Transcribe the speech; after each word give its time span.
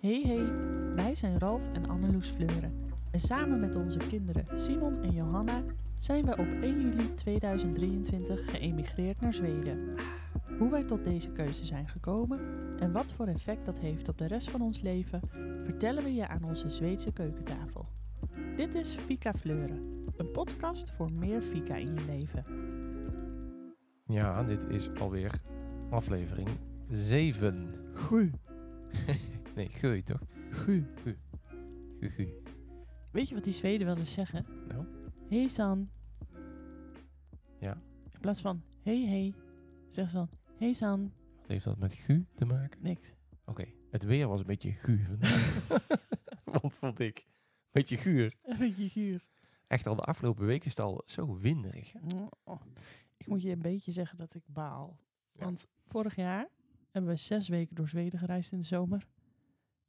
Hey 0.00 0.22
hey, 0.26 0.46
wij 0.94 1.14
zijn 1.14 1.38
Ralf 1.38 1.72
en 1.72 1.88
Anneloes 1.88 2.28
Fleuren. 2.28 2.90
En 3.10 3.20
samen 3.20 3.60
met 3.60 3.76
onze 3.76 3.98
kinderen 3.98 4.60
Simon 4.60 5.02
en 5.02 5.12
Johanna 5.12 5.62
zijn 5.96 6.24
wij 6.24 6.38
op 6.38 6.46
1 6.62 6.80
juli 6.80 7.14
2023 7.14 8.50
geëmigreerd 8.50 9.20
naar 9.20 9.32
Zweden. 9.32 9.94
Hoe 10.58 10.70
wij 10.70 10.84
tot 10.84 11.04
deze 11.04 11.32
keuze 11.32 11.64
zijn 11.64 11.88
gekomen 11.88 12.40
en 12.78 12.92
wat 12.92 13.12
voor 13.12 13.26
effect 13.26 13.64
dat 13.64 13.78
heeft 13.80 14.08
op 14.08 14.18
de 14.18 14.26
rest 14.26 14.50
van 14.50 14.60
ons 14.60 14.80
leven, 14.80 15.20
vertellen 15.64 16.04
we 16.04 16.14
je 16.14 16.28
aan 16.28 16.44
onze 16.44 16.68
Zweedse 16.68 17.12
keukentafel. 17.12 17.86
Dit 18.56 18.74
is 18.74 18.94
Fika 18.94 19.32
Fleuren, 19.32 20.04
een 20.16 20.30
podcast 20.30 20.90
voor 20.90 21.12
meer 21.12 21.40
Fika 21.40 21.76
in 21.76 21.94
je 21.94 22.04
leven. 22.06 22.44
Ja, 24.06 24.44
dit 24.44 24.68
is 24.68 24.90
alweer 24.94 25.32
aflevering 25.90 26.48
7. 26.90 27.74
Gu, 27.92 28.30
Nee, 29.58 29.68
geu 29.68 30.02
toch? 30.02 30.20
gu. 30.50 30.84
Gu, 32.00 32.08
gu. 32.10 32.28
Weet 33.10 33.28
je 33.28 33.34
wat 33.34 33.44
die 33.44 33.52
Zweden 33.52 33.86
wel 33.86 33.96
eens 33.96 34.12
zeggen? 34.12 34.46
Nou, 34.68 34.86
Hey 35.28 35.48
San. 35.48 35.90
Ja. 37.60 37.82
In 38.12 38.20
plaats 38.20 38.40
van 38.40 38.62
hey 38.82 39.06
hey, 39.06 39.34
zeggen 39.88 40.10
ze 40.10 40.16
dan 40.16 40.28
hey 40.56 40.72
San. 40.72 41.12
wat 41.36 41.46
heeft 41.46 41.64
dat 41.64 41.78
met 41.78 41.92
gu 41.92 42.26
te 42.34 42.44
maken? 42.44 42.82
Niks. 42.82 43.14
Oké, 43.44 43.64
het 43.90 44.02
weer 44.02 44.28
was 44.28 44.40
een 44.40 44.46
beetje 44.46 44.72
gu 44.72 45.04
vandaag. 45.06 45.68
Wat 46.60 46.72
vond 46.72 46.98
ik? 46.98 47.26
Beetje 47.70 47.96
guur. 47.96 48.34
Een 48.42 48.58
beetje 48.58 48.88
guur. 48.88 49.24
Echt 49.66 49.86
al 49.86 49.94
de 49.96 50.02
afgelopen 50.02 50.46
weken 50.46 50.66
is 50.66 50.76
het 50.76 50.86
al 50.86 51.02
zo 51.06 51.38
winderig. 51.38 51.94
Oh. 52.44 52.60
Ik 53.16 53.26
moet 53.26 53.42
je 53.42 53.50
een 53.50 53.62
beetje 53.62 53.92
zeggen 53.92 54.16
dat 54.16 54.34
ik 54.34 54.42
baal. 54.46 54.98
Ja. 55.32 55.44
Want 55.44 55.66
vorig 55.86 56.16
jaar 56.16 56.48
hebben 56.90 57.10
we 57.10 57.16
zes 57.16 57.48
weken 57.48 57.74
door 57.74 57.88
Zweden 57.88 58.18
gereisd 58.18 58.52
in 58.52 58.58
de 58.58 58.64
zomer. 58.64 59.06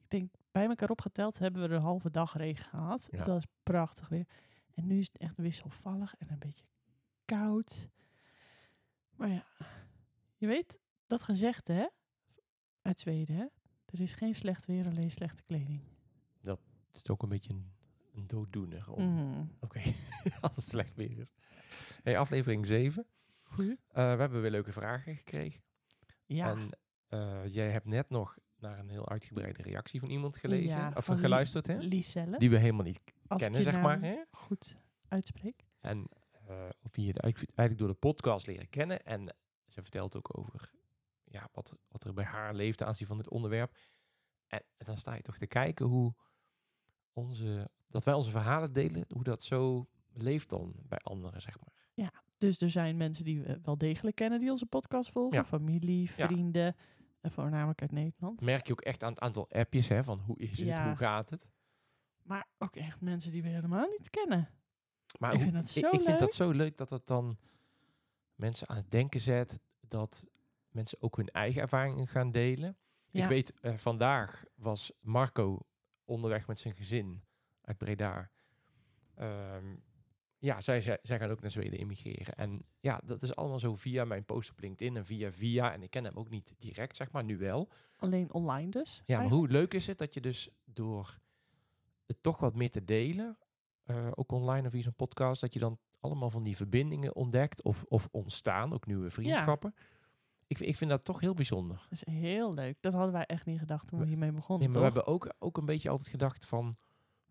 Ik 0.10 0.20
denk, 0.20 0.34
bij 0.52 0.66
elkaar 0.66 0.90
opgeteld 0.90 1.40
hebben 1.40 1.70
we 1.70 1.76
een 1.76 1.82
halve 1.82 2.10
dag 2.10 2.38
regen 2.38 2.66
gehad. 2.66 3.08
Ja. 3.12 3.18
Dat 3.18 3.28
was 3.28 3.46
prachtig 3.64 4.10
weer. 4.10 4.28
En 4.74 4.88
nu 4.88 5.00
is 5.00 5.08
het 5.08 5.18
echt 5.18 5.38
wisselvallig 5.38 6.16
en 6.18 6.32
een 6.32 6.40
beetje 6.40 6.66
koud. 7.26 7.90
Maar 9.16 9.30
ja, 9.30 9.46
je 10.36 10.48
weet 10.48 10.80
dat 11.08 11.24
gezegde, 11.24 11.74
hè? 11.74 11.88
Uit 12.82 13.00
Zweden, 13.00 13.36
hè? 13.36 13.46
Er 13.86 14.02
is 14.02 14.14
geen 14.14 14.36
slecht 14.36 14.66
weer, 14.66 14.86
alleen 14.86 15.12
slechte 15.12 15.44
kleding. 15.44 15.82
Het 16.88 16.96
is 17.04 17.10
ook 17.10 17.24
een 17.24 17.30
beetje 17.30 17.54
een, 17.54 17.72
een 18.14 18.28
dooddoener. 18.28 18.92
Om... 18.92 19.14
Mhm. 19.14 19.46
Oké, 19.60 19.82
als 20.42 20.56
het 20.56 20.68
slecht 20.68 20.96
weer 20.96 21.18
is. 21.18 21.32
Hey, 22.04 22.18
aflevering 22.18 22.66
7. 22.66 23.06
Goeie. 23.44 23.72
Eh, 23.88 24.14
we 24.14 24.20
hebben 24.20 24.42
weer 24.42 24.52
leuke 24.52 24.72
vragen 24.72 25.16
gekregen. 25.16 25.62
Ja, 26.26 26.50
En 26.50 26.70
eh, 27.08 27.48
jij 27.48 27.72
hebt 27.72 27.86
net 27.86 28.10
nog 28.10 28.38
naar 28.62 28.80
een 28.80 28.90
heel 28.90 29.10
uitgebreide 29.10 29.62
reactie 29.62 30.00
van 30.00 30.10
iemand 30.10 30.38
gelezen. 30.38 30.78
Ja, 30.78 30.92
of 30.96 31.06
van 31.06 31.18
geluisterd, 31.18 31.68
hè? 31.68 31.78
Liselle. 31.78 32.38
Die 32.38 32.50
we 32.50 32.58
helemaal 32.58 32.86
niet 32.86 33.02
als 33.28 33.42
kennen, 33.42 33.64
zeg 33.64 33.82
maar. 33.82 34.02
Hè? 34.02 34.18
goed 34.32 34.78
uitspreek. 35.08 35.66
En 35.80 36.08
eh, 36.48 36.70
of 36.84 36.92
die 36.92 37.06
je 37.06 37.12
het 37.12 37.22
eigenlijk 37.22 37.78
door 37.78 37.88
de 37.88 37.94
podcast 37.94 38.48
leren 38.48 38.70
kennen. 38.70 39.06
En 39.06 39.36
ze 39.68 39.82
vertelt 39.82 40.16
ook 40.16 40.38
over 40.38 40.72
ja, 41.24 41.50
wat, 41.52 41.74
wat 41.88 42.04
er 42.04 42.14
bij 42.14 42.26
haar 42.26 42.54
leeft 42.54 42.84
aanzien 42.84 43.08
van 43.08 43.18
dit 43.18 43.30
onderwerp. 43.30 43.78
En, 44.48 44.64
en 44.78 44.86
dan 44.86 44.98
sta 44.98 45.16
je 45.16 45.22
toch 45.22 45.38
te 45.38 45.48
kijken 45.48 45.86
hoe 45.86 46.14
onze, 47.14 47.70
dat 47.88 48.04
wij 48.04 48.14
onze 48.14 48.32
verhalen 48.32 48.74
delen, 48.74 49.06
hoe 49.08 49.24
dat 49.24 49.44
zo 49.44 49.90
leeft 50.14 50.50
dan 50.50 50.74
bij 50.88 50.98
anderen, 50.98 51.42
zeg 51.42 51.60
maar. 51.60 51.78
Dus 52.40 52.62
er 52.62 52.70
zijn 52.70 52.98
mensen 52.98 53.24
die 53.24 53.42
we 53.42 53.60
wel 53.64 53.78
degelijk 53.78 54.16
kennen 54.16 54.40
die 54.40 54.50
onze 54.50 54.66
podcast 54.66 55.12
volgen. 55.12 55.38
Ja. 55.38 55.46
Familie, 55.46 56.10
Ja. 56.16 56.26
vrienden, 56.28 56.66
en 56.66 56.76
voornamelijk 57.22 57.82
uit 57.82 57.92
Nederland. 57.92 58.42
Merk 58.42 58.68
je 58.68 58.72
ook 58.74 58.82
echt 58.82 59.04
aan 59.04 59.10
het 59.10 59.20
aantal 59.20 59.50
appjes, 59.50 59.88
hè, 59.88 60.04
van 60.04 60.20
hoe 60.20 60.38
is 60.38 60.50
het, 60.50 60.68
Ja. 60.68 60.88
hoe 60.88 60.96
gaat 60.96 61.30
het. 61.30 61.50
Maar 62.24 62.48
ook 62.58 62.76
echt 62.76 63.02
mensen 63.02 63.32
die 63.32 63.44
we 63.44 63.50
helemaal 63.50 63.88
niet 63.98 64.10
kennen. 64.10 64.50
Maar 65.20 65.30
Ik 65.34 65.36
hoe- 65.36 65.44
vind 65.52 65.56
dat 65.56 65.70
zo 65.70 65.80
ik, 65.80 65.86
ik 65.86 65.92
vind 65.92 66.08
leuk. 66.10 66.20
dat 66.20 66.34
zo 66.34 66.50
leuk 66.52 66.78
dat 66.78 66.90
het 66.90 67.08
dan 67.08 67.38
mensen 68.36 68.70
aan 68.70 68.76
het 68.78 68.92
denken 68.92 69.22
zet, 69.22 69.60
dat 69.88 70.26
mensen 70.70 71.02
ook 71.02 71.16
hun 71.18 71.28
eigen 71.30 71.62
ervaringen 71.62 72.08
gaan 72.08 72.32
delen. 72.32 72.78
Ja. 73.10 73.24
Ik 73.24 73.30
weet, 73.30 73.60
eh, 73.60 73.78
vandaag 73.78 74.44
was 74.56 74.92
Marco 75.02 75.60
onderweg 76.06 76.48
met 76.48 76.60
zijn 76.60 76.76
gezin 76.76 77.24
uit 77.62 77.78
Breda. 77.78 78.30
Ehm, 79.16 79.76
ja, 80.40 80.62
zij, 80.62 80.82
zij, 80.82 81.00
zij 81.02 81.20
gaan 81.20 81.30
ook 81.30 81.42
naar 81.42 81.52
Zweden 81.52 81.80
immigreren. 81.80 82.36
En 82.36 82.66
ja, 82.80 83.02
dat 83.06 83.24
is 83.24 83.36
allemaal 83.36 83.60
zo 83.60 83.76
via 83.76 84.06
mijn 84.06 84.26
post 84.26 84.50
op 84.50 84.60
LinkedIn 84.60 84.98
en 84.98 85.06
via 85.06 85.32
via. 85.32 85.74
En 85.74 85.84
ik 85.84 85.90
ken 85.90 86.04
hem 86.04 86.18
ook 86.18 86.30
niet 86.30 86.54
direct, 86.58 86.96
zeg 86.96 87.12
maar, 87.12 87.24
nu 87.24 87.38
wel. 87.38 87.70
Alleen 87.98 88.34
online 88.34 88.72
dus. 88.72 89.04
Ja, 89.06 89.20
maar 89.20 89.30
hoe 89.30 89.48
leuk 89.48 89.74
is 89.74 89.88
het 89.88 89.98
dat 89.98 90.14
je 90.14 90.22
dus 90.22 90.50
door 90.66 91.20
het 92.06 92.24
toch 92.24 92.38
wat 92.38 92.56
meer 92.56 92.70
te 92.72 92.84
delen, 92.84 93.38
eh, 93.84 94.08
ook 94.16 94.32
online 94.32 94.66
of 94.66 94.74
via 94.74 94.82
zo'n 94.82 94.94
podcast, 94.94 95.42
dat 95.42 95.54
je 95.54 95.60
dan 95.60 95.80
allemaal 96.00 96.30
van 96.30 96.44
die 96.44 96.56
verbindingen 96.56 97.16
ontdekt 97.16 97.62
of, 97.62 97.86
of 97.88 98.08
ontstaan, 98.12 98.74
ook 98.74 98.86
nieuwe 98.86 99.10
vriendschappen. 99.10 99.76
Ik, 100.48 100.60
ik 100.60 100.76
vind 100.76 100.90
dat 100.90 101.06
toch 101.06 101.20
heel 101.20 101.34
bijzonder. 101.34 101.86
Dat 101.90 101.92
is 101.92 102.14
heel 102.14 102.54
leuk. 102.54 102.82
Dat 102.82 102.94
hadden 102.94 103.12
wij 103.12 103.26
echt 103.26 103.46
niet 103.46 103.60
gedacht 103.60 103.88
toen 103.88 104.00
we 104.00 104.06
hiermee 104.06 104.32
begonnen, 104.32 104.70
Nee, 104.70 104.80
maar 104.80 104.92
we 104.92 104.96
hebben 104.96 105.14
ook, 105.14 105.34
ook 105.40 105.58
een 105.58 105.66
beetje 105.66 105.90
altijd 105.90 106.08
gedacht 106.10 106.46
van, 106.46 106.78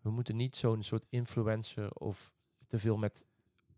we 0.01 0.11
moeten 0.11 0.35
niet 0.35 0.55
zo'n 0.55 0.83
soort 0.83 1.05
influencer 1.09 1.91
of 1.91 2.31
te 2.69 2.79
veel 2.79 2.97
met, 2.97 3.25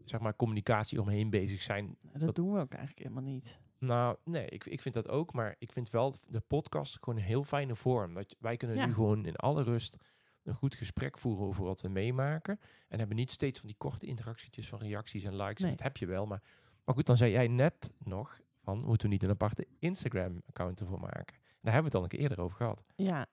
zeg 0.05 0.19
maar, 0.19 0.35
communicatie 0.35 1.01
omheen 1.01 1.29
bezig 1.29 1.61
zijn. 1.61 1.97
dat, 2.01 2.21
dat- 2.21 2.35
doen 2.35 2.51
we 2.53 2.59
ook 2.59 2.73
eigenlijk 2.73 3.07
helemaal 3.07 3.31
niet. 3.33 3.59
Nou, 3.77 4.17
nee, 4.23 4.45
ik, 4.45 4.65
ik 4.65 4.81
vind 4.81 4.93
dat 4.95 5.07
ook, 5.09 5.33
maar 5.33 5.55
ik 5.59 5.71
vind 5.71 5.89
wel 5.89 6.15
de 6.27 6.39
podcast 6.39 6.97
gewoon 7.01 7.19
een 7.19 7.25
heel 7.25 7.43
fijne 7.43 7.75
vorm. 7.75 8.13
Dat 8.13 8.35
wij 8.39 8.57
kunnen 8.57 8.77
Ja. 8.77 8.85
nu 8.85 8.93
gewoon 8.93 9.25
in 9.25 9.35
alle 9.35 9.63
rust 9.63 9.97
een 10.43 10.55
goed 10.55 10.75
gesprek 10.75 11.17
voeren 11.17 11.45
over 11.45 11.63
wat 11.63 11.81
we 11.81 11.87
meemaken. 11.89 12.59
En 12.87 12.99
hebben 12.99 13.17
niet 13.17 13.31
steeds 13.31 13.59
van 13.59 13.67
die 13.67 13.77
korte 13.77 14.05
interactietjes 14.05 14.67
van 14.67 14.79
reacties 14.79 15.23
en 15.23 15.35
likes. 15.35 15.61
Nee. 15.63 15.71
Dat 15.71 15.83
heb 15.83 15.97
je 15.97 16.05
wel, 16.05 16.25
maar, 16.25 16.41
maar 16.85 16.95
goed, 16.95 17.05
dan 17.05 17.17
zei 17.17 17.31
jij 17.31 17.47
net 17.47 17.91
nog 18.03 18.39
van, 18.63 18.77
moeten 18.79 19.07
we 19.07 19.13
niet 19.13 19.23
een 19.23 19.29
aparte 19.29 19.67
Instagram-account 19.79 20.79
ervoor 20.79 20.99
maken? 20.99 21.35
Daar 21.61 21.73
hebben 21.73 21.81
we 21.81 21.87
het 21.87 21.95
al 21.95 22.03
een 22.03 22.07
keer 22.09 22.19
eerder 22.19 22.41
over 22.41 22.57
gehad. 22.57 22.83
Ja, 22.95 23.27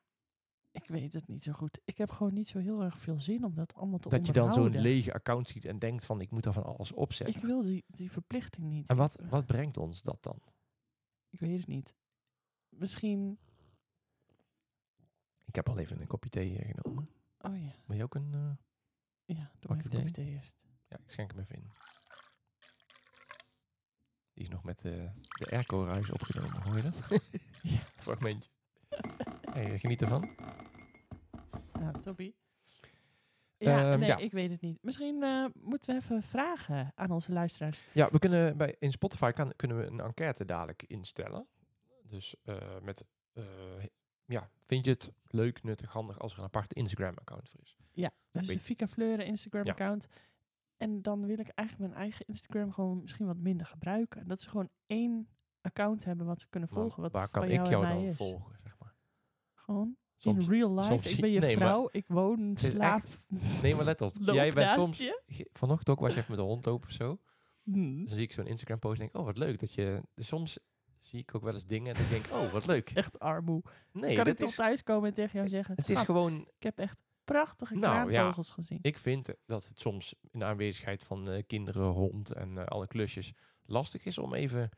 ik 0.71 0.89
weet 0.89 1.13
het 1.13 1.29
niet 1.29 1.43
zo 1.43 1.53
goed. 1.53 1.81
Ik 1.85 1.99
heb 1.99 2.11
gewoon 2.11 2.35
niet 2.35 2.49
zo 2.49 2.59
heel 2.59 2.83
erg 2.83 2.99
veel 2.99 3.21
zin 3.21 3.45
om 3.45 3.55
dat 3.55 3.75
allemaal 3.75 3.99
te 3.99 4.09
Dat 4.09 4.27
je 4.27 4.33
dan 4.33 4.53
zo'n 4.53 4.63
onderhouden. 4.65 4.93
lege 4.93 5.13
account 5.13 5.49
ziet 5.49 5.65
en 5.65 5.79
denkt 5.79 6.05
van, 6.07 6.21
ik 6.21 6.31
moet 6.31 6.43
daar 6.43 6.53
van 6.53 6.65
alles 6.65 6.93
opzetten. 6.93 7.37
Ik 7.37 7.43
wil 7.43 7.63
die, 7.63 7.85
die 7.87 8.11
verplichting 8.11 8.67
niet. 8.69 8.89
En 8.89 8.97
wat, 8.97 9.21
Ik- 9.21 9.27
wat 9.31 9.47
brengt 9.47 9.77
ons 9.77 10.03
dat 10.03 10.23
dan? 10.23 10.43
Ik 11.31 11.41
weet 11.41 11.59
het 11.59 11.67
niet. 11.67 11.95
Misschien... 12.69 13.39
Ik 15.45 15.55
heb 15.55 15.69
al 15.69 15.79
even 15.79 16.01
een 16.01 16.07
kopje 16.07 16.31
thee 16.31 16.59
eh, 16.59 16.75
genomen. 16.75 17.09
Oh 17.39 17.61
ja, 17.63 17.73
Wil 17.87 17.97
je 17.97 18.03
ook 18.03 18.15
een... 18.15 18.35
eh, 18.35 19.37
ja. 19.37 19.51
Doe 19.59 19.69
Pak 19.69 19.79
even 19.79 19.91
je 19.91 19.97
kopje 19.97 20.11
thee 20.13 20.27
eerst. 20.31 20.57
Ja, 20.89 20.97
ik 20.99 21.11
schenk 21.11 21.31
hem 21.31 21.41
even 21.41 21.55
in. 21.57 21.71
Die 24.33 24.45
is 24.47 24.49
nog 24.49 24.63
met 24.65 24.81
de, 24.81 25.11
de 25.39 25.47
airco-ruis 25.47 26.11
opgenomen, 26.11 26.63
hoor 26.63 26.77
je 26.77 26.83
dat? 26.83 26.99
Ja. 27.63 27.79
Het 27.95 28.03
fragmentje. 28.03 28.51
Hey, 29.53 29.79
geniet 29.79 30.01
ervan. 30.03 30.29
Nou, 31.81 32.01
Toby. 32.01 32.33
Ja, 33.57 33.91
Ehm, 33.91 33.99
nee, 33.99 34.09
ja. 34.09 34.17
ik 34.17 34.33
weet 34.33 34.51
het 34.51 34.61
niet. 34.61 34.79
Misschien 34.83 35.23
eh, 35.23 35.45
moeten 35.61 35.91
we 35.95 36.01
even 36.01 36.23
vragen 36.23 36.93
aan 36.95 37.11
onze 37.11 37.33
luisteraars. 37.33 37.89
Ja, 37.93 38.09
we 38.11 38.19
kunnen 38.19 38.57
bij, 38.57 38.77
in 38.79 38.91
Spotify 38.93 39.31
kan, 39.31 39.53
kunnen 39.57 39.79
we 39.79 39.87
een 39.87 40.01
enquête 40.01 40.45
dadelijk 40.45 40.83
instellen. 40.87 41.47
Dus 42.03 42.35
eh, 42.45 42.57
met, 42.83 43.05
eh, 43.33 43.45
ja, 44.25 44.51
vind 44.67 44.85
je 44.85 44.91
het 44.91 45.13
leuk, 45.25 45.63
nuttig, 45.63 45.93
handig 45.93 46.19
als 46.21 46.33
er 46.33 46.39
een 46.39 46.45
aparte 46.45 46.75
Instagram-account 46.75 47.49
voor 47.49 47.61
is? 47.61 47.77
Ja, 47.93 48.11
dus 48.31 48.47
de 48.47 48.59
Fika 48.59 48.87
Fleuren 48.89 49.27
Instagram-account. 49.27 50.09
En 50.77 51.03
dan 51.03 51.27
wil 51.27 51.39
ik 51.39 51.49
eigenlijk 51.49 51.91
mijn 51.91 52.03
eigen 52.03 52.27
Instagram 52.27 52.73
gewoon 52.73 53.01
misschien 53.01 53.27
wat 53.27 53.37
minder 53.37 53.67
gebruiken. 53.67 54.29
Dat 54.29 54.41
ze 54.41 54.49
gewoon 54.49 54.71
één 54.87 55.29
account 55.61 56.05
hebben 56.05 56.27
wat 56.27 56.41
ze 56.41 56.47
kunnen 56.49 56.69
Maar 56.73 56.79
volgen. 56.83 57.03
Wat 57.03 57.13
waar 57.13 57.29
van 57.29 57.41
kan 57.41 57.51
jou 57.51 57.65
ik 57.65 57.71
jou 57.71 57.87
dan 57.87 57.97
is. 58.03 58.17
volgen? 58.17 58.57
Gewoon 59.69 59.97
Soms, 60.15 60.45
in 60.45 60.51
real 60.51 60.75
life. 60.75 60.87
soms 60.87 61.07
ik 61.07 61.21
ben 61.21 61.31
je 61.31 61.41
nee, 61.41 61.57
maar 61.57 61.69
vrouw, 61.69 61.89
ik 61.91 62.05
woon, 62.09 62.57
slaap, 62.57 63.03
nee, 63.63 63.75
maar 63.75 63.85
let 63.85 64.01
op. 64.01 64.17
Jij 64.33 64.53
bent 64.53 64.81
soms... 64.81 64.99
je. 64.99 65.49
Vanochtend 65.53 65.89
ook 65.89 66.01
was 66.01 66.13
je 66.13 66.19
even 66.19 66.31
met 66.31 66.41
de 66.41 66.47
hond 66.47 66.65
lopen 66.65 66.89
of 66.89 66.95
zo. 66.95 67.19
Hmm. 67.63 68.05
Dan 68.05 68.15
zie 68.15 68.25
ik 68.25 68.33
zo'n 68.33 68.47
Instagram 68.47 68.79
post 68.79 69.01
en 69.01 69.07
denk, 69.07 69.17
oh 69.17 69.25
wat 69.25 69.39
leuk 69.39 69.61
dat 69.61 69.73
je... 69.75 70.03
dus 70.15 70.27
soms 70.27 70.59
zie 71.01 71.21
ik 71.21 71.35
ook 71.35 71.43
wel 71.43 71.55
eens 71.55 71.67
dingen 71.67 71.95
en 71.95 72.01
dan 72.01 72.11
denk 72.11 72.27
oh 72.33 72.53
wat 72.53 72.67
leuk. 72.73 72.91
Echt 72.91 73.19
armoe. 73.19 73.63
Nee, 73.93 74.17
kan 74.17 74.27
ik 74.27 74.37
toch 74.37 74.49
is, 74.49 74.57
thuiskomen 74.57 75.09
en 75.09 75.15
tegen 75.15 75.33
jou 75.39 75.49
zeggen... 75.49 75.75
het 75.77 75.89
is 75.89 75.95
"Schat, 75.95 76.07
gewoon... 76.07 76.41
Ik 76.41 76.63
heb 76.63 76.79
echt 76.79 77.03
prachtige 77.25 77.75
Nou, 77.75 78.13
ja. 78.13 78.33
gezien. 78.33 78.79
Ik 78.83 78.99
vind 78.99 79.35
dat 79.47 79.69
het 79.69 79.81
soms 79.81 80.15
in 80.31 80.39
de 80.39 80.45
aanwezigheid 80.45 81.05
van 81.05 81.31
eh, 81.31 81.43
kinderen, 81.47 81.87
hond 81.87 82.33
en 82.33 82.59
eh, 82.59 82.65
alle 82.65 82.87
klusjes 82.87 83.33
lastig 83.65 84.05
is 84.05 84.19
om 84.19 84.35
even 84.35 84.71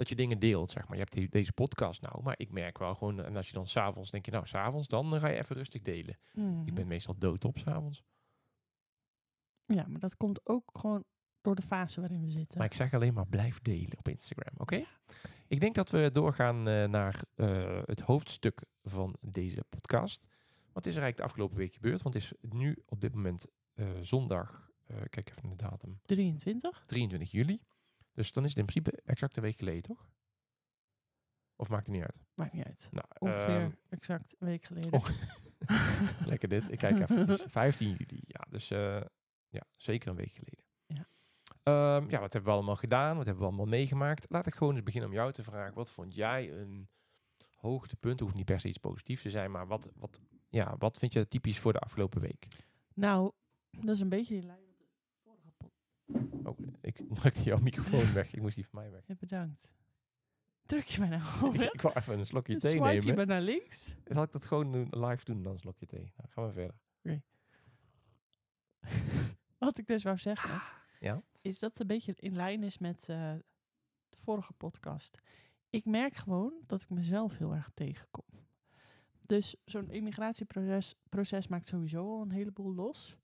dat 0.00 0.08
je 0.08 0.14
dingen 0.14 0.38
deelt, 0.38 0.70
zeg 0.70 0.88
maar. 0.88 0.98
Je 0.98 1.04
hebt 1.08 1.32
deze 1.32 1.52
podcast 1.52 2.02
nou, 2.02 2.22
maar 2.22 2.34
ik 2.36 2.50
merk 2.50 2.78
wel 2.78 2.94
gewoon, 2.94 3.24
en 3.24 3.36
als 3.36 3.46
je 3.46 3.52
dan 3.52 3.66
s'avonds 3.66 4.10
denk 4.10 4.24
je, 4.24 4.30
nou, 4.30 4.46
s'avonds, 4.46 4.88
dan 4.88 5.14
eh, 5.14 5.20
ga 5.20 5.28
je 5.28 5.38
even 5.38 5.56
rustig 5.56 5.82
delen. 5.82 6.18
Mhm. 6.32 6.66
Ik 6.66 6.74
ben 6.74 6.86
meestal 6.86 7.18
doodop 7.18 7.58
s'avonds. 7.58 8.02
Ja, 9.66 9.86
maar 9.88 10.00
dat 10.00 10.16
komt 10.16 10.40
ook 10.48 10.70
gewoon 10.72 11.04
door 11.40 11.54
de 11.54 11.62
fase 11.62 12.00
waarin 12.00 12.20
we 12.20 12.30
zitten. 12.30 12.58
Maar 12.58 12.66
ik 12.66 12.74
zeg 12.74 12.94
alleen 12.94 13.14
maar, 13.14 13.26
blijf 13.26 13.60
delen 13.60 13.98
op 13.98 14.08
Instagram, 14.08 14.54
oké? 14.56 14.84
Ik 15.46 15.60
denk 15.60 15.74
dat 15.74 15.90
we 15.90 16.10
doorgaan 16.10 16.68
eh, 16.68 16.88
naar 16.88 17.22
eh, 17.34 17.82
het 17.84 18.00
hoofdstuk 18.00 18.64
van 18.82 19.16
deze 19.20 19.64
podcast. 19.68 20.26
Wat 20.72 20.86
is 20.86 20.96
er 20.96 21.02
eigenlijk 21.02 21.16
de 21.16 21.22
afgelopen 21.22 21.56
week 21.56 21.74
gebeurd? 21.74 22.02
Want 22.02 22.14
het 22.14 22.22
is 22.22 22.32
nu 22.40 22.82
op 22.86 23.00
dit 23.00 23.14
moment 23.14 23.46
zondag, 24.00 24.70
kijk 24.86 25.30
even 25.30 25.48
naar 25.48 25.56
de 25.56 25.64
datum, 25.64 26.00
23? 26.06 26.82
23 26.86 27.30
juli. 27.30 27.60
Dus 28.12 28.32
dan 28.32 28.44
is 28.44 28.50
het 28.50 28.58
in 28.58 28.64
principe 28.66 29.02
exact 29.04 29.36
een 29.36 29.42
week 29.42 29.58
geleden, 29.58 29.82
toch? 29.82 30.08
Of 31.56 31.68
maakt 31.68 31.86
het 31.86 31.94
niet 31.94 32.04
uit? 32.04 32.20
Maakt 32.34 32.52
niet 32.52 32.64
uit. 32.64 32.88
Nou, 32.92 33.06
Ongeveer 33.18 33.60
ehm, 33.60 33.70
exact 33.88 34.36
een 34.38 34.46
week 34.46 34.64
geleden. 34.64 34.92
oh, 34.92 35.06
lekker 36.32 36.48
dit. 36.48 36.72
Ik 36.72 36.78
kijk 36.78 36.98
eventjes. 37.10 37.44
15 37.48 37.88
juli, 37.88 38.22
ja. 38.26 38.40
Dus 38.48 38.70
eh, 38.70 39.00
ja, 39.48 39.62
zeker 39.76 40.08
een 40.10 40.16
week 40.16 40.32
geleden. 40.32 40.64
Ja. 40.86 41.06
Ehm, 41.62 42.10
ja, 42.10 42.20
wat 42.20 42.32
hebben 42.32 42.50
we 42.50 42.56
allemaal 42.56 42.76
gedaan? 42.76 43.16
Wat 43.16 43.24
hebben 43.26 43.42
we 43.42 43.48
allemaal 43.48 43.66
meegemaakt? 43.66 44.26
Laat 44.28 44.46
ik 44.46 44.54
gewoon 44.54 44.74
eens 44.74 44.82
beginnen 44.82 45.10
om 45.10 45.16
jou 45.16 45.32
te 45.32 45.42
vragen. 45.42 45.74
Wat 45.74 45.90
vond 45.90 46.14
jij 46.14 46.52
een 46.52 46.88
hoogtepunt? 47.56 48.20
Hoeft 48.20 48.34
niet 48.34 48.44
per 48.44 48.60
se 48.60 48.68
iets 48.68 48.78
positiefs 48.78 49.22
te 49.22 49.30
zijn, 49.30 49.50
maar 49.50 49.66
wat, 49.66 49.90
wat, 49.96 50.20
ja, 50.48 50.74
wat 50.78 50.98
vind 50.98 51.12
je 51.12 51.26
typisch 51.26 51.58
voor 51.58 51.72
de 51.72 51.78
afgelopen 51.78 52.20
week? 52.20 52.46
Nou, 52.94 53.32
dat 53.70 53.94
is 53.94 54.00
een 54.00 54.08
beetje 54.08 54.36
in 54.36 54.46
lijn 54.46 54.66
met 54.66 54.78
de 54.78 54.86
vorige 55.22 55.50
pot. 55.56 55.72
Oh, 56.46 56.58
ik 56.98 57.14
drukte 57.14 57.42
jouw 57.42 57.58
microfoon 57.58 58.12
weg. 58.20 58.32
Ik 58.34 58.40
moest 58.40 58.54
die 58.54 58.66
van 58.66 58.78
mij 58.80 58.90
weg. 58.90 59.02
Ja, 59.06 59.14
bedankt. 59.18 59.72
Druk 60.66 60.86
je 60.86 61.00
mij 61.00 61.08
nou 61.08 61.20
gewoon 61.22 61.56
weg? 61.64 61.72
ik 61.72 61.80
wou 61.80 61.94
even 61.96 62.18
een 62.18 62.26
slokje 62.26 62.56
thee 62.56 62.70
Swipe 62.70 62.88
je 62.88 63.00
nemen. 63.00 63.14
me 63.16 63.24
naar 63.24 63.40
links? 63.40 63.94
Zal 64.04 64.22
ik 64.22 64.32
dat 64.32 64.46
gewoon 64.46 64.72
doen, 64.72 64.88
live 64.90 65.24
doen, 65.24 65.42
dan 65.42 65.52
een 65.52 65.58
slokje 65.58 65.86
thee? 65.86 66.12
Nou, 66.16 66.28
gaan 66.30 66.46
we 66.46 66.52
verder. 66.52 66.76
Wat 69.58 69.78
ik 69.78 69.86
dus 69.86 70.02
wou 70.02 70.18
zeggen, 70.18 70.62
Ja? 71.00 71.22
is 71.40 71.58
dat 71.58 71.70
het 71.70 71.80
een 71.80 71.86
beetje 71.86 72.14
in 72.16 72.34
lijn 72.36 72.62
is 72.62 72.78
met 72.78 73.00
eh, 73.08 73.32
de 74.08 74.16
vorige 74.16 74.52
podcast. 74.52 75.18
Ik 75.70 75.84
merk 75.84 76.14
gewoon 76.16 76.52
dat 76.66 76.82
ik 76.82 76.88
mezelf 76.90 77.38
heel 77.38 77.54
erg 77.54 77.70
tegenkom. 77.74 78.24
Dus 79.26 79.56
zo'n 79.64 79.90
immigratieproces 79.90 80.94
proces 81.08 81.46
maakt 81.48 81.66
sowieso 81.66 81.98
al 82.10 82.22
een 82.22 82.30
heleboel 82.30 82.74
los. 82.74 83.16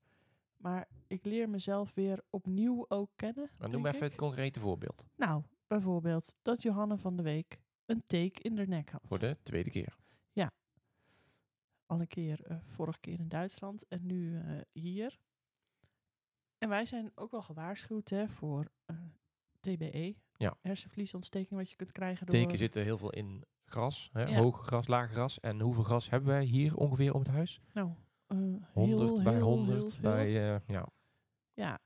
Maar 0.57 0.87
ik 1.07 1.25
leer 1.25 1.49
mezelf 1.49 1.93
weer 1.93 2.23
opnieuw 2.29 2.85
ook 2.87 3.09
kennen. 3.15 3.49
Maar 3.57 3.69
noem 3.69 3.83
denk 3.83 3.95
even 3.95 4.07
het 4.07 4.17
concrete 4.17 4.59
voorbeeld. 4.59 5.05
Nou, 5.15 5.43
bijvoorbeeld 5.67 6.35
dat 6.41 6.61
Johanne 6.61 6.97
van 6.97 7.15
de 7.15 7.23
Week 7.23 7.59
een 7.85 8.03
take 8.07 8.41
in 8.41 8.55
de 8.55 8.67
nek 8.67 8.89
had. 8.89 9.01
Voor 9.03 9.19
de 9.19 9.35
tweede 9.43 9.69
keer. 9.69 9.95
al 11.89 11.99
een 11.99 12.07
keer, 12.07 12.43
eh, 12.43 12.57
vorige 12.63 12.99
keer 12.99 13.19
in 13.19 13.29
Duitsland 13.29 13.87
en 13.87 14.05
nu 14.05 14.39
eh, 14.39 14.61
hier. 14.71 15.19
En 16.57 16.69
wij 16.69 16.85
zijn 16.85 17.11
ook 17.15 17.31
wel 17.31 17.41
gewaarschuwd 17.41 18.09
hè, 18.09 18.27
voor 18.27 18.71
eh, 18.85 18.95
TBE, 19.59 20.15
Ja. 20.33 20.57
hersenvliesontsteking 20.61 21.59
wat 21.59 21.69
je 21.69 21.75
kunt 21.75 21.91
krijgen 21.91 22.25
door... 22.25 22.35
Teken 22.35 22.57
zitten 22.57 22.83
heel 22.83 22.97
veel 22.97 23.11
in 23.11 23.43
gras. 23.65 24.09
Hè? 24.13 24.23
Ja. 24.23 24.37
Hoog 24.37 24.65
gras, 24.65 24.87
laag 24.87 25.11
gras. 25.11 25.39
En 25.39 25.59
hoeveel 25.59 25.83
gras 25.83 26.09
hebben 26.09 26.29
wij 26.29 26.43
hier 26.43 26.75
ongeveer 26.75 27.13
om 27.13 27.19
het 27.19 27.29
huis? 27.29 27.59
Nou, 27.73 27.91
100 28.73 29.09
heel, 29.11 29.23
bij 29.23 29.33
heel, 29.33 29.43
100 29.43 29.79
heel 29.79 29.89
veel. 29.89 30.01
bij... 30.01 30.55
eh, 30.55 30.61
ja. 30.67 30.87
Ja, 31.53 31.79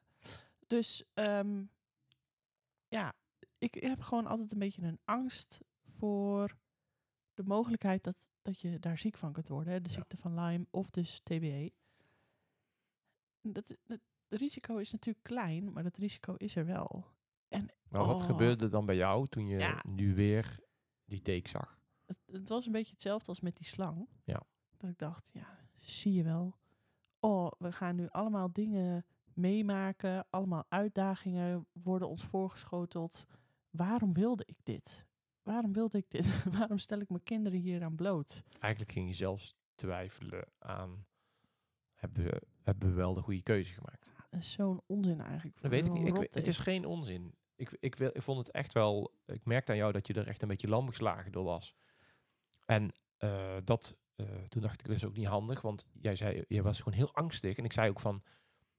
dus 0.67 1.03
ehm, 1.13 1.63
ja, 2.87 3.13
ik 3.57 3.73
heb 3.73 4.01
gewoon 4.01 4.25
altijd 4.27 4.51
een 4.51 4.59
beetje 4.59 4.81
een 4.81 4.99
angst 5.05 5.59
voor 5.83 6.57
de 7.33 7.43
mogelijkheid 7.43 8.03
dat, 8.03 8.27
dat 8.41 8.59
je 8.59 8.79
daar 8.79 8.97
ziek 8.97 9.17
van 9.17 9.31
kunt 9.33 9.47
worden. 9.47 9.73
Hè? 9.73 9.81
De 9.81 9.89
Ja. 9.89 9.95
ziekte 9.95 10.17
van 10.17 10.33
Lyme 10.39 10.65
of 10.69 10.89
dus 10.89 11.19
TBE. 11.19 11.71
Dat, 13.41 13.75
dat 13.83 13.99
risico 14.27 14.77
is 14.77 14.91
natuurlijk 14.91 15.25
klein, 15.25 15.71
maar 15.73 15.83
dat 15.83 15.97
risico 15.97 16.33
is 16.37 16.55
er 16.55 16.65
wel. 16.65 17.05
Maar 17.89 18.05
wat 18.05 18.21
Oh. 18.21 18.25
gebeurde 18.25 18.67
dan 18.69 18.85
bij 18.85 18.95
jou 18.95 19.27
toen 19.27 19.47
je 19.47 19.57
Ja. 19.57 19.83
nu 19.87 20.15
weer 20.15 20.59
die 21.05 21.21
teken 21.21 21.49
zag? 21.49 21.79
Het, 22.05 22.17
het 22.25 22.49
was 22.49 22.65
een 22.65 22.71
beetje 22.71 22.91
hetzelfde 22.91 23.27
als 23.27 23.39
met 23.39 23.55
die 23.55 23.65
slang. 23.65 24.07
Ja. 24.23 24.41
Dat 24.77 24.89
ik 24.89 24.97
dacht, 24.97 25.29
ja, 25.33 25.59
zie 25.79 26.13
je 26.13 26.23
wel. 26.23 26.59
Oh, 27.23 27.51
we 27.57 27.71
gaan 27.71 27.95
nu 27.95 28.07
allemaal 28.09 28.51
dingen 28.51 29.05
meemaken. 29.33 30.25
Allemaal 30.29 30.65
uitdagingen 30.69 31.65
worden 31.71 32.07
ons 32.07 32.23
voorgeschoteld. 32.23 33.27
Waarom 33.69 34.13
wilde 34.13 34.43
ik 34.45 34.57
dit? 34.63 35.05
Waarom 35.43 35.73
wilde 35.73 35.97
ik 35.97 36.05
dit? 36.07 36.43
Waarom 36.57 36.77
stel 36.77 36.99
ik 36.99 37.09
mijn 37.09 37.23
kinderen 37.23 37.59
hier 37.59 37.83
aan 37.83 37.95
bloot? 37.95 38.43
Eigenlijk 38.59 38.91
ging 38.91 39.07
je 39.07 39.13
zelfs 39.13 39.55
twijfelen 39.75 40.47
aan... 40.59 41.05
Hebben 41.93 42.23
we, 42.23 42.41
hebben 42.61 42.89
we 42.89 42.95
wel 42.95 43.13
de 43.13 43.21
goede 43.21 43.43
keuze 43.43 43.73
gemaakt? 43.73 44.05
Zo'n 44.39 44.81
onzin 44.85 45.21
eigenlijk. 45.21 45.61
Dat 45.61 45.71
weet 45.71 45.85
ik 45.85 45.91
niet. 45.91 46.07
Ik, 46.07 46.33
het 46.33 46.47
is 46.47 46.57
geen 46.57 46.85
onzin. 46.85 47.35
Ik, 47.55 47.77
ik, 47.79 47.95
wil, 47.95 48.09
ik 48.13 48.21
vond 48.21 48.37
het 48.37 48.51
echt 48.51 48.73
wel... 48.73 49.13
Ik 49.25 49.45
merkte 49.45 49.71
aan 49.71 49.77
jou 49.77 49.91
dat 49.91 50.07
je 50.07 50.13
er 50.13 50.27
echt 50.27 50.41
een 50.41 50.47
beetje 50.47 50.67
lam 50.67 50.87
geslagen 50.87 51.31
door 51.31 51.43
was. 51.43 51.75
En 52.65 52.91
eh, 53.17 53.57
dat... 53.63 53.97
eh, 54.27 54.41
toen 54.47 54.61
dacht 54.61 54.79
ik, 54.79 54.85
dat 54.87 54.95
is 54.95 55.05
ook 55.05 55.15
niet 55.15 55.25
handig. 55.25 55.61
Want 55.61 55.85
jij 55.99 56.15
zei, 56.15 56.43
je 56.47 56.61
was 56.61 56.77
gewoon 56.77 56.97
heel 56.97 57.13
angstig. 57.13 57.57
En 57.57 57.63
ik 57.63 57.73
zei 57.73 57.89
ook 57.89 57.99
van... 57.99 58.23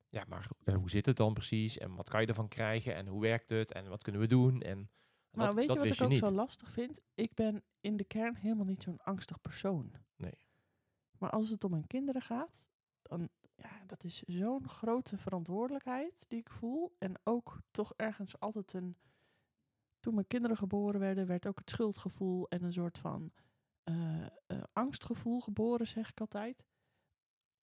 Ja, 0.08 0.24
maar 0.28 0.48
eh, 0.64 0.74
hoe 0.74 0.90
zit 0.90 1.06
het 1.06 1.16
dan 1.16 1.34
precies? 1.34 1.78
En 1.78 1.94
wat 1.94 2.08
kan 2.08 2.20
je 2.20 2.26
ervan 2.26 2.48
krijgen? 2.48 2.94
En 2.94 3.06
hoe 3.06 3.20
werkt 3.20 3.50
het? 3.50 3.72
En 3.72 3.88
wat 3.88 4.02
kunnen 4.02 4.20
we 4.20 4.26
doen? 4.26 4.62
En 4.62 4.90
Nou, 5.30 5.46
dat, 5.46 5.54
weet 5.54 5.68
dat 5.68 5.76
je 5.76 5.88
wat 5.88 5.96
ik 5.96 6.02
ook 6.02 6.08
niet. 6.08 6.18
zo 6.18 6.30
lastig 6.30 6.70
vind? 6.70 7.00
Ik 7.14 7.34
ben 7.34 7.62
in 7.80 7.96
de 7.96 8.04
kern 8.04 8.36
helemaal 8.36 8.64
niet 8.64 8.82
zo'n 8.82 9.02
angstig 9.02 9.40
persoon. 9.40 9.92
Nee. 10.16 10.38
Maar 11.18 11.30
als 11.30 11.48
het 11.48 11.64
om 11.64 11.70
mijn 11.70 11.86
kinderen 11.86 12.22
gaat, 12.22 12.70
dan 13.02 13.28
ja, 13.56 13.82
dat 13.86 14.04
is 14.04 14.22
zo'n 14.22 14.68
grote 14.68 15.18
verantwoordelijkheid 15.18 16.24
die 16.28 16.38
ik 16.38 16.50
voel. 16.50 16.96
En 16.98 17.20
ook 17.24 17.60
toch 17.70 17.92
ergens 17.96 18.40
altijd 18.40 18.72
een. 18.72 18.96
Toen 20.00 20.14
mijn 20.14 20.26
kinderen 20.26 20.56
geboren 20.56 21.00
werden, 21.00 21.26
werd 21.26 21.46
ook 21.46 21.58
het 21.58 21.70
schuldgevoel 21.70 22.48
en 22.48 22.62
een 22.62 22.72
soort 22.72 22.98
van 22.98 23.32
eh, 23.84 24.22
eh, 24.46 24.62
angstgevoel 24.72 25.40
geboren, 25.40 25.86
zeg 25.86 26.10
ik 26.10 26.20
altijd. 26.20 26.64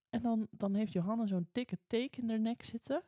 En 0.10 0.22
dan, 0.22 0.48
dan 0.52 0.74
heeft 0.74 0.94
Johanna 0.94 1.26
zo'n 1.28 1.50
dikke 1.52 1.78
teken 1.88 2.24
in 2.24 2.30
haar 2.30 2.40
nek 2.40 2.64
zitten. 2.64 3.04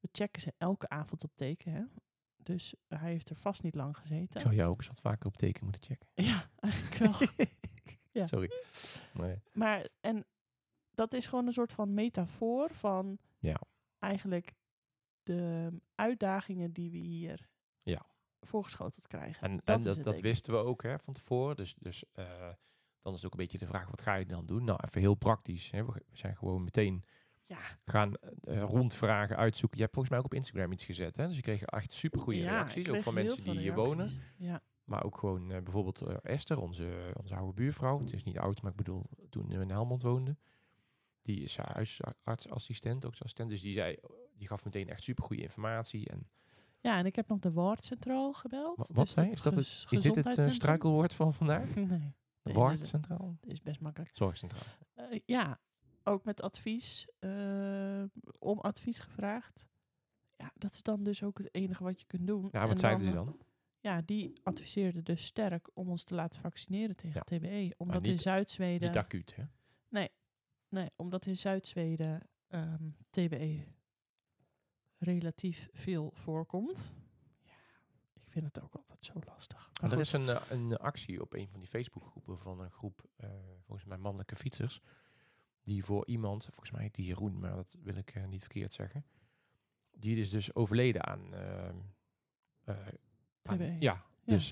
We 0.00 0.08
checken 0.12 0.42
ze 0.42 0.54
elke 0.58 0.88
avond 0.88 1.24
op 1.24 1.34
teken, 1.34 1.72
hè. 1.72 1.82
Dus 2.36 2.74
hij 2.88 3.10
heeft 3.10 3.28
er 3.30 3.36
vast 3.36 3.62
niet 3.62 3.74
lang 3.74 3.96
Ik 3.96 4.02
gezeten. 4.02 4.40
zou 4.40 4.54
jou 4.54 4.70
ook 4.70 4.78
eens 4.78 4.86
wat 4.88 5.00
vaker 5.00 5.26
op 5.26 5.36
teken 5.36 5.64
moeten 5.64 5.82
checken. 5.82 6.08
Ja, 6.30 6.50
eigenlijk 6.58 6.94
wel. 6.94 7.28
Ja. 8.12 8.26
Sorry. 8.26 8.50
Nee. 9.12 9.42
Maar, 9.52 9.88
en 10.00 10.24
dat 10.90 11.12
is 11.12 11.26
gewoon 11.26 11.46
een 11.46 11.52
soort 11.52 11.72
van 11.72 11.94
metafoor 11.94 12.70
van 12.74 13.18
Ja. 13.38 13.60
eigenlijk 13.98 14.54
de 15.22 15.72
uitdagingen 15.94 16.72
die 16.72 16.90
we 16.90 16.96
hier. 16.96 17.50
Voorgeschoteld 18.46 19.06
krijgen. 19.06 19.42
En, 19.42 19.60
Dat 19.64 19.96
en 19.96 20.02
dat, 20.02 20.20
wisten 20.20 20.52
we 20.52 20.58
ook 20.58 20.82
hè, 20.82 20.98
van 20.98 21.14
tevoren. 21.14 21.56
Dus, 21.56 21.74
dus 21.78 22.04
eh, 22.12 22.24
dan 23.02 23.12
is 23.12 23.18
het 23.18 23.26
ook 23.26 23.32
een 23.32 23.44
beetje 23.44 23.58
de 23.58 23.66
vraag, 23.66 23.90
wat 23.90 24.02
ga 24.02 24.14
je 24.14 24.26
dan 24.26 24.46
doen? 24.46 24.64
Nou, 24.64 24.78
even 24.84 25.00
heel 25.00 25.14
praktisch. 25.14 25.70
Hè. 25.70 25.84
We 25.84 26.02
zijn 26.12 26.36
gewoon 26.36 26.64
meteen 26.64 27.04
Ja, 27.46 27.58
gaan 27.84 28.14
eh, 28.14 28.62
rondvragen, 28.62 29.36
uitzoeken. 29.36 29.78
Je 29.78 29.82
hebt 29.82 29.94
volgens 29.94 30.14
mij 30.14 30.24
ook 30.24 30.32
op 30.32 30.38
Instagram 30.38 30.72
iets 30.72 30.84
gezet. 30.84 31.16
Hè? 31.16 31.26
Dus 31.26 31.36
je 31.36 31.42
kreeg 31.42 31.62
echt 31.62 31.92
super 31.92 32.20
goede 32.20 32.38
ja, 32.38 32.44
ik 32.44 32.50
reacties. 32.50 32.88
Ook 32.88 33.02
van 33.02 33.14
mensen 33.14 33.42
die 33.42 33.58
hier 33.58 33.74
wonen. 33.74 34.20
Ja, 34.36 34.62
Maar 34.84 35.04
ook 35.04 35.18
gewoon 35.18 35.50
eh, 35.50 35.62
bijvoorbeeld 35.62 36.00
eh, 36.00 36.16
Esther, 36.22 36.60
onze, 36.60 37.12
onze 37.20 37.34
oude 37.34 37.52
buurvrouw. 37.52 37.98
Het 37.98 38.12
is 38.12 38.22
niet 38.22 38.38
oud, 38.38 38.62
maar 38.62 38.70
ik 38.70 38.76
bedoel, 38.76 39.06
toen 39.30 39.48
we 39.48 39.54
in 39.54 39.70
Helmond 39.70 40.02
woonden. 40.02 40.38
Die 41.22 41.40
is 41.40 41.56
huisartsassistent, 41.56 43.04
ook 43.04 43.12
assistent. 43.12 43.50
Dus 43.50 43.60
die, 43.60 43.74
zei, 43.74 43.96
die 44.34 44.48
gaf 44.48 44.64
meteen 44.64 44.88
echt 44.88 45.02
super 45.02 45.24
goede 45.24 45.42
informatie. 45.42 46.08
En 46.08 46.28
ja, 46.82 46.98
en 46.98 47.06
ik 47.06 47.16
heb 47.16 47.28
nog 47.28 47.38
de 47.38 47.52
Woordcentraal 47.52 48.32
gebeld. 48.32 48.76
Wa- 48.76 48.94
wat 48.94 49.04
dus 49.06 49.14
het 49.14 49.30
Is 49.32 49.42
dat 49.42 49.54
het- 49.54 49.64
is 49.90 50.00
dit 50.00 50.14
het 50.14 50.38
eh, 50.38 50.50
struikelwoord 50.50 51.12
van 51.14 51.34
vandaag? 51.34 51.74
Nee, 51.74 52.14
De 52.42 52.52
Ward 52.52 52.80
is 52.80 52.92
is 53.40 53.60
best 53.62 53.80
makkelijk. 53.80 54.10
Zorgcentraal. 54.14 54.74
Eh, 54.94 55.20
ja, 55.26 55.60
ook 56.02 56.24
met 56.24 56.42
advies, 56.42 57.08
eh, 57.18 58.02
om 58.38 58.58
advies 58.60 58.98
gevraagd. 58.98 59.68
Ja, 60.36 60.50
dat 60.54 60.72
is 60.72 60.82
dan 60.82 61.02
dus 61.02 61.22
ook 61.22 61.38
het 61.38 61.54
enige 61.54 61.82
wat 61.84 62.00
je 62.00 62.06
kunt 62.06 62.26
doen. 62.26 62.48
Ja, 62.52 62.66
wat 62.66 62.78
zeiden 62.80 63.04
ze 63.06 63.12
dan? 63.12 63.38
Ja, 63.80 64.00
die 64.04 64.32
adviseerde 64.42 65.02
dus 65.02 65.24
sterk 65.24 65.70
om 65.74 65.88
ons 65.88 66.04
te 66.04 66.14
laten 66.14 66.40
vaccineren 66.40 66.96
tegen 66.96 67.22
Ja. 67.28 67.38
TBE. 67.38 67.74
Omdat 67.76 68.06
in 68.06 68.18
Zuid-Zweden... 68.18 68.88
Niet 68.88 68.96
acuut, 68.98 69.34
hè? 69.36 69.44
Nee, 70.68 70.90
omdat 70.96 71.26
in 71.26 71.36
Zuid-Zweden 71.36 72.28
ehm, 72.48 72.90
TBE 73.10 73.64
relatief 75.02 75.68
veel 75.72 76.10
voorkomt. 76.14 76.94
Ja, 77.42 77.52
ik 78.12 78.22
vind 78.28 78.44
het 78.44 78.60
ook 78.62 78.74
altijd 78.74 79.04
zo 79.04 79.12
lastig. 79.26 79.70
Maar 79.80 79.90
er 79.90 79.96
goed. 79.96 80.06
is 80.06 80.12
een, 80.12 80.28
eh, 80.28 80.40
een 80.50 80.76
actie 80.76 81.20
op 81.20 81.32
een 81.34 81.48
van 81.48 81.60
die 81.60 81.68
Facebookgroepen 81.68 82.38
van 82.38 82.60
een 82.60 82.70
groep, 82.70 83.04
eh, 83.16 83.28
volgens 83.64 83.86
mij 83.88 83.98
mannelijke 83.98 84.36
fietsers, 84.36 84.80
die 85.62 85.84
voor 85.84 86.06
iemand, 86.06 86.44
volgens 86.44 86.70
mij 86.70 86.82
heet 86.82 86.94
die 86.94 87.06
Jeroen, 87.06 87.38
maar 87.38 87.54
dat 87.54 87.76
wil 87.82 87.96
ik 87.96 88.10
eh, 88.14 88.24
niet 88.26 88.40
verkeerd 88.40 88.72
zeggen, 88.74 89.04
die 89.90 90.16
is 90.16 90.30
dus 90.30 90.54
overleden 90.54 91.06
aan... 91.06 91.34
eh, 91.34 91.68
aan- 93.42 93.56
TBE. 93.56 93.76
ja, 93.78 94.04
dus 94.24 94.50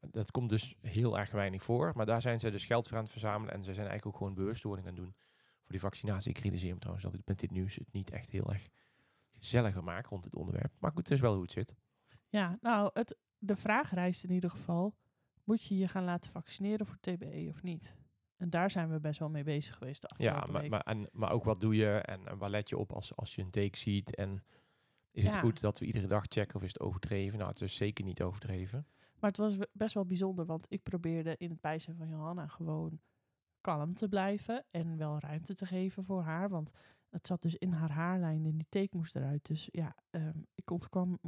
dat 0.00 0.30
komt 0.30 0.48
dus 0.50 0.74
heel 0.80 1.18
erg 1.18 1.30
weinig 1.30 1.62
voor. 1.62 1.92
Maar 1.94 2.06
daar 2.06 2.22
zijn 2.22 2.40
ze 2.40 2.50
dus 2.50 2.64
geld 2.64 2.88
voor 2.88 2.96
aan 2.96 3.02
het 3.02 3.12
verzamelen 3.12 3.54
en 3.54 3.58
ze 3.64 3.74
zijn 3.74 3.86
eigenlijk 3.86 4.06
ook 4.06 4.16
gewoon 4.16 4.34
bewustwording 4.34 4.86
aan 4.88 4.94
het 4.94 5.02
doen 5.02 5.14
voor 5.62 5.70
die 5.72 5.80
vaccinatie. 5.80 6.30
Ik 6.30 6.38
realiseer 6.38 6.72
me 6.72 6.78
trouwens 6.78 7.04
dat 7.06 7.14
ik 7.14 7.20
met 7.24 7.38
dit 7.38 7.50
nieuws 7.50 7.74
het 7.74 7.92
niet 7.92 8.10
echt 8.10 8.30
heel 8.30 8.52
erg 8.52 8.68
gezelliger 9.38 9.84
maak 9.84 10.06
rond 10.06 10.22
dit 10.22 10.34
onderwerp. 10.34 10.72
Maar 10.78 10.90
goed, 10.90 11.02
het 11.08 11.10
is 11.10 11.20
wel 11.20 11.32
hoe 11.32 11.42
het 11.42 11.52
zit. 11.52 11.74
Ja, 12.28 12.58
nou, 12.60 12.90
het, 12.92 13.16
de 13.38 13.56
vraag 13.56 13.90
rijst 13.90 14.24
in 14.24 14.30
ieder 14.30 14.50
geval. 14.50 14.96
moet 15.44 15.64
je 15.64 15.76
je 15.78 15.88
gaan 15.88 16.04
laten 16.04 16.30
vaccineren 16.30 16.86
voor 16.86 16.96
TBE 17.00 17.46
of 17.50 17.62
niet? 17.62 17.96
En 18.36 18.50
daar 18.50 18.70
zijn 18.70 18.90
we 18.90 19.00
best 19.00 19.18
wel 19.18 19.30
mee 19.30 19.42
bezig 19.44 19.76
geweest 19.76 20.02
de 20.02 20.08
Ja, 20.16 20.44
maar, 20.50 20.60
week. 20.60 20.70
maar, 20.70 20.80
en, 20.80 21.08
maar 21.12 21.30
ook 21.30 21.44
wat 21.44 21.60
doe 21.60 21.74
je 21.76 21.88
en, 21.98 22.26
en 22.26 22.38
waar 22.38 22.50
let 22.50 22.68
je 22.68 22.78
op 22.78 22.92
als, 22.92 23.16
als 23.16 23.34
je 23.34 23.42
een 23.42 23.50
take 23.50 23.76
ziet? 23.78 24.14
En 24.14 24.44
is 25.10 25.22
Ja. 25.22 25.30
het 25.30 25.38
goed 25.38 25.60
dat 25.60 25.78
we 25.78 25.84
iedere 25.86 26.06
dag 26.06 26.24
checken 26.28 26.56
of 26.56 26.62
is 26.62 26.72
het 26.72 26.80
overdreven? 26.80 27.38
Nou, 27.38 27.50
het 27.50 27.60
is 27.60 27.76
zeker 27.76 28.04
niet 28.04 28.22
overdreven. 28.22 28.86
Maar 29.20 29.30
het 29.30 29.38
was 29.38 29.56
best 29.72 29.94
wel 29.94 30.06
bijzonder, 30.06 30.46
want 30.46 30.66
ik 30.68 30.82
probeerde 30.82 31.34
in 31.36 31.50
het 31.50 31.60
bijzijn 31.60 31.96
van 31.96 32.08
Johanna 32.08 32.46
gewoon 32.46 33.00
kalm 33.60 33.94
te 33.94 34.08
blijven 34.08 34.64
en 34.70 34.96
wel 34.96 35.18
ruimte 35.18 35.54
te 35.54 35.66
geven 35.66 36.04
voor 36.04 36.22
haar. 36.22 36.48
Want 36.48 36.70
het 37.10 37.26
zat 37.26 37.42
dus 37.42 37.54
in 37.56 37.72
haar 37.72 37.90
haarlijn 37.90 38.44
en 38.44 38.56
die 38.56 38.66
teek 38.68 38.92
moest 38.92 39.16
eruit. 39.16 39.46
Dus 39.46 39.68
ja, 39.72 39.94
ehm, 40.10 40.38
ik 40.54 40.70
ontkwam 40.70 41.18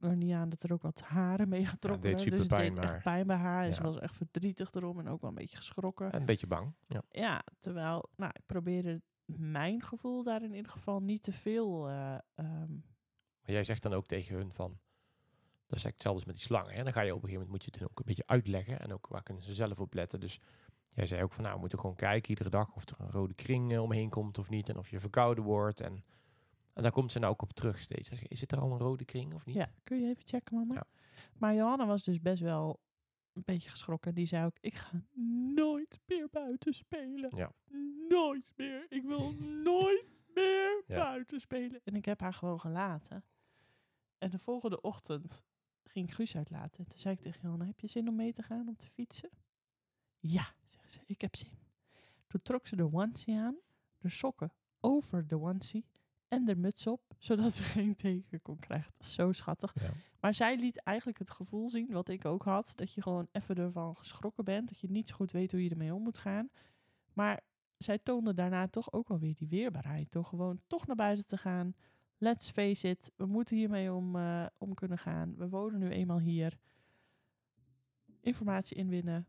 er 0.00 0.16
niet 0.16 0.32
aan 0.32 0.48
dat 0.48 0.62
er 0.62 0.72
ook 0.72 0.82
wat 0.82 1.00
haren 1.00 1.48
mee 1.48 1.66
getrokken 1.66 2.02
werden. 2.10 2.30
Dus 2.30 2.40
het 2.40 2.48
deed 2.50 2.58
echt 2.60 2.74
maar- 2.74 3.02
pijn 3.02 3.26
bij 3.26 3.36
haar. 3.36 3.64
En 3.64 3.72
ze 3.72 3.80
Ja. 3.80 3.86
was 3.86 3.98
echt 3.98 4.14
verdrietig 4.14 4.72
erom 4.72 4.98
en 4.98 5.08
ook 5.08 5.20
wel 5.20 5.30
een 5.30 5.36
beetje 5.36 5.56
geschrokken. 5.56 6.12
En 6.12 6.20
een 6.20 6.26
beetje 6.26 6.46
bang. 6.46 6.72
Ja. 6.86 7.02
Ja, 7.10 7.42
terwijl, 7.58 8.08
nou, 8.16 8.30
ik 8.34 8.46
probeerde 8.46 9.02
mijn 9.36 9.82
gevoel 9.82 10.22
daar 10.22 10.42
in 10.42 10.54
ieder 10.54 10.70
geval 10.72 11.00
niet 11.02 11.22
te 11.22 11.32
veel... 11.32 11.88
eh, 11.88 12.14
ehm, 12.34 12.72
Maar 13.42 13.50
jij 13.54 13.64
zegt 13.64 13.82
dan 13.82 13.92
ook 13.92 14.06
tegen 14.06 14.36
hun 14.36 14.52
van, 14.52 14.78
dat 15.66 15.78
is 15.78 15.84
hetzelfde 15.84 16.08
als 16.18 16.24
met 16.24 16.34
die 16.34 16.44
slangen. 16.44 16.74
Hè? 16.74 16.82
Dan 16.82 16.92
ga 16.92 17.00
je 17.00 17.14
op 17.14 17.22
een 17.22 17.28
gegeven 17.28 17.46
moment, 17.46 17.50
moet 17.50 17.64
je 17.74 17.80
het 17.80 17.90
ook 17.90 17.98
een 17.98 18.04
beetje 18.06 18.26
uitleggen. 18.26 18.80
En 18.80 18.92
ook 18.92 19.06
waar 19.06 19.22
kunnen 19.22 19.42
ze 19.42 19.54
zelf 19.54 19.80
op 19.80 19.94
letten. 19.94 20.20
Dus 20.20 20.40
jij 20.94 21.06
zei 21.06 21.22
ook 21.22 21.32
van, 21.32 21.42
nou, 21.42 21.54
we 21.54 21.60
moeten 21.60 21.78
gewoon 21.78 21.96
kijken 21.96 22.30
iedere 22.30 22.50
dag 22.50 22.74
of 22.74 22.88
er 22.88 22.96
een 23.00 23.10
rode 23.10 23.34
kring 23.34 23.72
eh, 23.72 23.82
omheen 23.82 24.10
komt 24.10 24.38
of 24.38 24.50
niet. 24.50 24.68
En 24.68 24.76
of 24.78 24.90
je 24.90 25.00
verkouden 25.00 25.44
wordt. 25.44 25.80
En, 25.80 26.04
en 26.72 26.82
daar 26.82 26.92
komt 26.92 27.12
ze 27.12 27.18
nou 27.18 27.32
ook 27.32 27.42
op 27.42 27.52
terug 27.52 27.80
steeds. 27.80 28.10
Is 28.28 28.40
het 28.40 28.52
er 28.52 28.58
al 28.60 28.72
een 28.72 28.78
rode 28.78 29.04
kring 29.04 29.34
of 29.34 29.46
niet? 29.46 29.54
Ja, 29.56 29.70
kun 29.84 30.00
je 30.00 30.08
even 30.08 30.22
checken, 30.26 30.56
mama? 30.56 30.74
Ja. 30.74 30.84
Maar 31.38 31.54
Johanna 31.54 31.86
was 31.86 32.04
dus 32.04 32.20
best 32.20 32.42
wel 32.42 32.80
een 33.32 33.42
beetje 33.44 33.70
geschrokken. 33.70 34.14
Die 34.14 34.26
zei 34.26 34.44
ook, 34.46 34.56
ik 34.60 34.74
ga 34.74 35.02
nooit 35.54 36.00
meer 36.06 36.28
buiten 36.30 36.74
spelen. 36.74 37.36
Ja. 37.36 37.52
Nooit 38.08 38.52
meer. 38.56 38.86
Ik 38.88 39.02
wil 39.02 39.32
nooit 39.64 40.04
meer 40.34 40.82
Ja. 40.86 40.96
buiten 40.96 41.40
spelen. 41.40 41.80
En 41.84 41.94
ik 41.94 42.04
heb 42.04 42.20
haar 42.20 42.34
gewoon 42.34 42.60
gelaten. 42.60 43.24
En 44.18 44.30
de 44.30 44.38
volgende 44.38 44.80
ochtend 44.80 45.44
ging 45.84 46.08
ik 46.08 46.14
Guus 46.14 46.36
uitlaten. 46.36 46.84
En 46.84 46.90
toen 46.90 46.98
zei 46.98 47.14
ik 47.14 47.20
tegen 47.20 47.40
Johanna, 47.42 47.64
heb 47.66 47.80
je 47.80 47.86
zin 47.86 48.08
om 48.08 48.14
mee 48.14 48.32
te 48.32 48.42
gaan 48.42 48.68
om 48.68 48.76
te 48.76 48.86
fietsen? 48.86 49.30
Ja, 50.22 50.54
zegt 50.64 50.92
ze, 50.92 51.00
ik 51.06 51.20
heb 51.20 51.36
zin. 51.36 51.58
Toen 52.26 52.42
trok 52.42 52.66
ze 52.66 52.76
de 52.76 52.92
onesie 52.92 53.38
aan, 53.38 53.56
de 53.98 54.08
sokken 54.08 54.52
over 54.80 55.26
de 55.26 55.40
onesie 55.40 55.84
en 56.28 56.44
de 56.44 56.56
muts 56.56 56.86
op, 56.86 57.00
zodat 57.18 57.52
ze 57.52 57.62
geen 57.62 57.94
teken 57.94 58.42
kon 58.42 58.58
krijgen. 58.58 58.92
Dat 58.92 59.06
is 59.06 59.14
zo 59.14 59.32
schattig. 59.32 59.74
Ja. 59.80 59.90
Maar 60.20 60.34
zij 60.34 60.56
liet 60.56 60.82
eigenlijk 60.82 61.18
het 61.18 61.30
gevoel 61.30 61.70
zien, 61.70 61.92
wat 61.92 62.08
ik 62.08 62.24
ook 62.24 62.42
had, 62.42 62.72
dat 62.74 62.92
je 62.92 63.02
gewoon 63.02 63.28
even 63.32 63.56
ervan 63.56 63.96
geschrokken 63.96 64.44
bent, 64.44 64.68
dat 64.68 64.80
je 64.80 64.90
niet 64.90 65.08
zo 65.08 65.14
goed 65.14 65.32
weet 65.32 65.52
hoe 65.52 65.64
je 65.64 65.70
ermee 65.70 65.94
om 65.94 66.02
moet 66.02 66.18
gaan. 66.18 66.50
Maar 67.12 67.40
zij 67.78 67.98
toonde 67.98 68.34
daarna 68.34 68.68
toch 68.68 68.92
ook 68.92 69.08
wel 69.08 69.18
weer 69.18 69.34
die 69.34 69.48
weerbaarheid, 69.48 70.12
door 70.12 70.24
gewoon 70.24 70.60
toch 70.66 70.86
naar 70.86 70.96
buiten 70.96 71.26
te 71.26 71.36
gaan. 71.36 71.74
Let's 72.18 72.50
face 72.50 72.88
it, 72.88 73.12
we 73.16 73.26
moeten 73.26 73.56
hiermee 73.56 73.92
om, 73.92 74.16
eh, 74.16 74.46
om 74.58 74.74
kunnen 74.74 74.98
gaan. 74.98 75.36
We 75.36 75.48
wonen 75.48 75.78
nu 75.78 75.88
eenmaal 75.88 76.20
hier. 76.20 76.58
Informatie 78.20 78.76
inwinnen. 78.76 79.26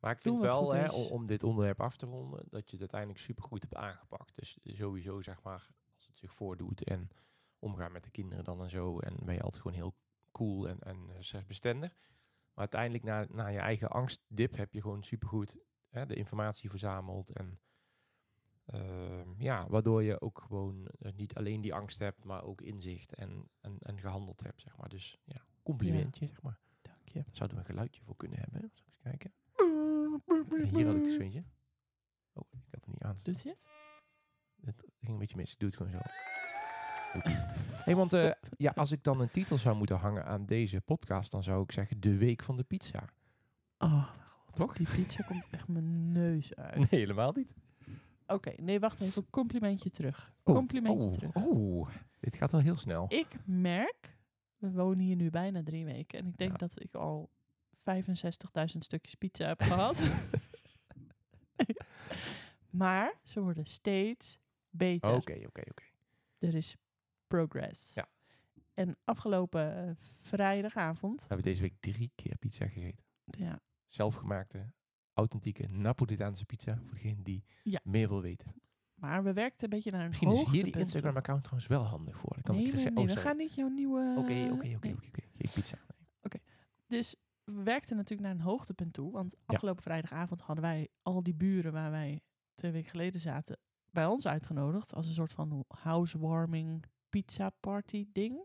Maar 0.00 0.12
ik 0.12 0.20
vind 0.20 0.40
wel, 0.40 0.74
hè, 0.74 0.86
om, 0.86 1.06
om 1.06 1.26
dit 1.26 1.42
onderwerp 1.42 1.80
af 1.80 1.96
te 1.96 2.06
ronden, 2.06 2.44
dat 2.48 2.64
je 2.64 2.70
het 2.70 2.80
uiteindelijk 2.80 3.20
supergoed 3.20 3.62
hebt 3.62 3.74
aangepakt. 3.74 4.36
Dus 4.36 4.58
sowieso, 4.62 5.22
zeg 5.22 5.42
maar, 5.42 5.68
als 5.94 6.06
het 6.06 6.18
zich 6.18 6.32
voordoet 6.32 6.84
en 6.84 7.10
omgaan 7.58 7.92
met 7.92 8.04
de 8.04 8.10
kinderen 8.10 8.44
dan 8.44 8.62
en 8.62 8.70
zo. 8.70 8.98
En 8.98 9.16
ben 9.24 9.34
je 9.34 9.42
altijd 9.42 9.62
gewoon 9.62 9.76
heel 9.76 9.94
cool 10.32 10.68
en, 10.68 10.78
en 10.78 11.10
eh, 11.10 11.16
stressbestendig. 11.18 11.96
Maar 12.54 12.68
uiteindelijk, 12.68 13.04
na, 13.04 13.26
na 13.30 13.46
je 13.46 13.58
eigen 13.58 13.90
angstdip, 13.90 14.56
heb 14.56 14.72
je 14.72 14.80
gewoon 14.80 15.02
supergoed 15.02 15.56
hè, 15.88 16.06
de 16.06 16.14
informatie 16.14 16.70
verzameld. 16.70 17.32
En 17.32 17.60
ehm, 18.64 19.28
ja, 19.36 19.68
waardoor 19.68 20.02
je 20.02 20.20
ook 20.20 20.40
gewoon 20.40 20.86
eh, 20.86 21.12
niet 21.12 21.34
alleen 21.34 21.60
die 21.60 21.74
angst 21.74 21.98
hebt, 21.98 22.24
maar 22.24 22.44
ook 22.44 22.60
inzicht 22.60 23.14
en, 23.14 23.50
en, 23.60 23.78
en 23.78 24.00
gehandeld 24.00 24.42
hebt, 24.42 24.60
zeg 24.60 24.76
maar. 24.76 24.88
Dus 24.88 25.18
ja, 25.24 25.44
complimentje, 25.62 26.26
zeg 26.26 26.42
maar. 26.42 26.60
Dank 26.82 27.08
je. 27.08 27.22
Daar 27.22 27.36
zouden 27.36 27.56
we 27.56 27.62
een 27.62 27.70
geluidje 27.70 28.02
voor 28.02 28.16
kunnen 28.16 28.38
hebben. 28.38 28.60
Zal 28.60 28.86
ik 28.86 28.92
eens 28.92 29.02
kijken. 29.02 29.32
Hier 30.70 30.86
had 30.86 30.96
ik 30.96 31.02
het 31.04 31.12
swingje. 31.12 31.44
Oh, 32.32 32.44
ik 32.50 32.58
had 32.70 32.84
het 32.84 32.86
niet 32.86 33.02
aan. 33.02 33.16
Doet 33.22 33.42
hij 33.42 33.52
het? 33.52 33.68
Het 34.64 34.84
ging 35.00 35.12
een 35.12 35.18
beetje 35.18 35.36
mis. 35.36 35.56
Doe 35.56 35.68
het 35.68 35.76
gewoon 35.76 35.92
zo. 35.92 35.98
Hey, 37.84 37.94
want 37.96 38.12
eh, 38.12 38.30
ja, 38.56 38.72
als 38.74 38.92
ik 38.92 39.02
dan 39.02 39.20
een 39.20 39.30
titel 39.30 39.58
zou 39.58 39.76
moeten 39.76 39.96
hangen 39.96 40.24
aan 40.24 40.46
deze 40.46 40.80
podcast, 40.80 41.30
dan 41.30 41.42
zou 41.42 41.62
ik 41.62 41.72
zeggen 41.72 42.00
de 42.00 42.16
week 42.16 42.42
van 42.42 42.56
de 42.56 42.62
pizza. 42.62 43.04
Oh, 43.78 44.10
Toch? 44.52 44.76
die 44.76 44.86
pizza 44.94 45.22
komt 45.22 45.48
echt 45.50 45.68
mijn 45.68 46.12
neus 46.12 46.54
uit. 46.54 46.76
Nee, 46.76 46.86
helemaal 47.00 47.32
niet. 47.32 47.54
Oké, 48.26 48.52
nee, 48.56 48.80
wacht 48.80 49.00
even. 49.00 49.30
Complimentje 49.30 49.90
terug. 49.90 50.32
Oh, 50.42 50.54
Complimentje 50.54 51.04
oh, 51.04 51.12
terug. 51.12 51.34
Oh, 51.34 51.88
dit 52.20 52.34
gaat 52.36 52.52
wel 52.52 52.60
heel 52.60 52.76
snel. 52.76 53.04
Ik 53.08 53.28
merk, 53.44 54.18
we 54.56 54.70
wonen 54.72 54.98
hier 55.04 55.16
nu 55.16 55.30
bijna 55.30 55.62
drie 55.62 55.84
weken. 55.84 56.18
En 56.18 56.26
ik 56.26 56.36
denk 56.38 56.50
Ja. 56.50 56.56
dat 56.56 56.82
ik 56.82 56.94
al 56.94 57.30
65.000 57.80 58.78
stukjes 58.78 59.14
pizza 59.14 59.46
heb 59.46 59.62
gehad. 59.62 60.04
maar 62.70 63.14
ze 63.22 63.40
worden 63.40 63.66
steeds 63.66 64.38
beter. 64.70 65.14
Oké, 65.14 65.32
oké, 65.46 65.60
oké. 65.70 65.84
Er 66.38 66.54
is 66.54 66.76
progress. 67.26 67.94
Ja. 67.94 68.08
En 68.74 68.96
afgelopen 69.04 69.88
eh, 69.88 69.94
vrijdagavond, 70.18 71.20
We 71.20 71.26
hebben 71.26 71.46
deze 71.46 71.60
week 71.62 71.74
drie 71.80 72.12
keer 72.14 72.36
pizza 72.36 72.66
gegeten. 72.66 73.04
ja, 73.24 73.60
Zelfgemaakte, 73.86 74.72
authentieke 75.12 75.66
Napolitaanse 75.68 76.44
pizza. 76.44 76.78
Voor 76.84 76.94
degene 76.94 77.22
die 77.22 77.44
Ja. 77.62 77.80
meer 77.84 78.08
wil 78.08 78.22
weten. 78.22 78.54
maar 78.94 79.24
we 79.24 79.32
werkten 79.32 79.64
een 79.64 79.70
beetje 79.70 79.90
naar 79.90 80.00
een 80.00 80.08
Misschien 80.08 80.30
is 80.30 80.44
hier 80.50 80.64
die. 80.64 80.76
Instagram-account 80.76 81.42
trouwens 81.42 81.70
wel 81.70 81.84
handig 81.84 82.16
voor. 82.16 82.32
Dan 82.34 82.42
kan 82.42 82.54
Nee, 82.54 82.64
ik 82.64 82.72
nee, 82.74 82.84
nee, 82.84 82.96
oh, 83.08 83.14
we 83.14 83.16
gaan 83.16 83.36
niet 83.36 83.54
jouw 83.54 83.68
nieuwe... 83.68 84.14
Oké, 84.18 84.48
oké, 84.52 84.52
oké, 84.52 84.74
oké, 84.76 84.88
oké. 85.06 85.20
Geen 85.36 85.50
pizza. 85.54 85.78
Nee. 86.22 86.42
Dus 86.86 87.14
we 87.44 87.62
werkten 87.62 87.96
natuurlijk 87.96 88.28
naar 88.28 88.38
een 88.38 88.44
hoogtepunt 88.44 88.92
toe. 88.92 89.12
Want 89.12 89.36
afgelopen 89.46 89.82
vrijdagavond 89.82 90.40
hadden 90.40 90.64
wij 90.64 90.88
al 91.02 91.22
die 91.22 91.34
buren 91.34 91.72
waar 91.72 91.90
wij 91.90 92.20
twee 92.54 92.70
weken 92.72 92.90
geleden 92.90 93.20
zaten 93.20 93.58
bij 93.90 94.06
ons 94.06 94.26
uitgenodigd. 94.26 94.94
Als 94.94 95.06
een 95.06 95.14
soort 95.14 95.32
van 95.32 95.64
housewarming 95.68 96.84
pizza 97.08 97.50
party 97.60 98.06
ding. 98.12 98.44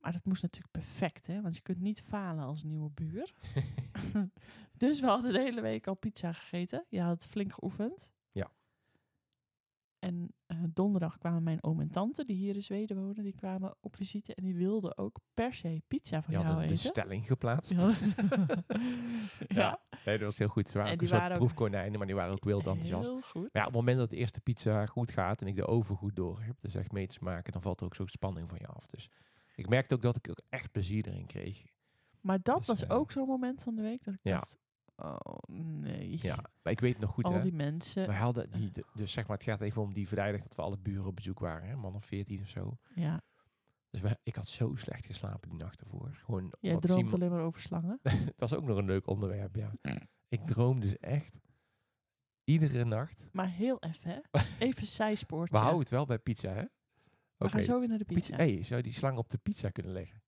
Maar 0.00 0.12
dat 0.12 0.24
moest 0.24 0.42
natuurlijk 0.42 0.72
perfect, 0.72 1.26
hè? 1.26 1.40
Want 1.42 1.56
je 1.56 1.62
kunt 1.62 1.80
niet 1.80 2.00
falen 2.00 2.44
als 2.44 2.62
nieuwe 2.62 2.90
buur. 2.90 3.34
dus 4.84 5.00
we 5.00 5.06
hadden 5.06 5.32
de 5.32 5.40
hele 5.40 5.60
week 5.60 5.86
al 5.86 5.94
pizza 5.94 6.32
gegeten. 6.32 6.84
Je 6.88 7.00
had 7.00 7.26
flink 7.26 7.52
geoefend. 7.52 8.12
Ja. 8.32 8.50
En 9.98 10.34
donderdag 10.74 11.18
kwamen 11.18 11.42
mijn 11.42 11.62
oom 11.62 11.80
en 11.80 11.90
tante, 11.90 12.24
die 12.24 12.36
hier 12.36 12.54
in 12.54 12.62
Zweden 12.62 12.96
wonen, 12.96 13.22
die 13.24 13.34
kwamen 13.34 13.74
op 13.80 13.96
visite. 13.96 14.34
En 14.34 14.44
die 14.44 14.54
wilden 14.54 14.98
ook 14.98 15.18
per 15.34 15.54
se 15.54 15.82
pizza 15.88 16.22
van 16.22 16.30
Je 16.32 16.36
had 16.40 16.46
jou 16.46 16.56
een 16.58 16.64
eten. 16.70 16.82
bestelling 16.82 17.26
geplaatst. 17.26 17.72
Ja. 17.78 17.94
Ja. 19.48 19.80
Nee, 20.04 20.18
dat 20.18 20.26
was 20.26 20.38
heel 20.38 20.48
goed. 20.48 20.68
Ze 20.68 20.72
waren 20.74 20.88
En 20.88 20.94
ook 21.00 21.04
die 21.04 21.12
een 21.14 21.20
soort 21.20 21.32
proefkonijnen, 21.32 21.98
maar 21.98 22.06
die 22.06 22.16
waren 22.16 22.32
ook 22.32 22.44
wild 22.44 22.66
enthousiast. 22.66 23.10
Heel 23.10 23.20
goed. 23.20 23.42
Maar 23.42 23.50
ja, 23.52 23.60
op 23.60 23.66
het 23.66 23.74
moment 23.74 23.98
dat 23.98 24.10
de 24.10 24.16
eerste 24.16 24.40
pizza 24.40 24.86
goed 24.86 25.10
gaat 25.10 25.40
en 25.40 25.46
ik 25.46 25.56
de 25.56 25.66
oven 25.66 25.96
goed 25.96 26.16
door 26.16 26.40
heb, 26.42 26.56
dus 26.60 26.74
echt 26.74 26.92
mee 26.92 27.06
te 27.06 27.14
smaken, 27.14 27.52
dan 27.52 27.62
valt 27.62 27.80
er 27.80 27.86
ook 27.86 27.94
zo'n 27.94 28.08
spanning 28.08 28.48
van 28.48 28.58
je 28.60 28.66
af. 28.66 28.86
Dus 28.86 29.08
ik 29.54 29.68
merkte 29.68 29.94
ook 29.94 30.02
dat 30.02 30.16
ik 30.16 30.28
ook 30.30 30.40
echt 30.48 30.72
plezier 30.72 31.06
erin 31.08 31.26
kreeg. 31.26 31.62
maar 32.20 32.38
dat 32.42 32.56
Dus, 32.56 32.66
was 32.66 32.84
eh, 32.86 32.96
ook 32.96 33.12
zo'n 33.12 33.26
moment 33.26 33.62
van 33.62 33.74
de 33.74 33.82
week 33.82 34.04
dat 34.04 34.14
ik 34.14 34.20
Ja. 34.22 34.32
dacht, 34.32 34.58
oh 34.96 35.36
nee. 35.46 36.18
Ja, 36.22 36.36
maar 36.62 36.72
ik 36.72 36.80
weet 36.80 36.98
nog 36.98 37.10
goed, 37.10 37.24
Al 37.24 37.32
hè. 37.32 37.42
die 37.42 37.52
mensen. 37.52 38.06
We 38.06 38.12
hadden 38.12 38.50
die, 38.50 38.70
de- 38.70 38.84
dus 38.94 39.12
zeg 39.12 39.26
maar, 39.26 39.36
het 39.36 39.46
gaat 39.46 39.60
even 39.60 39.82
om 39.82 39.92
die 39.94 40.08
vrijdag 40.08 40.42
dat 40.42 40.54
we 40.54 40.62
alle 40.62 40.78
buren 40.78 41.06
op 41.06 41.16
bezoek 41.16 41.38
waren, 41.38 41.68
hè, 41.68 41.76
man 41.76 41.94
of 41.94 42.04
14 42.04 42.40
of 42.40 42.48
zo. 42.48 42.78
Ja, 42.94 43.20
Dus 43.90 44.00
we, 44.00 44.18
ik 44.22 44.34
had 44.36 44.46
zo 44.46 44.74
slecht 44.74 45.06
geslapen 45.06 45.48
die 45.48 45.58
nacht 45.58 45.80
ervoor. 45.80 46.10
Gewoon 46.24 46.52
jij 46.60 46.76
droomt 46.78 46.98
Simon- 47.00 47.14
alleen 47.14 47.30
maar 47.30 47.44
over 47.46 47.60
slangen. 47.60 48.00
Dat 48.36 48.50
is 48.50 48.54
ook 48.56 48.64
nog 48.64 48.76
een 48.78 48.84
leuk 48.86 49.06
onderwerp, 49.06 49.56
ja. 49.56 49.70
Ik 50.28 50.46
droom 50.46 50.80
dus 50.80 50.98
echt 50.98 51.38
iedere 52.44 52.84
nacht. 52.84 53.28
Maar 53.32 53.48
heel 53.50 53.76
even, 53.80 54.10
hè. 54.10 54.40
Even 54.58 54.86
zijspoortje. 54.86 55.52
We 55.54 55.58
houden 55.60 55.80
het 55.80 55.90
wel 55.90 56.06
bij 56.06 56.18
pizza, 56.18 56.48
hè? 56.52 56.62
We 57.36 57.44
Oké, 57.44 57.48
gaan 57.52 57.62
zo 57.62 57.78
weer 57.78 57.88
naar 57.88 57.98
de 57.98 58.04
pizza. 58.04 58.36
pizza. 58.36 58.50
Hey, 58.52 58.62
zou 58.62 58.76
je 58.76 58.82
die 58.86 58.92
slang 58.92 59.18
op 59.18 59.28
de 59.28 59.38
pizza 59.38 59.70
kunnen 59.70 59.92
leggen? 59.92 60.22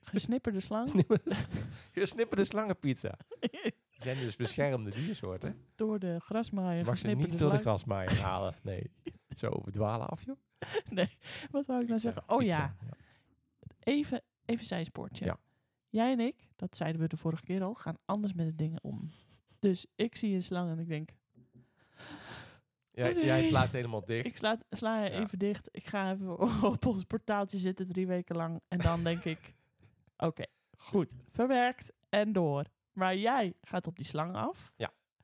Gesnipperde 0.00 0.60
slang. 0.60 1.04
Gesnipperde 1.92 2.44
slangenpizza. 2.44 3.14
Zijn 3.98 4.16
dus 4.18 4.36
beschermde 4.36 4.90
diersoorten. 4.90 5.64
door 5.74 5.98
de 5.98 6.20
grasmaaier. 6.20 6.84
Mag 6.84 6.98
ze 6.98 7.08
niet 7.08 7.38
door 7.38 7.50
de 7.50 7.58
grasmaaier 7.58 8.20
halen. 8.20 8.54
Nee. 8.64 8.90
Zo 9.36 9.60
verdwalen 9.62 10.08
af, 10.08 10.24
joh. 10.24 10.36
Nee, 10.90 11.18
wat 11.50 11.66
wou 11.66 11.82
ik 11.82 11.88
nou 11.88 12.00
zeggen? 12.00 12.22
Oh 12.26 12.42
ja, 12.42 12.76
even, 13.78 14.22
even 14.44 14.64
zijspoortje. 14.64 15.24
Ja. 15.24 15.38
Jij 15.88 16.12
en 16.12 16.20
ik, 16.20 16.48
dat 16.56 16.76
zeiden 16.76 17.00
we 17.00 17.08
de 17.08 17.16
vorige 17.16 17.44
keer 17.44 17.62
al, 17.62 17.74
gaan 17.74 17.96
anders 18.04 18.32
met 18.32 18.46
de 18.48 18.54
dingen 18.54 18.78
om. 18.82 19.10
Dus 19.58 19.86
ik 19.94 20.16
zie 20.16 20.34
een 20.34 20.42
slang 20.42 20.70
en 20.70 20.78
ik 20.78 20.88
denk, 20.88 21.10
nee. 22.92 23.24
Jij 23.24 23.42
slaat 23.42 23.72
helemaal 23.72 24.04
dicht. 24.04 24.26
ik 24.26 24.36
sla, 24.36 24.58
sla 24.70 25.04
Ja. 25.04 25.10
even 25.10 25.38
dicht. 25.38 25.68
Ik 25.70 25.86
ga 25.86 26.12
even 26.12 26.38
op 26.72 26.86
ons 26.86 27.04
portaaltje 27.04 27.58
zitten 27.58 27.86
drie 27.86 28.06
weken 28.06 28.36
lang. 28.36 28.60
En 28.68 28.78
dan 28.78 29.02
denk 29.04 29.24
ik, 29.24 29.54
oké, 30.16 30.42
goed, 30.76 31.14
verwerkt 31.30 31.92
en 32.08 32.32
door. 32.32 32.64
Maar 32.98 33.16
jij 33.16 33.54
gaat 33.60 33.86
op 33.86 33.96
die 33.96 34.06
slang 34.06 34.34
af. 34.34 34.72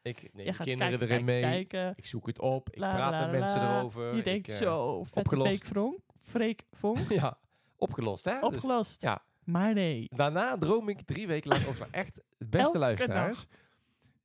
Ik 0.02 0.30
neem 0.32 0.46
de 0.46 0.52
kinderen 0.52 0.76
kijken, 0.78 0.92
erin 0.92 1.08
kijken, 1.08 1.24
mee. 1.24 1.40
kijken. 1.42 1.92
Ik 1.96 2.06
zoek 2.06 2.26
het 2.26 2.40
op. 2.40 2.70
Ik 2.70 2.78
La, 2.78 2.94
praat 2.94 3.10
la, 3.10 3.20
met 3.26 3.40
mensen 3.40 3.62
erover. 3.62 4.12
Je 4.12 4.18
ik, 4.18 4.24
denkt 4.24 4.50
eh, 4.50 4.56
zo, 4.56 5.04
vette 5.04 5.18
opgelost. 5.18 5.50
fake 5.62 5.74
vonk. 5.74 5.98
Freek 6.18 6.62
vonk. 6.72 7.08
ja, 7.20 7.38
opgelost 7.76 8.24
hè? 8.24 8.32
Dus 8.32 8.42
Opgelost. 8.42 9.02
ja. 9.02 9.24
Maar 9.44 9.74
nee. 9.74 10.06
daarna 10.14 10.58
droom 10.58 10.88
ik 10.88 11.00
drie 11.00 11.26
weken 11.26 11.48
lang 11.50 11.66
over 11.66 11.88
echt 12.02 12.16
het 12.38 12.50
beste 12.50 12.66
Elke 12.66 12.78
luisteraars. 12.78 13.38
nacht. 13.38 13.62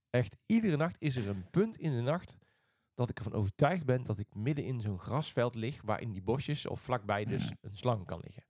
Echt 0.10 0.36
iedere 0.46 0.78
nacht 0.78 0.96
is 1.00 1.16
er 1.16 1.28
een 1.28 1.50
punt 1.52 1.78
in 1.78 1.92
de 1.96 2.02
nacht 2.02 2.38
dat 2.96 3.10
ik 3.10 3.18
ervan 3.18 3.34
overtuigd 3.34 3.86
ben 3.86 4.04
dat 4.04 4.20
ik 4.20 4.28
midden 4.36 4.66
in 4.66 4.80
zo'n 4.82 5.00
grasveld 5.00 5.56
lig 5.56 5.82
waarin 5.84 6.12
die 6.12 6.22
bosjes 6.22 6.68
of 6.68 6.82
vlakbij 6.82 7.26
dus 7.26 7.52
een 7.62 7.78
slang 7.78 8.06
kan 8.06 8.20
liggen. 8.24 8.44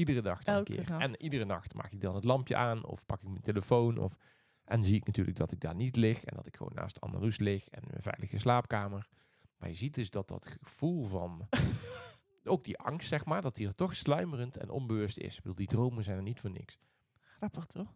Iedere 0.00 0.22
dag 0.22 0.42
dan 0.42 0.54
Elke 0.54 0.70
een 0.70 0.84
keer. 0.84 0.90
nacht. 0.90 1.02
En 1.02 1.22
iedere 1.22 1.44
nacht 1.44 1.74
maak 1.74 1.92
ik 1.92 2.00
dan 2.00 2.14
het 2.14 2.24
lampje 2.24 2.56
aan 2.56 2.84
of 2.84 3.06
pak 3.06 3.22
ik 3.22 3.28
mijn 3.28 3.42
telefoon 3.42 3.98
of 3.98 4.16
en 4.64 4.84
zie 4.84 4.94
ik 4.94 5.06
natuurlijk 5.06 5.36
dat 5.36 5.52
ik 5.52 5.60
daar 5.60 5.74
niet 5.74 5.96
lig 5.96 6.24
en 6.24 6.36
dat 6.36 6.46
ik 6.46 6.56
gewoon 6.56 6.72
naast 6.74 7.00
Anneloes 7.00 7.38
lig 7.38 7.68
en 7.68 7.82
een 7.90 8.02
veilige 8.02 8.38
slaapkamer. 8.38 9.08
Maar 9.56 9.68
je 9.68 9.74
ziet 9.74 9.94
dus 9.94 10.10
dat 10.10 10.28
dat 10.28 10.46
gevoel 10.60 11.04
van 11.04 11.48
ook 12.44 12.64
die 12.64 12.78
angst 12.78 13.08
zeg 13.08 13.24
maar, 13.24 13.42
dat 13.42 13.56
die 13.56 13.66
er 13.66 13.74
toch 13.74 13.94
sluimerend 13.94 14.56
en 14.56 14.70
onbewust 14.70 15.18
is. 15.18 15.36
Ik 15.36 15.42
bedoel, 15.42 15.56
die 15.56 15.66
dromen 15.66 16.04
zijn 16.04 16.16
er 16.16 16.22
niet 16.22 16.40
voor 16.40 16.50
niks. 16.50 16.78
Grappig 17.18 17.66
toch? 17.66 17.94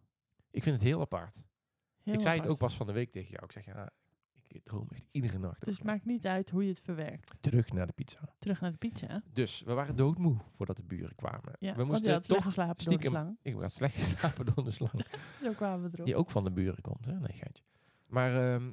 Ik 0.50 0.62
vind 0.62 0.74
het 0.76 0.84
heel 0.84 1.00
apart. 1.00 1.42
Heel 2.02 2.14
ik 2.14 2.20
zei 2.20 2.40
het 2.40 2.48
ook 2.48 2.58
pas 2.58 2.76
van 2.76 2.86
de 2.86 2.92
week 2.92 3.10
tegen 3.10 3.30
jou. 3.30 3.44
Ik 3.44 3.52
zeg 3.52 3.64
ja, 3.64 3.90
ik 4.54 4.64
droom 4.64 4.88
echt 4.90 5.06
iedere 5.10 5.38
nacht. 5.38 5.64
Dus 5.64 5.76
het 5.76 5.86
maakt 5.86 6.04
niet 6.04 6.26
uit 6.26 6.50
hoe 6.50 6.62
je 6.62 6.68
het 6.68 6.80
verwerkt. 6.80 7.38
Terug 7.40 7.72
naar 7.72 7.86
de 7.86 7.92
pizza. 7.92 8.34
Terug 8.38 8.60
naar 8.60 8.70
de 8.70 8.76
pizza. 8.76 9.22
Dus 9.32 9.62
we 9.62 9.72
waren 9.72 9.94
doodmoe 9.94 10.36
voordat 10.50 10.76
de 10.76 10.84
buren 10.84 11.14
kwamen. 11.14 11.56
Ja, 11.58 11.76
we 11.76 11.84
moesten 11.84 12.22
toch 12.22 12.44
geslapen 12.52 12.84
door 12.84 12.98
de 12.98 13.06
slang. 13.06 13.38
Ik 13.42 13.54
had 13.54 13.72
slecht 13.72 13.94
geslapen 13.94 14.46
door 14.46 14.64
de 14.64 14.70
slang. 14.70 15.06
Zo 15.42 15.52
kwamen 15.52 15.82
we 15.82 15.90
erop. 15.92 16.06
Die 16.06 16.16
ook 16.16 16.30
van 16.30 16.44
de 16.44 16.50
buren 16.50 16.82
komt. 16.82 17.04
Hè? 17.04 17.12
Nee, 17.12 17.32
geintje. 17.32 17.62
Maar, 18.06 18.54
ehm, 18.54 18.72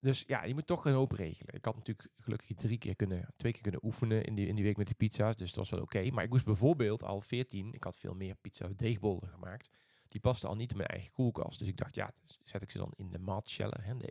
dus 0.00 0.24
ja, 0.26 0.44
je 0.44 0.54
moet 0.54 0.66
toch 0.66 0.84
een 0.84 0.92
hoop 0.92 1.12
regelen. 1.12 1.54
Ik 1.54 1.64
had 1.64 1.76
natuurlijk 1.76 2.08
gelukkig 2.18 2.56
drie 2.56 2.78
keer 2.78 2.96
kunnen, 2.96 3.28
twee 3.36 3.52
keer 3.52 3.62
kunnen 3.62 3.84
oefenen 3.84 4.24
in 4.24 4.34
die, 4.34 4.46
in 4.46 4.54
die 4.54 4.64
week 4.64 4.76
met 4.76 4.86
die 4.86 4.96
pizza's. 4.96 5.36
Dus 5.36 5.48
dat 5.48 5.56
was 5.56 5.70
wel 5.70 5.80
oké. 5.80 6.10
Maar 6.10 6.24
ik 6.24 6.30
moest 6.30 6.44
bijvoorbeeld 6.44 7.02
al 7.02 7.20
14, 7.20 7.72
ik 7.72 7.84
had 7.84 7.96
veel 7.96 8.14
meer 8.14 8.34
pizza 8.34 8.68
deegbollen 8.76 9.28
gemaakt. 9.28 9.70
Die 10.08 10.20
pasten 10.20 10.48
al 10.48 10.54
niet 10.54 10.70
in 10.70 10.76
mijn 10.76 10.88
eigen 10.88 11.12
koelkast. 11.12 11.58
Dus 11.58 11.68
ik 11.68 11.76
dacht, 11.76 11.94
ja, 11.94 12.12
zet 12.42 12.62
ik 12.62 12.70
ze 12.70 12.78
dan 12.78 12.92
in 12.96 13.10
de 13.10 13.18
maatscheller, 13.18 13.84
hè, 13.84 13.96
de 13.96 14.10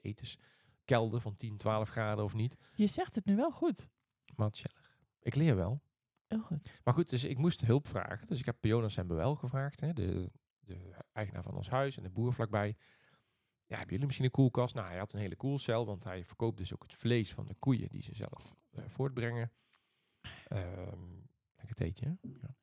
etenskelder 0.81 1.21
van 1.21 1.33
10, 1.33 1.57
12 1.57 1.89
graden 1.89 2.23
of 2.23 2.33
niet. 2.33 2.57
Je 2.75 2.87
zegt 2.87 3.15
het 3.15 3.25
nu 3.25 3.35
wel 3.35 3.51
goed. 3.51 3.89
Maatscheller. 4.35 4.95
Ik 5.19 5.35
leer 5.35 5.55
wel. 5.55 5.81
Heel 6.27 6.41
goed. 6.41 6.79
Maar 6.83 6.93
goed, 6.93 7.09
dus 7.09 7.23
ik 7.23 7.37
moest 7.37 7.61
hulp 7.61 7.87
vragen. 7.87 8.27
Dus 8.27 8.39
ik 8.39 8.45
heb 8.45 8.63
Jonas 8.63 8.97
en 8.97 9.07
Bewel 9.07 9.35
gevraagd, 9.35 9.79
hè, 9.79 9.93
de, 9.93 10.31
de 10.59 10.95
eigenaar 11.13 11.43
van 11.43 11.55
ons 11.55 11.69
huis 11.69 11.97
en 11.97 12.03
de 12.03 12.09
boer 12.09 12.33
vlakbij. 12.33 12.75
Ja, 13.65 13.77
hebben 13.77 13.89
jullie 13.89 14.05
misschien 14.05 14.25
een 14.25 14.31
koelkast? 14.31 14.75
Nou, 14.75 14.87
hij 14.87 14.97
had 14.97 15.13
een 15.13 15.19
hele 15.19 15.35
koelcel, 15.35 15.85
want 15.85 16.03
hij 16.03 16.25
verkoopt 16.25 16.57
dus 16.57 16.73
ook 16.73 16.83
het 16.83 16.93
vlees 16.93 17.33
van 17.33 17.45
de 17.45 17.55
koeien 17.55 17.89
die 17.89 18.03
ze 18.03 18.15
zelf 18.15 18.55
eh, 18.71 18.83
voortbrengen. 18.87 19.51
Ehm 20.47 21.21
lekker 21.55 21.75
theetje, 21.75 22.05
hè? 22.05 22.29
ja. 22.41 22.55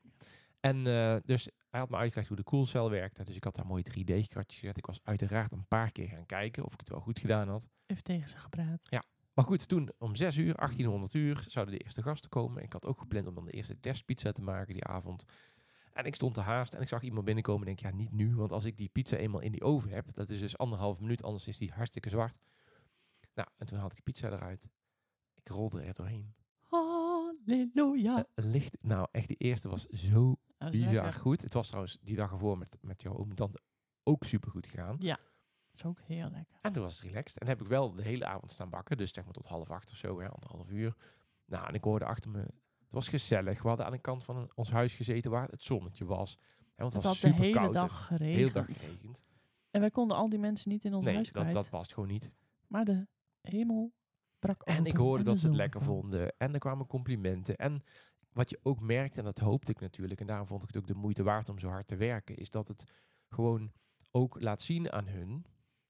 En 0.60 0.86
eh, 0.86 1.16
dus 1.24 1.48
hij 1.70 1.80
had 1.80 1.90
me 1.90 1.96
uitgelegd 1.96 2.28
hoe 2.28 2.36
de 2.36 2.42
koelcel 2.42 2.90
werkte. 2.90 3.24
Dus 3.24 3.36
ik 3.36 3.44
had 3.44 3.54
daar 3.54 3.66
mooi 3.66 3.82
3D-kratjes 3.82 4.58
gezet. 4.58 4.76
Ik 4.76 4.86
was 4.86 5.00
uiteraard 5.02 5.52
een 5.52 5.66
paar 5.68 5.92
keer 5.92 6.08
gaan 6.08 6.26
kijken 6.26 6.64
of 6.64 6.72
ik 6.72 6.80
het 6.80 6.88
wel 6.88 7.00
goed 7.00 7.18
gedaan 7.18 7.48
had. 7.48 7.68
Even 7.86 8.02
tegen 8.02 8.28
ze 8.28 8.36
gepraat. 8.36 8.82
Maar 9.34 9.46
goed, 9.46 9.68
toen 9.68 9.90
om 9.98 10.16
6 10.16 10.36
uur, 10.36 10.54
1800 10.54 11.14
uur, 11.14 11.44
zouden 11.48 11.74
de 11.74 11.84
eerste 11.84 12.02
gasten 12.02 12.30
komen. 12.30 12.62
Ik 12.62 12.72
had 12.72 12.86
ook 12.86 12.98
gepland 12.98 13.26
om 13.26 13.34
dan 13.34 13.44
de 13.44 13.50
eerste 13.50 13.80
testpizza 13.80 14.32
te 14.32 14.42
maken 14.42 14.72
die 14.72 14.84
avond. 14.84 15.24
En 15.92 16.04
ik 16.04 16.14
stond 16.14 16.34
te 16.34 16.40
haast 16.40 16.74
en 16.74 16.80
ik 16.82 16.88
zag 16.88 17.02
iemand 17.02 17.24
binnenkomen 17.24 17.60
en 17.60 17.74
denk, 17.74 17.92
ja, 17.92 17.98
niet 17.98 18.12
nu. 18.12 18.34
Want 18.34 18.52
als 18.52 18.64
ik 18.64 18.76
die 18.76 18.88
pizza 18.88 19.16
eenmaal 19.16 19.40
in 19.40 19.52
die 19.52 19.62
oven 19.62 19.90
heb, 19.90 20.06
dat 20.14 20.30
is 20.30 20.40
dus 20.40 20.58
anderhalf 20.58 21.00
minuut, 21.00 21.22
anders 21.22 21.46
is 21.46 21.58
die 21.58 21.72
hartstikke 21.74 22.08
zwart. 22.08 22.38
Nou, 23.34 23.48
en 23.56 23.66
toen 23.66 23.78
haalde 23.78 23.94
ik 23.94 24.04
die 24.04 24.14
pizza 24.14 24.30
eruit. 24.30 24.68
Ik 25.34 25.48
rolde 25.48 25.82
er 25.82 25.94
doorheen. 25.94 26.34
Halleluja. 26.58 28.26
Het 28.34 28.44
licht, 28.44 28.76
nou 28.80 29.08
echt, 29.10 29.28
die 29.28 29.36
eerste 29.36 29.68
was 29.68 29.86
zo 29.86 30.36
Dat 30.58 30.72
is 30.74 30.80
bizar 30.80 30.94
lekker. 31.04 31.20
goed. 31.20 31.42
Het 31.42 31.52
was 31.52 31.66
trouwens 31.66 31.98
die 32.02 32.16
dag 32.16 32.30
ervoor 32.32 32.58
met, 32.58 32.76
met 32.80 33.02
jouw 33.02 33.16
oom 33.16 33.34
tante 33.34 33.60
ook 34.02 34.24
super 34.24 34.50
goed 34.50 34.66
gegaan. 34.66 34.96
Dat 34.98 35.18
is 35.72 35.84
ook 35.84 36.00
heel 36.00 36.30
lekker. 36.30 36.58
En 36.60 36.72
toen 36.72 36.82
was 36.82 36.96
het 36.98 37.06
relaxed. 37.08 37.38
En 37.38 37.46
heb 37.46 37.60
ik 37.60 37.66
wel 37.66 37.94
de 37.94 38.02
hele 38.02 38.26
avond 38.26 38.52
staan 38.52 38.70
bakken. 38.70 38.96
Dus 38.96 39.14
zeg 39.14 39.24
maar 39.24 39.32
tot 39.32 39.46
half 39.46 39.70
acht 39.70 39.90
of 39.90 39.96
zo, 39.96 40.20
hè, 40.20 40.28
anderhalf 40.28 40.70
uur. 40.70 40.94
Nou, 41.44 41.66
en 41.68 41.74
ik 41.74 41.84
hoorde 41.84 42.04
achter 42.04 42.30
me... 42.30 42.38
Het 42.38 42.96
was 42.96 43.08
gezellig. 43.08 43.62
We 43.62 43.68
hadden 43.68 43.86
aan 43.86 43.92
de 43.92 43.98
kant 43.98 44.24
van 44.24 44.36
een- 44.36 44.50
ons 44.54 44.70
huis 44.70 44.94
gezeten 44.94 45.30
waar 45.30 45.48
het 45.48 45.62
zonnetje 45.62 46.04
was. 46.04 46.38
Hè, 46.74 46.82
want 46.82 46.92
Het 46.92 47.02
was 47.02 47.20
de 47.20 47.32
hele 47.32 47.50
koud. 47.52 47.72
dag 47.72 48.06
geregend. 48.06 48.36
Heel 48.36 48.52
dag 48.52 48.66
geregend. 48.66 49.20
En 49.70 49.80
wij 49.80 49.90
konden 49.90 50.16
al 50.16 50.28
die 50.28 50.38
mensen 50.38 50.70
niet 50.70 50.84
in 50.84 50.94
ons 50.94 51.04
Nee, 51.04 51.14
huis 51.14 51.32
dat, 51.32 51.40
kwijt. 51.42 51.56
dat 51.56 51.70
past 51.70 51.92
gewoon 51.92 52.08
niet. 52.08 52.32
Maar 52.66 52.84
de 52.84 53.06
hemel 53.40 53.92
brak 54.38 54.62
En 54.62 54.84
ik 54.84 54.96
hoorde 54.96 55.24
de 55.24 55.30
dat 55.30 55.38
ze 55.38 55.46
het 55.46 55.56
lekker 55.56 55.82
vonden. 55.82 56.34
En 56.38 56.52
er 56.52 56.58
kwamen 56.58 56.86
complimenten. 56.86 57.56
En 57.56 57.82
wat 58.38 58.50
je 58.50 58.60
ook 58.62 58.80
merkt, 58.80 59.18
en 59.18 59.24
dat 59.24 59.38
hoopte 59.38 59.70
ik 59.70 59.80
natuurlijk, 59.80 60.20
en 60.20 60.26
daarom 60.26 60.46
vond 60.46 60.62
ik 60.62 60.66
het 60.68 60.76
ook 60.76 60.86
de 60.86 60.94
moeite 60.94 61.22
waard 61.22 61.48
om 61.48 61.58
zo 61.58 61.68
hard 61.68 61.86
te 61.88 61.96
werken, 61.96 62.36
is 62.36 62.50
dat 62.50 62.68
het 62.68 62.84
gewoon 63.28 63.72
ook 64.10 64.40
laat 64.40 64.62
zien 64.62 64.92
aan 64.92 65.06
hun 65.06 65.46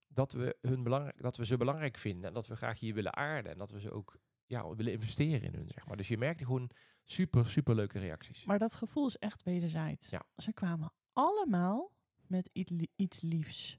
dat 0.08 0.32
we, 0.32 0.56
hun 0.60 0.82
belangrijk, 0.82 1.22
dat 1.22 1.36
we 1.36 1.46
ze 1.46 1.56
belangrijk 1.56 1.96
vinden. 1.96 2.28
En 2.28 2.34
dat 2.34 2.46
we 2.46 2.56
graag 2.56 2.80
hier 2.80 2.94
willen 2.94 3.16
aarden. 3.16 3.52
En 3.52 3.58
dat 3.58 3.70
we 3.70 3.80
ze 3.80 3.90
ook 3.90 4.18
ja, 4.46 4.74
willen 4.74 4.92
investeren 4.92 5.42
in 5.42 5.54
hun, 5.54 5.68
zeg 5.68 5.86
maar. 5.86 5.96
Dus 5.96 6.08
je 6.08 6.18
merkte 6.18 6.44
gewoon 6.44 6.70
super, 7.04 7.48
super 7.50 7.74
leuke 7.74 7.98
reacties. 7.98 8.44
Maar 8.44 8.58
dat 8.58 8.74
gevoel 8.74 9.06
is 9.06 9.16
echt 9.16 9.42
wederzijds. 9.42 10.08
Ja. 10.10 10.22
Ze 10.36 10.52
kwamen 10.52 10.92
allemaal 11.12 11.92
met 12.26 12.50
iets 12.52 12.70
li- 12.70 12.92
iets 12.96 13.20
liefs. 13.20 13.78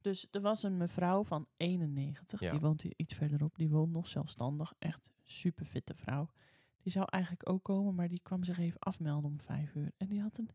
Dus 0.00 0.26
er 0.30 0.40
was 0.40 0.62
een 0.62 0.76
mevrouw 0.76 1.24
van 1.24 1.46
91, 1.56 2.40
Ja. 2.40 2.50
die 2.50 2.60
woont 2.60 2.82
hier 2.82 2.92
iets 2.96 3.14
verderop. 3.14 3.56
Die 3.56 3.68
woont 3.70 3.92
nog 3.92 4.08
zelfstandig. 4.08 4.72
Echt 4.78 5.10
super 5.24 5.64
fitte 5.66 5.94
vrouw. 5.94 6.30
Die 6.82 6.92
zou 6.92 7.06
eigenlijk 7.10 7.48
ook 7.48 7.62
komen, 7.62 7.94
maar 7.94 8.08
die 8.08 8.20
kwam 8.22 8.44
zich 8.44 8.58
even 8.58 8.80
afmelden 8.80 9.30
om 9.30 9.40
vijf 9.40 9.74
uur. 9.74 9.92
En 9.96 10.08
die 10.08 10.20
had 10.20 10.38
een 10.38 10.50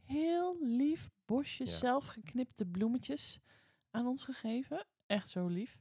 heel 0.00 0.56
lief 0.60 1.08
bosje 1.24 1.64
Ja. 1.64 1.70
zelfgeknipte 1.70 2.66
bloemetjes 2.66 3.40
aan 3.90 4.06
ons 4.06 4.24
gegeven. 4.24 4.86
Echt 5.06 5.28
zo 5.28 5.46
lief. 5.46 5.78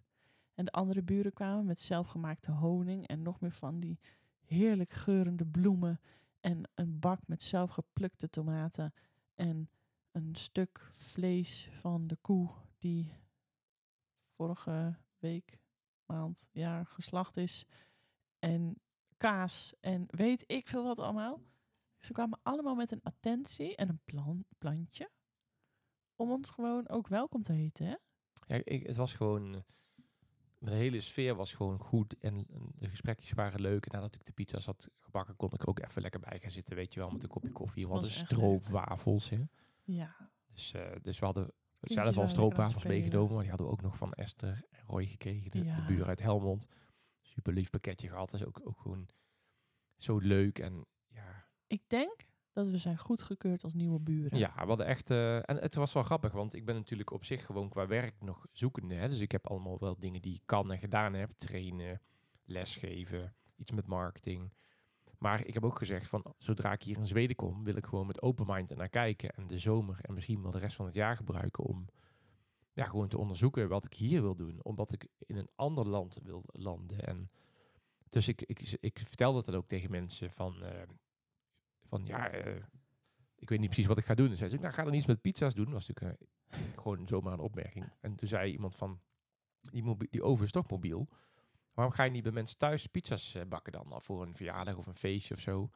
En 0.53 0.65
de 0.65 0.71
andere 0.71 1.01
buren 1.03 1.33
kwamen 1.33 1.65
met 1.65 1.79
zelfgemaakte 1.79 2.51
honing 2.51 3.07
en 3.07 3.21
nog 3.21 3.39
meer 3.39 3.51
van 3.51 3.79
die 3.79 3.99
heerlijk 4.45 4.93
geurende 4.93 5.45
bloemen. 5.45 5.99
En 6.39 6.69
een 6.75 6.99
bak 6.99 7.19
met 7.25 7.43
zelfgeplukte 7.43 8.29
tomaten. 8.29 8.93
En 9.35 9.69
een 10.11 10.35
stuk 10.35 10.89
vlees 10.91 11.69
van 11.71 12.07
de 12.07 12.15
koe 12.21 12.49
die 12.77 13.13
vorige 14.35 14.95
week, 15.17 15.59
maand, 16.05 16.47
jaar 16.51 16.85
geslacht 16.85 17.37
is. 17.37 17.65
En 18.39 18.75
kaas 19.19 19.73
en 19.79 20.05
weet 20.07 20.43
ik 20.47 20.67
veel 20.67 20.83
wat 20.83 20.99
allemaal. 20.99 21.41
Ze 21.97 22.13
kwamen 22.13 22.39
allemaal 22.43 22.75
met 22.75 22.91
een 22.91 23.03
attentie 23.03 23.75
en 23.75 23.89
een 23.89 24.01
plan, 24.05 24.45
plantje. 24.57 25.09
Om 26.15 26.31
ons 26.31 26.49
gewoon 26.49 26.87
ook 26.89 27.07
welkom 27.07 27.41
te 27.43 27.53
heten, 27.53 27.85
hè? 27.85 27.95
Ja, 28.55 28.61
ik, 28.63 28.87
het 28.87 28.95
was 28.97 29.13
gewoon... 29.13 29.53
eh, 29.55 29.61
De 30.59 30.71
hele 30.75 31.01
sfeer 31.01 31.35
was 31.35 31.53
gewoon 31.53 31.79
goed 31.79 32.17
en, 32.19 32.33
en 32.49 32.71
de 32.75 32.89
gesprekjes 32.89 33.31
waren 33.31 33.61
leuk. 33.61 33.85
En 33.85 33.91
nadat 33.91 34.15
ik 34.15 34.25
de 34.25 34.31
pizza's 34.31 34.65
had 34.65 34.89
gebakken, 34.99 35.35
kon 35.35 35.49
ik 35.53 35.61
er 35.61 35.67
ook 35.67 35.79
even 35.79 36.01
lekker 36.01 36.19
bij 36.19 36.39
gaan 36.39 36.51
zitten, 36.51 36.75
weet 36.75 36.93
je 36.93 36.99
wel, 36.99 37.09
met 37.09 37.23
een 37.23 37.29
kopje 37.29 37.51
koffie. 37.51 37.83
We 37.87 37.89
Was 37.93 37.99
hadden 37.99 38.17
stroopwafels, 38.27 39.29
hè. 39.29 39.43
Ja. 39.83 40.15
Dus, 40.53 40.73
eh, 40.73 40.91
dus 41.01 41.19
we 41.19 41.25
hadden 41.25 41.51
zelf 41.81 42.17
al 42.17 42.27
stroopwafels 42.27 42.83
meegenomen, 42.85 43.31
maar 43.33 43.41
die 43.41 43.49
hadden 43.49 43.67
we 43.67 43.73
ook 43.73 43.81
nog 43.81 43.97
van 43.97 44.13
Esther 44.13 44.63
en 44.71 44.83
Roy 44.87 45.05
gekregen, 45.05 45.51
de, 45.51 45.63
de 45.63 45.83
buur 45.87 46.05
uit 46.07 46.21
Helmond. 46.21 46.65
Super 47.33 47.53
lief 47.53 47.69
pakketje 47.69 48.07
gehad, 48.07 48.29
dat 48.31 48.39
is 48.39 48.45
ook, 48.45 48.59
ook 48.63 48.79
gewoon 48.79 49.07
zo 49.97 50.17
leuk. 50.17 50.59
En 50.59 50.85
ja, 51.07 51.45
Ik 51.67 51.81
denk 51.87 52.27
dat 52.53 52.69
we 52.69 52.77
zijn 52.77 52.97
goedgekeurd 52.97 53.63
als 53.63 53.73
nieuwe 53.73 53.99
buren. 53.99 54.39
ja, 54.39 54.53
we 54.53 54.67
hadden 54.67 54.85
echt... 54.85 55.09
eh, 55.11 55.35
en 55.35 55.57
het 55.57 55.73
was 55.75 55.93
wel 55.93 56.03
grappig, 56.03 56.31
want 56.31 56.53
ik 56.53 56.65
ben 56.65 56.75
natuurlijk 56.75 57.11
op 57.11 57.25
zich 57.25 57.45
gewoon 57.45 57.69
qua 57.69 57.87
werk 57.87 58.21
nog 58.21 58.47
zoekende. 58.51 58.95
Hè? 58.95 59.07
Dus 59.09 59.19
ik 59.19 59.31
heb 59.31 59.47
allemaal 59.47 59.79
wel 59.79 59.99
dingen 59.99 60.21
die 60.21 60.35
ik 60.35 60.41
kan 60.45 60.71
en 60.71 60.77
gedaan 60.79 61.13
heb. 61.13 61.31
Trainen, 61.37 62.01
lesgeven, 62.43 63.35
iets 63.55 63.71
met 63.71 63.85
marketing. 63.87 64.53
Maar 65.17 65.45
ik 65.45 65.53
heb 65.53 65.63
ook 65.65 65.77
gezegd 65.77 66.07
van, 66.07 66.33
zodra 66.37 66.71
ik 66.71 66.83
hier 66.83 66.97
in 66.97 67.05
Zweden 67.05 67.35
kom, 67.35 67.63
wil 67.63 67.75
ik 67.75 67.85
gewoon 67.85 68.07
met 68.07 68.21
open 68.21 68.45
mind 68.47 68.75
naar 68.75 68.89
kijken. 68.89 69.29
En 69.29 69.47
de 69.47 69.57
zomer 69.59 69.99
en 70.01 70.13
misschien 70.13 70.41
wel 70.41 70.51
de 70.51 70.59
rest 70.59 70.75
van 70.75 70.85
het 70.85 70.93
jaar 70.93 71.15
gebruiken 71.15 71.63
om 71.63 71.87
ja, 72.79 72.85
gewoon 72.85 73.07
te 73.07 73.17
onderzoeken 73.17 73.69
wat 73.69 73.85
ik 73.85 73.93
hier 73.93 74.21
wil 74.21 74.35
doen. 74.35 74.63
Omdat 74.63 74.93
ik 74.93 75.07
in 75.17 75.35
een 75.35 75.49
ander 75.55 75.87
land 75.87 76.19
wil 76.23 76.43
landen. 76.45 77.03
En 77.03 77.29
dus 78.09 78.27
ik, 78.27 78.41
ik, 78.41 78.77
ik 78.79 78.99
vertelde 78.99 79.41
dat 79.43 79.55
ook 79.55 79.67
tegen 79.67 79.91
mensen 79.91 80.31
van, 80.31 80.63
eh, 80.63 80.81
van 81.87 82.05
ja, 82.05 82.29
eh, 82.29 82.63
ik 83.35 83.49
weet 83.49 83.59
niet 83.59 83.69
precies 83.69 83.87
wat 83.87 83.97
ik 83.97 84.05
ga 84.05 84.13
doen. 84.13 84.29
Dus 84.29 84.37
zei 84.37 84.49
ze, 84.49 84.57
nou 84.57 84.73
ga 84.73 84.83
dan 84.83 84.93
iets 84.93 85.05
met 85.05 85.21
pizza's 85.21 85.53
doen. 85.53 85.65
Dat 85.65 85.73
was 85.73 85.87
natuurlijk 85.87 86.21
eh, 86.47 86.59
gewoon 86.75 87.07
zomaar 87.07 87.33
een 87.33 87.39
opmerking. 87.39 87.93
En 87.99 88.15
toen 88.15 88.27
zei 88.27 88.51
iemand 88.51 88.75
van, 88.75 89.01
die, 89.61 89.97
die 90.09 90.23
oven 90.23 90.45
is 90.45 90.51
toch 90.51 90.69
mobiel. 90.69 91.09
Waarom 91.73 91.93
ga 91.93 92.03
je 92.03 92.11
niet 92.11 92.23
bij 92.23 92.31
mensen 92.31 92.57
thuis 92.57 92.87
pizza's 92.87 93.37
bakken 93.47 93.71
dan? 93.71 94.01
Voor 94.01 94.21
een 94.21 94.35
verjaardag 94.35 94.77
of 94.77 94.87
een 94.87 94.95
feestje 94.95 95.33
of 95.33 95.39
zo. 95.39 95.71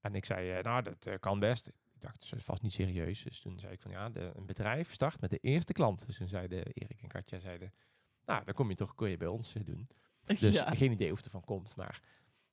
En 0.00 0.14
ik 0.14 0.24
zei, 0.24 0.62
nou 0.62 0.82
dat 0.82 1.20
kan 1.20 1.38
best. 1.38 1.72
Ik 2.00 2.06
dacht, 2.06 2.22
ze 2.22 2.36
is 2.36 2.44
vast 2.44 2.62
niet 2.62 2.72
serieus. 2.72 3.22
Dus 3.22 3.40
toen 3.40 3.58
zei 3.58 3.72
ik 3.72 3.80
van, 3.80 3.90
ja, 3.90 4.08
de, 4.10 4.30
een 4.34 4.46
bedrijf 4.46 4.92
start 4.92 5.20
met 5.20 5.30
de 5.30 5.38
eerste 5.38 5.72
klant. 5.72 6.06
Dus 6.06 6.16
toen 6.16 6.28
zeiden 6.28 6.64
Erik 6.72 7.02
en 7.02 7.08
Katja, 7.08 7.38
zeiden, 7.38 7.72
nou, 8.24 8.44
dan 8.44 8.54
kom 8.54 8.68
je 8.68 8.74
toch, 8.74 8.94
kun 8.94 9.08
je 9.10 9.16
bij 9.16 9.28
ons 9.28 9.54
eh, 9.54 9.64
doen. 9.64 9.88
Dus 10.40 10.54
ja. 10.54 10.70
geen 10.74 10.92
idee 10.92 11.10
of 11.10 11.16
het 11.16 11.24
ervan 11.24 11.44
komt. 11.44 11.76
Maar 11.76 12.00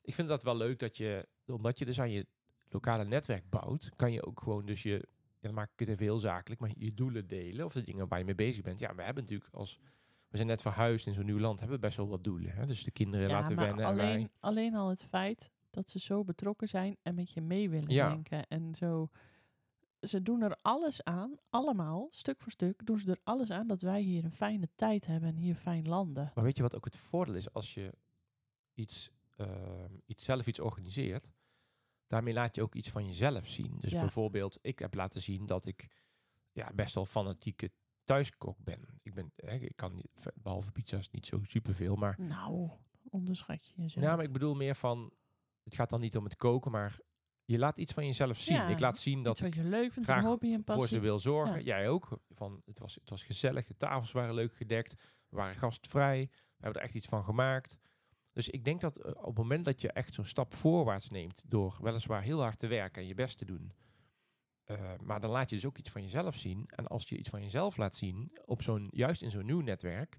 ik 0.02 0.16
vind 0.16 0.28
dat 0.28 0.44
wel 0.44 0.58
leuk 0.58 0.80
dat 0.80 0.98
je, 0.98 1.28
omdat 1.46 1.80
je 1.80 1.86
dus 1.86 2.00
aan 2.00 2.12
je 2.12 2.26
lokale 2.70 3.06
netwerk 3.06 3.50
bouwt, 3.50 3.90
kan 3.96 4.12
je 4.12 4.26
ook 4.26 4.40
gewoon 4.40 4.66
dus 4.66 4.84
je, 4.84 4.92
ja, 5.40 5.48
dan 5.48 5.54
maak 5.54 5.72
ik 5.72 5.80
het 5.80 5.90
even 5.90 6.04
heel 6.04 6.20
zakelijk, 6.20 6.62
maar 6.62 6.72
je 6.78 6.94
doelen 6.94 7.28
delen 7.28 7.66
of 7.66 7.74
de 7.74 7.84
dingen 7.84 8.08
waar 8.08 8.20
je 8.20 8.26
mee 8.26 8.36
bezig 8.36 8.64
bent. 8.64 8.80
Ja, 8.80 8.96
we 8.96 9.04
hebben 9.04 9.24
natuurlijk 9.24 9.54
als, 9.54 9.80
we 10.28 10.36
zijn 10.36 10.48
net 10.48 10.62
verhuisd 10.62 11.08
in 11.08 11.14
zo'n 11.14 11.26
nieuw 11.26 11.40
land, 11.40 11.60
hebben 11.60 11.78
we 11.80 11.86
best 11.86 11.98
wel 11.98 12.08
wat 12.08 12.24
doelen. 12.24 12.52
Hè? 12.52 12.66
Dus 12.66 12.84
de 12.84 12.92
kinderen 12.92 13.28
Ja, 13.30 13.34
laten 13.40 13.56
wennen. 13.56 13.86
en 13.86 13.92
alleen, 13.92 14.18
wij- 14.18 14.30
alleen 14.40 14.76
al 14.76 14.90
het 14.90 15.04
feit 15.04 15.52
dat 15.70 15.90
ze 15.90 16.00
zo 16.00 16.24
betrokken 16.24 16.68
zijn 16.68 16.98
en 17.02 17.16
met 17.16 17.32
je 17.32 17.42
mee 17.42 17.70
willen 17.70 17.90
Ja. 17.90 18.10
denken. 18.10 18.48
En 18.48 18.76
zo, 18.76 19.10
ze 20.02 20.22
doen 20.22 20.42
er 20.42 20.58
alles 20.62 21.04
aan, 21.04 21.36
allemaal, 21.50 22.08
stuk 22.10 22.42
voor 22.42 22.52
stuk, 22.52 22.86
doen 22.86 23.00
ze 23.00 23.12
er 23.12 23.20
alles 23.24 23.52
aan 23.52 23.68
dat 23.68 23.82
wij 23.82 24.02
hier 24.02 24.24
een 24.24 24.32
fijne 24.32 24.70
tijd 24.76 25.06
hebben 25.08 25.30
en 25.30 25.36
hier 25.36 25.56
fijn 25.56 25.88
landen. 25.88 26.32
Maar 26.36 26.44
weet 26.44 26.58
je 26.58 26.64
wat 26.64 26.76
ook 26.76 26.86
het 26.86 26.98
voordeel 26.98 27.36
is 27.36 27.54
als 27.54 27.74
je 27.74 27.94
iets, 28.74 29.12
ehm, 29.36 29.94
iets 30.06 30.24
zelf 30.24 30.48
iets 30.48 30.60
organiseert? 30.60 31.32
Daarmee 32.08 32.34
laat 32.34 32.56
je 32.56 32.62
ook 32.62 32.76
iets 32.76 32.90
van 32.90 33.06
jezelf 33.06 33.48
zien. 33.48 33.78
Dus 33.80 33.92
Ja. 33.92 34.00
bijvoorbeeld, 34.00 34.60
ik 34.62 34.80
heb 34.80 34.94
laten 34.94 35.22
zien 35.22 35.46
dat 35.46 35.66
ik 35.66 35.88
ja, 36.52 36.72
best 36.74 36.96
wel 36.96 37.06
fanatieke 37.06 37.72
thuiskok 38.04 38.58
ben. 38.64 39.00
Ik 39.02 39.14
ben, 39.14 39.32
hè, 39.36 39.56
ik 39.56 39.76
kan 39.76 39.96
niet, 39.96 40.32
behalve 40.36 40.72
pizza's 40.72 41.10
niet 41.10 41.26
zo 41.26 41.40
superveel, 41.44 41.96
maar 41.96 42.16
Nou, 42.22 42.70
onderschat 43.10 43.66
je 43.68 43.82
jezelf. 43.82 44.06
Ja, 44.06 44.16
maar 44.16 44.26
ik 44.26 44.32
bedoel 44.34 44.56
meer 44.56 44.76
van, 44.76 45.12
het 45.64 45.76
gaat 45.76 45.90
dan 45.90 46.00
niet 46.00 46.18
om 46.18 46.24
het 46.24 46.36
koken, 46.36 46.72
maar 46.72 47.00
je 47.48 47.58
laat 47.58 47.78
iets 47.78 47.94
van 47.94 48.06
jezelf 48.06 48.38
zien. 48.38 48.56
Ja, 48.56 48.68
ik 48.68 48.80
laat 48.80 48.98
zien 48.98 49.24
dat 49.24 49.40
wat 49.40 49.56
je 49.56 49.64
leuk 49.64 49.94
vindt, 49.94 50.10
graag 50.10 50.24
hobby 50.24 50.48
en 50.48 50.54
voor 50.54 50.76
passie. 50.76 50.88
ze 50.88 51.00
wil 51.00 51.20
zorgen. 51.20 51.56
Ja. 51.56 51.62
Jij 51.62 51.90
ook. 51.90 52.20
Van, 52.30 52.62
het, 52.66 52.80
was, 52.80 52.96
het 52.96 53.10
was 53.10 53.24
gezellig, 53.24 53.66
de 53.66 53.76
tafels 53.76 54.12
waren 54.12 54.34
leuk 54.34 54.56
gedekt, 54.56 54.94
we 55.30 55.38
waren 55.38 55.56
gastvrij, 55.56 56.28
we 56.32 56.64
hebben 56.64 56.82
er 56.82 56.88
echt 56.88 56.96
iets 56.96 57.08
van 57.08 57.24
gemaakt. 57.24 57.78
Dus 58.34 58.50
ik 58.50 58.64
denk 58.64 58.82
dat 58.82 58.98
eh, 58.98 59.12
op 59.12 59.26
het 59.26 59.38
moment 59.38 59.66
dat 59.66 59.82
je 59.82 59.92
echt 59.92 60.14
zo'n 60.14 60.26
stap 60.26 60.54
voorwaarts 60.54 61.10
neemt, 61.10 61.44
door 61.48 61.78
weliswaar 61.82 62.22
heel 62.22 62.42
hard 62.42 62.60
te 62.60 62.68
werken 62.68 63.02
en 63.02 63.08
je 63.08 63.14
best 63.14 63.38
te 63.38 63.46
doen, 63.46 63.74
eh, 64.64 64.94
maar 65.04 65.20
dan 65.20 65.30
laat 65.30 65.50
je 65.50 65.56
dus 65.56 65.66
ook 65.66 65.78
iets 65.78 65.90
van 65.90 66.02
jezelf 66.02 66.36
zien. 66.36 66.64
En 66.68 66.88
als 66.88 67.10
je 67.10 67.18
iets 67.18 67.30
van 67.30 67.42
jezelf 67.42 67.78
laat 67.78 67.96
zien, 67.96 68.38
op 68.46 68.62
zo'n, 68.62 68.88
juist 68.92 69.22
in 69.22 69.32
zo'n 69.32 69.46
nieuw 69.46 69.62
netwerk, 69.62 70.18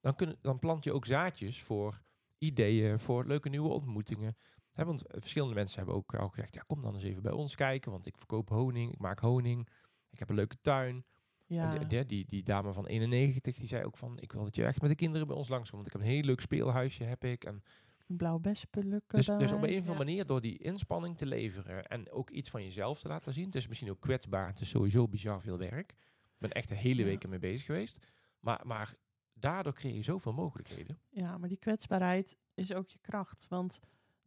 dan, 0.00 0.14
kun, 0.14 0.38
dan 0.40 0.58
plant 0.58 0.84
je 0.84 0.92
ook 0.92 1.06
zaadjes 1.06 1.62
voor 1.62 2.02
ideeën, 2.38 3.00
voor 3.00 3.26
leuke 3.26 3.48
nieuwe 3.48 3.68
ontmoetingen. 3.68 4.36
Want 4.74 5.02
verschillende 5.06 5.54
mensen 5.54 5.76
hebben 5.76 5.94
ook 5.94 6.14
al 6.14 6.28
gezegd, 6.28 6.54
ja, 6.54 6.62
kom 6.66 6.82
dan 6.82 6.94
eens 6.94 7.04
even 7.04 7.22
bij 7.22 7.32
ons 7.32 7.54
kijken, 7.54 7.90
want 7.90 8.06
ik 8.06 8.16
verkoop 8.18 8.48
honing, 8.48 8.92
ik 8.92 8.98
maak 8.98 9.18
honing, 9.18 9.68
ik 10.10 10.18
heb 10.18 10.28
een 10.28 10.34
leuke 10.34 10.56
tuin. 10.60 11.04
Ja, 11.46 11.78
En 11.78 11.88
die, 11.88 12.04
die, 12.04 12.24
die 12.26 12.42
dame 12.42 12.72
van 12.72 12.86
91, 12.86 13.56
die 13.56 13.66
zei 13.66 13.84
ook 13.84 13.96
van, 13.96 14.18
ik 14.18 14.32
wil 14.32 14.44
dat 14.44 14.56
je 14.56 14.64
echt 14.64 14.80
met 14.80 14.90
de 14.90 14.96
kinderen 14.96 15.26
bij 15.26 15.36
ons 15.36 15.48
langskomt, 15.48 15.82
want 15.82 15.86
ik 15.86 15.92
heb 16.00 16.02
een 16.10 16.14
heel 16.16 16.24
leuk 16.24 16.40
speelhuisje, 16.40 17.04
heb 17.04 17.24
ik. 17.24 17.44
En 17.44 17.62
een 18.06 18.16
blauw 18.16 18.38
bespenlukken. 18.38 19.16
dus, 19.16 19.26
dus 19.26 19.52
op 19.52 19.62
een 19.62 19.68
of 19.70 19.74
andere 19.76 19.92
Ja. 19.92 19.96
manier, 19.98 20.26
door 20.26 20.40
die 20.40 20.58
inspanning 20.58 21.16
te 21.18 21.26
leveren 21.26 21.86
en 21.86 22.10
ook 22.10 22.30
iets 22.30 22.50
van 22.50 22.62
jezelf 22.62 23.00
te 23.00 23.08
laten 23.08 23.32
zien. 23.32 23.44
Het 23.44 23.54
is 23.54 23.68
misschien 23.68 23.90
ook 23.90 24.00
kwetsbaar, 24.00 24.46
het 24.46 24.60
is 24.60 24.68
sowieso 24.68 25.08
bizar 25.08 25.40
veel 25.40 25.58
werk. 25.58 25.90
Ik 25.90 26.38
ben 26.38 26.50
echt 26.50 26.68
de 26.68 26.74
hele 26.74 27.00
Ja. 27.00 27.06
week 27.06 27.22
ermee 27.22 27.38
bezig 27.38 27.66
geweest. 27.66 28.06
Maar, 28.40 28.60
maar 28.66 28.96
daardoor 29.32 29.72
creëer 29.72 29.94
je 29.94 30.02
zoveel 30.02 30.32
mogelijkheden. 30.32 30.98
Ja, 31.10 31.38
maar 31.38 31.48
die 31.48 31.58
kwetsbaarheid 31.58 32.36
is 32.54 32.72
ook 32.72 32.88
je 32.88 32.98
kracht. 33.00 33.46
Want 33.48 33.80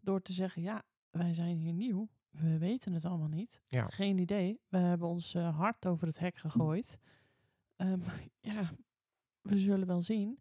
door 0.07 0.21
te 0.21 0.33
zeggen, 0.33 0.61
ja, 0.61 0.83
wij 1.09 1.33
zijn 1.33 1.57
hier 1.57 1.73
nieuw, 1.73 2.09
we 2.29 2.57
weten 2.57 2.93
het 2.93 3.05
allemaal 3.05 3.27
niet. 3.27 3.61
Ja. 3.67 3.87
Geen 3.87 4.17
idee. 4.17 4.59
We 4.67 4.77
hebben 4.77 5.07
ons 5.07 5.33
eh, 5.33 5.57
hart 5.57 5.85
over 5.85 6.07
het 6.07 6.19
hek 6.19 6.37
gegooid. 6.37 6.99
Ehm, 7.75 7.99
ja, 8.53 8.71
we 9.41 9.59
zullen 9.59 9.87
wel 9.87 10.01
zien. 10.01 10.39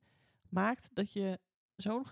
Maakt 0.49 0.95
dat 0.95 1.13
je 1.13 1.41
zo'n 1.77 2.05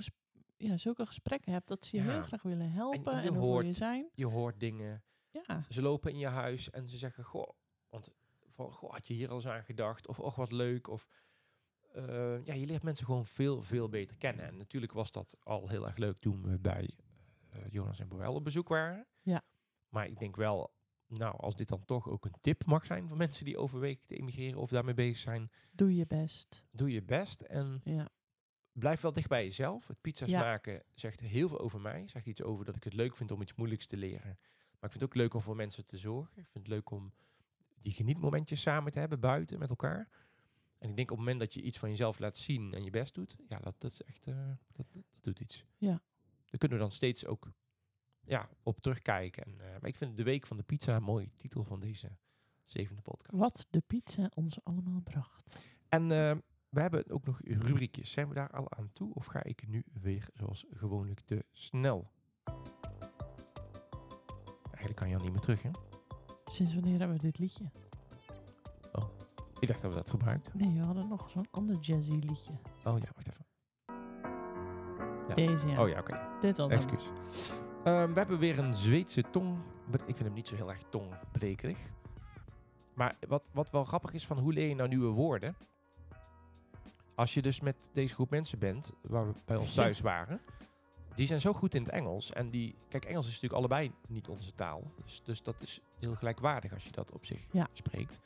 ja, 0.56 0.76
zulke 0.76 1.06
gesprekken 1.06 1.52
hebt 1.52 1.68
dat 1.68 1.84
ze 1.84 1.96
je 1.96 2.02
Ja. 2.02 2.10
heel 2.10 2.22
graag 2.22 2.42
willen 2.42 2.70
helpen 2.70 3.14
je 3.16 3.20
en, 3.28 3.34
voor 3.34 3.42
hoort- 3.42 3.66
je 3.66 3.72
zijn. 3.72 4.08
Je 4.14 4.26
hoort 4.26 4.60
dingen, 4.60 5.02
Ja, 5.30 5.64
ze 5.68 5.82
lopen 5.82 6.12
in 6.12 6.18
je 6.18 6.26
huis 6.26 6.70
en 6.70 6.86
ze 6.86 6.96
zeggen, 6.96 7.24
goh, 7.24 7.50
want 7.88 8.10
van, 8.48 8.72
goh, 8.72 8.92
had 8.92 9.06
je 9.06 9.14
hier 9.14 9.28
al 9.28 9.34
eens 9.34 9.46
aan 9.46 9.64
gedacht? 9.64 10.06
Of, 10.06 10.18
och, 10.20 10.34
wat 10.36 10.52
leuk. 10.52 10.88
Of, 10.88 11.08
eh, 11.92 12.44
ja, 12.44 12.54
je 12.54 12.66
leert 12.66 12.82
mensen 12.82 13.04
gewoon 13.06 13.26
veel, 13.26 13.62
veel 13.62 13.88
beter 13.88 14.16
kennen. 14.16 14.44
En 14.46 14.56
natuurlijk 14.56 14.92
was 14.92 15.12
dat 15.12 15.36
al 15.42 15.68
heel 15.68 15.86
erg 15.86 15.96
leuk 15.96 16.18
toen 16.18 16.42
we 16.42 16.58
bij 16.58 16.90
Jonas 17.70 18.00
en 18.00 18.08
Boel 18.08 18.34
op 18.34 18.44
bezoek 18.44 18.68
waren. 18.68 19.06
Ja. 19.22 19.42
Maar 19.88 20.06
ik 20.06 20.18
denk 20.18 20.36
wel, 20.36 20.72
nou, 21.06 21.36
als 21.36 21.56
dit 21.56 21.68
dan 21.68 21.84
toch 21.84 22.08
ook 22.08 22.24
een 22.24 22.34
tip 22.40 22.64
mag 22.64 22.86
zijn 22.86 23.08
voor 23.08 23.16
mensen 23.16 23.44
die 23.44 23.58
overwegen 23.58 24.06
te 24.06 24.16
emigreren 24.16 24.58
of 24.60 24.70
daarmee 24.70 24.94
bezig 24.94 25.18
zijn, 25.18 25.50
doe 25.72 25.94
je 25.94 26.06
best. 26.06 26.64
doe 26.70 26.90
je 26.92 27.02
best 27.02 27.40
en 27.40 27.80
Ja, 27.84 28.08
blijf 28.72 29.00
wel 29.00 29.12
dicht 29.12 29.28
bij 29.28 29.44
jezelf. 29.44 29.86
Het 29.86 30.00
pizza's 30.00 30.30
Ja. 30.30 30.40
maken 30.40 30.82
zegt 30.94 31.20
heel 31.20 31.48
veel 31.48 31.58
over 31.60 31.80
mij. 31.80 32.08
Zegt 32.08 32.26
iets 32.26 32.42
over 32.42 32.64
dat 32.64 32.76
ik 32.76 32.84
het 32.84 32.94
leuk 32.94 33.16
vind 33.16 33.30
om 33.30 33.42
iets 33.42 33.54
moeilijks 33.54 33.86
te 33.86 33.96
leren. 33.96 34.38
Maar 34.78 34.92
ik 34.92 34.98
vind 34.98 35.00
het 35.00 35.04
ook 35.04 35.14
leuk 35.14 35.34
om 35.34 35.40
voor 35.40 35.56
mensen 35.56 35.86
te 35.86 35.96
zorgen. 35.96 36.38
Ik 36.42 36.48
vind 36.50 36.66
het 36.66 36.74
leuk 36.74 36.90
om 36.90 37.12
die 37.82 37.92
genietmomentjes 37.92 38.60
samen 38.60 38.92
te 38.92 38.98
hebben 38.98 39.20
buiten 39.20 39.58
met 39.58 39.68
elkaar. 39.68 40.08
En 40.78 40.90
ik 40.90 40.96
denk 40.96 41.10
op 41.10 41.16
het 41.16 41.26
moment 41.26 41.40
dat 41.44 41.54
je 41.54 41.62
iets 41.62 41.78
van 41.78 41.88
jezelf 41.90 42.18
laat 42.18 42.36
zien 42.36 42.74
en 42.74 42.84
je 42.84 42.90
best 42.90 43.14
doet, 43.14 43.36
ja, 43.48 43.58
dat, 43.58 43.80
dat 43.80 43.90
is 43.90 44.02
echt, 44.02 44.26
eh, 44.26 44.46
dat, 44.72 44.86
dat, 44.92 44.92
dat 44.92 45.04
doet 45.20 45.40
iets. 45.40 45.64
Ja. 45.78 46.02
Daar 46.54 46.68
kunnen 46.68 46.78
we 46.78 46.84
dan 46.84 46.96
steeds 46.96 47.26
ook 47.26 47.52
ja, 48.20 48.48
op 48.62 48.80
terugkijken. 48.80 49.44
En, 49.44 49.60
eh, 49.60 49.80
maar 49.80 49.90
ik 49.90 49.96
vind 49.96 50.16
de 50.16 50.22
week 50.22 50.46
van 50.46 50.56
de 50.56 50.62
pizza 50.62 50.96
een 50.96 51.02
mooie 51.02 51.30
titel 51.36 51.64
van 51.64 51.80
deze 51.80 52.16
zevende 52.64 53.02
podcast. 53.02 53.32
wat 53.32 53.66
de 53.70 53.80
pizza 53.86 54.30
ons 54.34 54.64
allemaal 54.64 55.00
bracht. 55.00 55.60
En 55.88 56.02
eh, 56.02 56.36
we 56.68 56.80
hebben 56.80 57.10
ook 57.10 57.24
nog 57.24 57.40
rubriekjes. 57.42 58.10
Zijn 58.10 58.28
we 58.28 58.34
daar 58.34 58.50
al 58.50 58.72
aan 58.72 58.90
toe? 58.92 59.14
Of 59.14 59.26
ga 59.26 59.44
ik 59.44 59.66
nu 59.68 59.84
weer 59.92 60.28
zoals 60.34 60.66
gewoonlijk 60.70 61.20
te 61.20 61.44
snel? 61.52 62.10
Eigenlijk 64.64 64.96
kan 64.96 65.08
je 65.08 65.16
al 65.16 65.22
niet 65.22 65.32
meer 65.32 65.40
terug, 65.40 65.62
hè? 65.62 65.70
Sinds 66.44 66.74
wanneer 66.74 66.98
hebben 66.98 67.16
we 67.16 67.22
dit 67.22 67.38
liedje? 67.38 67.70
Ik 69.58 69.68
dacht 69.68 69.82
dat 69.82 69.90
we 69.90 69.96
dat 69.96 70.10
gebruikten. 70.10 70.58
Nee, 70.58 70.72
we 70.72 70.84
hadden 70.84 71.08
nog 71.08 71.30
zo'n 71.30 71.46
ander 71.50 71.76
jazzy 71.76 72.12
liedje. 72.12 72.52
Oh 72.84 72.98
ja, 72.98 73.08
wacht 73.14 73.28
even. 73.28 73.46
Ja. 75.28 75.34
Deze 75.34 75.66
ja. 75.66 75.82
Oh 75.82 75.88
ja, 75.88 75.98
oké. 75.98 76.33
Dit 76.44 76.56
was 76.56 76.70
hem. 76.70 76.80
Excuus. 76.80 77.10
Ehm, 77.84 78.12
we 78.12 78.18
hebben 78.18 78.38
weer 78.38 78.58
een 78.58 78.74
Zweedse 78.74 79.24
tong. 79.30 79.58
Ik 79.92 80.00
vind 80.04 80.18
hem 80.18 80.32
niet 80.32 80.48
zo 80.48 80.54
heel 80.54 80.70
erg 80.70 80.82
tongbrekerig. 80.90 81.78
Maar 82.94 83.16
wat, 83.28 83.42
wat 83.52 83.70
wel 83.70 83.84
grappig 83.84 84.12
is 84.12 84.26
van 84.26 84.38
hoe 84.38 84.52
leer 84.52 84.68
je 84.68 84.74
nou 84.74 84.88
nieuwe 84.88 85.10
woorden? 85.12 85.56
Als 87.14 87.34
je 87.34 87.42
dus 87.42 87.60
met 87.60 87.90
deze 87.92 88.14
groep 88.14 88.30
mensen 88.30 88.58
bent, 88.58 88.92
waar 89.02 89.26
we 89.26 89.34
bij 89.44 89.56
ons 89.56 89.74
thuis 89.84 90.00
waren, 90.00 90.40
die 91.14 91.26
zijn 91.26 91.40
zo 91.40 91.52
goed 91.52 91.74
in 91.74 91.82
het 91.82 91.92
Engels. 91.92 92.32
En 92.32 92.50
die, 92.50 92.74
kijk, 92.88 93.04
Engels 93.04 93.26
is 93.26 93.32
natuurlijk 93.40 93.60
allebei 93.60 93.92
niet 94.08 94.28
onze 94.28 94.54
taal. 94.54 94.82
Dus, 95.04 95.22
dus 95.24 95.42
dat 95.42 95.60
is 95.60 95.80
heel 95.98 96.14
gelijkwaardig 96.14 96.72
als 96.72 96.84
je 96.84 96.92
dat 96.92 97.12
op 97.12 97.24
zich 97.24 97.46
Ja. 97.52 97.66
spreekt. 97.72 98.20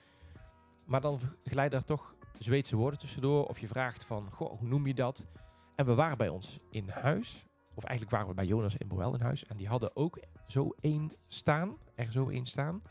Maar 0.86 1.00
dan 1.00 1.20
glijden 1.44 1.78
er 1.78 1.84
toch 1.84 2.14
Zweedse 2.38 2.76
woorden 2.76 2.98
tussendoor. 2.98 3.44
Of 3.46 3.58
je 3.58 3.68
vraagt 3.68 4.04
van, 4.04 4.30
goh, 4.32 4.58
hoe 4.58 4.68
noem 4.68 4.86
je 4.86 4.94
dat? 4.94 5.26
En 5.74 5.86
we 5.86 5.94
waren 5.94 6.18
bij 6.18 6.28
ons 6.28 6.58
in 6.70 6.88
huis. 6.88 7.47
Of 7.78 7.84
eigenlijk 7.84 8.16
waren 8.16 8.28
we 8.28 8.34
bij 8.34 8.46
Jonas 8.46 8.76
en 8.76 8.88
Boel 8.88 9.14
in 9.14 9.20
huis. 9.20 9.44
En 9.44 9.56
die 9.56 9.68
hadden 9.68 9.96
ook 9.96 10.20
zo 10.46 10.70
één 10.80 11.12
staan. 11.26 11.78
Er 11.94 12.12
zo 12.12 12.28
één 12.28 12.46
staan. 12.46 12.82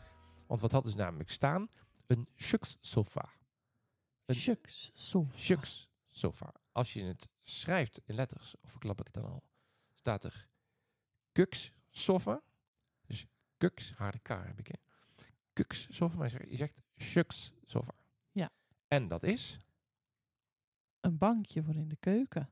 Want 0.46 0.60
wat 0.60 0.72
hadden 0.72 0.90
ze 0.90 0.96
namelijk 0.96 1.30
staan? 1.30 1.68
Een 2.06 2.28
shukssofa. 2.36 3.28
Een 4.24 4.34
Shucks, 4.34 4.90
sofa. 4.94 5.36
shukssofa. 5.38 6.52
Als 6.72 6.92
je 6.92 7.02
het 7.04 7.28
schrijft 7.42 8.00
in 8.04 8.14
letters, 8.14 8.54
of 8.60 8.70
verklap 8.70 8.98
ik 9.00 9.06
het 9.06 9.14
dan 9.14 9.24
al, 9.24 9.42
staat 9.94 10.24
er 10.24 10.48
kukssofa. 11.32 12.42
Dus 13.06 13.26
kuks, 13.56 13.92
harde 13.92 14.18
K 14.18 14.28
heb 14.28 14.58
ik 14.58 14.66
hè. 14.66 14.74
Kukssofa, 15.52 16.16
maar 16.16 16.24
je 16.26 16.30
zegt- 16.38 16.50
je 16.50 16.56
zegt 16.56 16.80
shukssofa. 16.96 17.94
Ja. 18.32 18.50
En 18.86 19.08
dat 19.08 19.22
is, 19.22 19.58
Een 21.00 21.18
bankje 21.18 21.62
voor 21.62 21.74
in 21.74 21.88
de 21.88 21.96
keuken. 21.96 22.48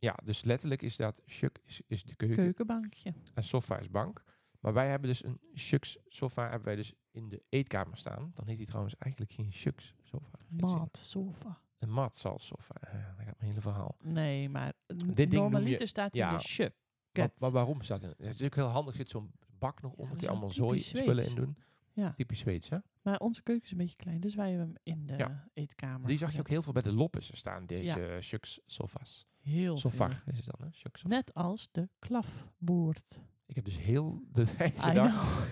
Ja, 0.00 0.18
dus 0.24 0.44
letterlijk 0.44 0.82
is 0.82 0.96
dat 0.96 1.22
shuk 1.26 1.58
is, 1.64 1.80
is 1.86 2.04
de 2.04 2.14
keuken. 2.14 2.36
Keukenbankje. 2.36 3.14
En 3.34 3.44
sofa 3.44 3.78
is 3.78 3.90
bank. 3.90 4.22
Maar 4.60 4.72
wij 4.72 4.88
hebben 4.88 5.08
dus 5.08 5.24
een 5.24 5.40
shuks 5.54 5.98
sofa 6.08 6.42
hebben 6.42 6.64
wij 6.64 6.76
dus 6.76 6.92
in 7.10 7.28
de 7.28 7.42
eetkamer 7.48 7.96
staan. 7.96 8.32
Dan 8.34 8.46
heet 8.46 8.56
die 8.56 8.66
trouwens 8.66 8.96
eigenlijk 8.98 9.32
geen 9.32 9.52
shuks 9.52 9.94
sofa. 10.02 10.38
Maat, 10.48 10.96
sofa. 10.96 11.60
Een 11.78 11.90
matzal 11.90 12.38
sofa. 12.38 12.74
Ja, 12.80 13.14
dat 13.16 13.24
gaat 13.26 13.38
mijn 13.38 13.50
hele 13.50 13.60
verhaal. 13.60 13.96
Nee, 14.02 14.48
maar 14.48 14.72
ding 14.86 15.16
noem 15.32 15.40
normaliter 15.42 15.80
je- 15.80 15.86
staat 15.86 16.14
ja. 16.14 16.30
in 16.30 16.36
de 16.36 16.42
shuk. 16.44 16.74
Maar, 17.12 17.30
maar 17.38 17.50
waarom 17.50 17.82
staat 17.82 18.02
er? 18.02 18.14
Het 18.18 18.34
is 18.40 18.42
ook 18.42 18.54
heel 18.54 18.66
handig. 18.66 18.92
Er 18.92 18.98
zit 19.00 19.08
zo'n 19.08 19.32
bak 19.58 19.82
nog 19.82 19.92
Ja, 19.92 19.96
onder. 19.98 20.08
dat 20.08 20.16
Kun 20.18 20.26
je 20.26 20.28
allemaal 20.32 20.50
zooi 20.50 20.80
spullen 20.80 21.28
in 21.28 21.34
doen. 21.34 21.56
Ja, 21.92 22.12
Typisch 22.12 22.38
Zweeds, 22.38 22.68
hè? 22.68 22.76
maar 23.02 23.18
onze 23.18 23.42
keuken 23.42 23.64
is 23.64 23.70
een 23.70 23.76
beetje 23.76 23.96
klein, 23.96 24.20
dus 24.20 24.34
wij 24.34 24.48
hebben 24.50 24.66
hem 24.66 24.76
in 24.82 25.06
de 25.06 25.16
Ja. 25.16 25.48
eetkamer. 25.54 26.08
Die 26.08 26.18
zag 26.18 26.32
je 26.32 26.38
ook 26.38 26.48
heel 26.48 26.62
veel 26.62 26.72
bij 26.72 26.82
de 26.82 26.92
Loppessen 26.92 27.36
staan. 27.36 27.66
Deze 27.66 28.18
shuks 28.20 28.60
sofa's. 28.66 29.26
heel 29.40 29.76
veel. 29.76 30.08
is 30.26 30.36
het 30.36 30.44
dan, 30.56 30.66
hè? 30.66 30.72
Sofa. 30.72 31.08
Net 31.08 31.34
als 31.34 31.68
de 31.72 31.88
klafboord. 31.98 33.20
Ik 33.46 33.54
heb 33.56 33.64
dus 33.64 33.78
heel 33.78 34.22
de 34.32 34.44
tijd 34.56 34.78
gedacht. 34.80 35.48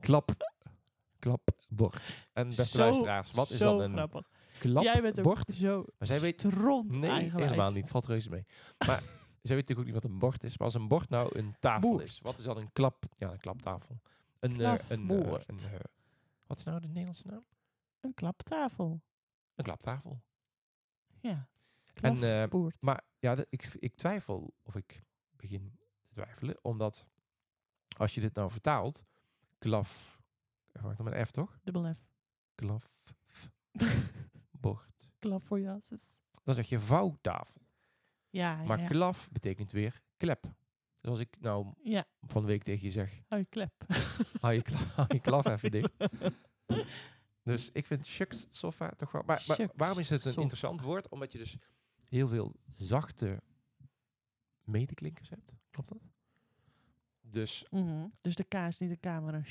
klap, 0.00 0.30
klapbord. 1.18 2.26
En 2.32 2.46
beste 2.46 2.64
Zo- 2.64 2.78
luisteraars, 2.78 3.30
wat 3.30 3.50
is 3.50 3.58
dan 3.58 3.80
een 3.80 3.92
grappig. 3.92 4.30
Jij 4.60 4.82
bent 5.02 5.18
ook 5.18 5.24
klapbord? 5.24 5.50
zo 5.56 5.84
Maar 5.98 6.06
zij 6.08 6.20
weet- 6.20 6.40
stront 6.40 6.96
Nee, 6.98 7.10
eigenwijs. 7.10 7.50
helemaal 7.50 7.72
niet. 7.72 7.88
Valt 7.88 8.06
reuze 8.06 8.30
mee. 8.30 8.44
Maar 8.86 9.00
zij 9.42 9.56
weet 9.56 9.68
natuurlijk 9.68 9.78
ook 9.78 9.84
niet 9.84 9.94
wat 9.94 10.04
een 10.04 10.18
bord 10.18 10.44
is. 10.44 10.58
Maar 10.58 10.66
als 10.66 10.74
een 10.76 10.88
bord 10.88 11.08
nou 11.08 11.38
een 11.38 11.54
tafel 11.60 12.00
is, 12.00 12.20
wat 12.22 12.38
is 12.38 12.44
dan 12.44 12.56
een 12.56 12.72
klap? 12.72 13.04
Ja, 13.12 13.30
een 13.32 13.38
klaptafel. 13.40 14.00
Een, 14.44 14.60
eh, 14.60 14.74
een, 14.88 15.10
eh, 15.10 15.40
een, 15.46 15.58
eh, 15.58 15.80
wat 16.46 16.58
is 16.58 16.64
nou 16.64 16.80
de 16.80 16.86
Nederlandse 16.86 17.26
naam? 17.26 17.44
Een 18.00 18.14
klaptafel. 18.14 19.02
Een 19.54 19.64
klaptafel. 19.64 20.22
Ja. 21.20 21.48
En. 21.94 22.50
Maar 22.80 23.04
ja, 23.18 23.36
ik, 23.48 23.74
ik 23.78 23.94
twijfel 23.96 24.54
of 24.62 24.74
ik 24.74 25.04
begin 25.36 25.78
te 26.00 26.08
twijfelen. 26.12 26.58
Omdat 26.62 27.06
als 27.96 28.14
je 28.14 28.20
dit 28.20 28.34
nou 28.34 28.50
vertaalt, 28.50 29.02
klaf, 29.58 30.20
even 30.72 30.88
wachten, 30.88 31.04
met 31.04 31.28
F 31.28 31.30
toch? 31.30 31.58
Dubbel 31.62 31.94
F. 31.94 32.06
Klaf, 32.54 32.90
bord. 34.50 35.10
Klap 35.18 35.42
voor. 35.42 35.60
Dan 36.44 36.54
zeg 36.54 36.68
je 36.68 36.80
vouwtafel. 36.80 37.60
Ja, 38.30 38.64
Maar 38.64 38.80
ja. 38.80 38.88
klaf 38.88 39.30
betekent 39.30 39.72
weer 39.72 40.02
klep. 40.16 40.54
Dus 41.04 41.12
als 41.12 41.20
ik 41.22 41.40
nou 41.40 41.66
ja, 41.82 42.06
van 42.20 42.42
de 42.42 42.48
week 42.48 42.62
tegen 42.62 42.84
je 42.84 42.90
zeg, 42.90 43.22
hou 43.28 43.40
je 43.40 43.46
klep. 43.46 43.72
hou 44.40 44.54
je, 44.54 44.62
kla 44.62 44.78
hou 44.78 45.14
je 45.14 45.20
klaf 45.20 45.46
even 45.46 45.70
dicht. 45.70 45.92
Dus 47.42 47.70
ik 47.72 47.86
vind 47.86 48.06
shucks 48.06 48.46
sofa 48.50 48.90
toch 48.90 49.12
wel... 49.12 49.22
Maar, 49.26 49.44
maar 49.46 49.68
waarom 49.74 49.98
is 49.98 50.08
het 50.08 50.24
een 50.24 50.30
sofa. 50.30 50.40
interessant 50.40 50.80
woord? 50.80 51.08
Omdat 51.08 51.32
je 51.32 51.38
dus 51.38 51.56
heel 52.08 52.28
veel 52.28 52.54
zachte 52.74 53.42
medeklinkers 54.62 55.30
hebt. 55.30 55.52
Klopt 55.70 55.88
dat? 55.88 55.98
Dus 57.20 57.66
Mhm. 57.70 58.06
Dus 58.20 58.34
de 58.34 58.44
K 58.44 58.54
is 58.54 58.78
niet 58.78 58.90
de 58.90 59.00
camera. 59.00 59.42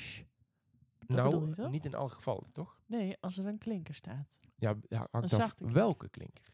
Nou, 1.06 1.54
je 1.56 1.68
niet 1.68 1.84
in 1.84 1.94
elk 1.94 2.12
geval, 2.12 2.46
toch? 2.50 2.80
Nee, 2.86 3.16
als 3.20 3.38
er 3.38 3.46
een 3.46 3.58
klinker 3.58 3.94
staat. 3.94 4.40
Ja, 4.56 4.74
ja 4.88 5.00
Een 5.00 5.08
hangt 5.10 5.32
af 5.32 5.54
klinker. 5.54 5.76
welke 5.76 6.08
klinker. 6.08 6.53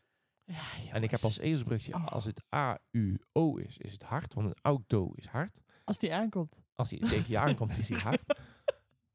Ja, 0.52 0.92
En 0.92 1.02
ik 1.02 1.10
heb 1.10 1.20
als 1.22 1.38
ezelsbrugje, 1.38 1.94
Oh. 1.94 2.06
als 2.06 2.24
het 2.24 2.42
A-U-O 2.54 3.56
is, 3.56 3.78
is 3.78 3.92
het 3.92 4.02
hard. 4.02 4.34
Want 4.34 4.46
een 4.46 4.56
auto 4.62 5.12
is 5.14 5.26
hard. 5.26 5.60
Als 5.84 5.98
die 5.98 6.14
aankomt. 6.14 6.60
Als 6.74 6.90
hij 6.90 6.98
tegen 6.98 7.24
je 7.30 7.38
aankomt, 7.38 7.78
is 7.78 7.88
hij 7.88 7.98
hard. 7.98 8.22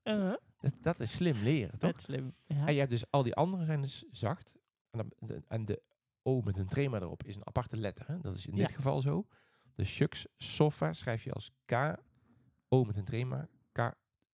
Uh 0.03 0.33
Dat, 0.57 0.73
dat 0.81 0.99
is 0.99 1.11
slim 1.15 1.37
leren, 1.43 1.79
toch? 1.79 1.89
Vet 1.91 2.01
slim. 2.01 2.35
Ja. 2.45 2.65
En 2.67 2.73
je 2.73 2.79
hebt 2.79 2.91
dus 2.91 3.11
al 3.11 3.23
die 3.23 3.35
andere 3.35 3.65
zijn 3.65 3.81
dus 3.81 4.05
zacht. 4.11 4.55
En, 4.91 4.97
dan, 4.99 5.11
de, 5.29 5.43
en 5.47 5.65
de 5.65 5.81
O 6.23 6.41
met 6.41 6.57
een 6.57 6.67
trema 6.67 6.99
erop 6.99 7.23
is 7.23 7.35
een 7.35 7.47
aparte 7.47 7.77
letter. 7.77 8.07
Hè? 8.07 8.19
Dat 8.19 8.35
is 8.35 8.45
in 8.45 8.55
Ja. 8.55 8.65
dit 8.65 8.75
geval 8.75 9.01
zo. 9.01 9.27
De 9.75 9.83
shucks 9.83 10.27
sofa 10.37 10.93
schrijf 10.93 11.23
je 11.23 11.31
als 11.33 11.51
K, 11.65 11.95
O 12.69 12.83
met 12.83 12.97
een 12.97 13.03
trema, 13.05 13.47
K, 13.71 13.91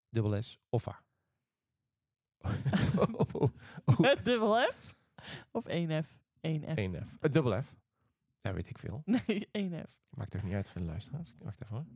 dubbel 0.08 0.42
S, 0.42 0.58
offa. 0.68 1.02
oh, 2.98 3.14
oh, 3.32 3.48
oh, 3.84 3.98
Met 3.98 4.24
dubbel 4.24 4.54
F? 4.54 4.94
Of 5.50 5.66
1 5.66 6.04
F? 6.04 6.18
1 6.40 6.62
F. 6.62 6.76
één 6.76 6.94
F. 6.94 7.24
Uh, 7.24 7.32
dubbel 7.32 7.62
F. 7.62 7.74
Ja, 8.38 8.52
weet 8.54 8.68
ik 8.68 8.78
veel. 8.78 9.02
Nee, 9.26 9.48
1 9.52 9.86
F. 9.88 9.98
Maakt 10.10 10.30
toch 10.30 10.42
niet 10.42 10.54
uit 10.54 10.70
voor 10.70 10.80
de 10.80 10.86
luisteraars. 10.86 11.34
Wacht 11.38 11.62
even 11.62 11.74
hoor. 11.76 11.86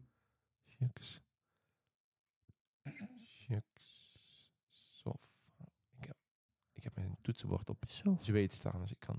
Shucks. 0.69 1.23
Shucks 3.23 4.49
sofa. 4.91 5.19
Ik 5.99 6.05
heb, 6.07 6.17
ik 6.73 6.83
heb 6.83 6.95
mijn 6.95 7.17
toetsenbord 7.23 7.69
op 7.69 7.85
zweet 8.21 8.53
staan, 8.53 8.81
dus 8.81 8.91
ik 8.91 8.99
kan... 9.01 9.19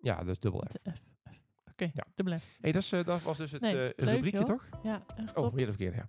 Ja, 0.00 0.24
dus 0.24 0.38
dubbel 0.38 0.64
F. 0.68 0.72
De 0.72 0.90
F. 0.92 1.02
F. 1.32 1.40
Oké, 1.70 1.90
Ja. 1.92 2.04
dubbel 2.14 2.38
F. 2.38 2.58
hey, 2.60 2.72
dat, 2.72 2.82
is, 2.82 2.92
eh, 2.92 3.04
dat 3.04 3.22
was 3.22 3.36
dus 3.36 3.50
het 3.52 3.60
Nee, 3.60 3.94
eh, 3.94 4.04
leuk, 4.04 4.14
rubriekje, 4.14 4.38
joh. 4.38 4.48
toch? 4.48 4.68
Ja, 4.82 5.02
echt 5.16 5.28
Oh, 5.36 5.42
top. 5.44 5.54
weer 5.54 5.66
de 5.66 5.72
verkeerde, 5.72 5.96
ja. 5.96 6.06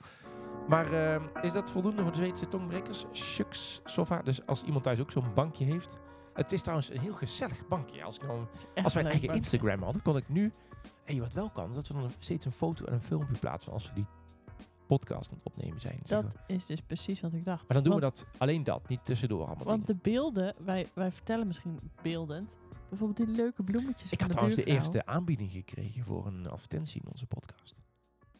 Maar 0.67 0.93
ehm, 0.93 1.45
is 1.45 1.53
dat 1.53 1.71
voldoende 1.71 2.01
voor 2.01 2.11
de 2.11 2.17
Zweedse 2.17 2.47
tongbrekers? 2.47 3.05
Shucks 3.13 3.81
sofa. 3.85 4.21
Dus 4.21 4.45
als 4.45 4.63
iemand 4.63 4.83
thuis 4.83 4.99
ook 4.99 5.11
zo'n 5.11 5.33
bankje 5.33 5.65
heeft. 5.65 5.97
Het 6.33 6.51
is 6.51 6.61
trouwens 6.61 6.89
een 6.89 6.99
heel 6.99 7.13
gezellig 7.13 7.67
bankje. 7.67 8.03
Als, 8.03 8.15
ik 8.15 8.21
nou, 8.27 8.45
als 8.83 8.93
wij 8.93 9.03
een 9.03 9.09
eigen 9.09 9.27
bankje. 9.27 9.51
Instagram 9.51 9.83
hadden, 9.83 10.01
kon 10.01 10.17
ik 10.17 10.29
nu... 10.29 10.51
Hey, 11.03 11.19
wat 11.19 11.33
wel 11.33 11.49
kan, 11.49 11.69
is 11.69 11.75
dat 11.75 11.87
we 11.87 11.93
dan 11.93 12.11
steeds 12.19 12.45
een 12.45 12.51
foto 12.51 12.85
en 12.85 12.93
een 12.93 13.01
filmpje 13.01 13.39
plaatsen 13.39 13.71
als 13.71 13.87
we 13.87 13.93
die 13.93 14.05
podcast 14.87 15.31
aan 15.31 15.37
het 15.37 15.45
opnemen 15.45 15.81
zijn. 15.81 15.99
zeg 16.03 16.21
Dat 16.21 16.33
maar. 16.33 16.43
is 16.47 16.65
dus 16.65 16.81
precies 16.81 17.21
wat 17.21 17.33
ik 17.33 17.45
dacht. 17.45 17.67
Maar 17.67 17.81
dan 17.81 17.91
doen 17.91 17.99
want, 17.99 18.19
we 18.19 18.25
dat 18.25 18.39
alleen 18.41 18.63
dat, 18.63 18.87
niet 18.87 19.05
tussendoor 19.05 19.45
allemaal 19.45 19.65
Want 19.65 19.87
dingen. 19.87 20.01
de 20.03 20.09
beelden, 20.09 20.55
wij, 20.65 20.87
wij 20.93 21.11
vertellen 21.11 21.47
misschien 21.47 21.79
beeldend. 22.01 22.57
Bijvoorbeeld 22.89 23.27
die 23.27 23.35
leuke 23.35 23.63
bloemetjes 23.63 24.11
Ik 24.11 24.19
had 24.19 24.29
trouwens 24.29 24.55
de 24.55 24.63
eerste 24.63 25.05
aanbieding 25.05 25.51
gekregen 25.51 26.03
voor 26.03 26.25
een 26.27 26.49
advertentie 26.49 27.01
in 27.01 27.07
onze 27.11 27.25
podcast. 27.25 27.81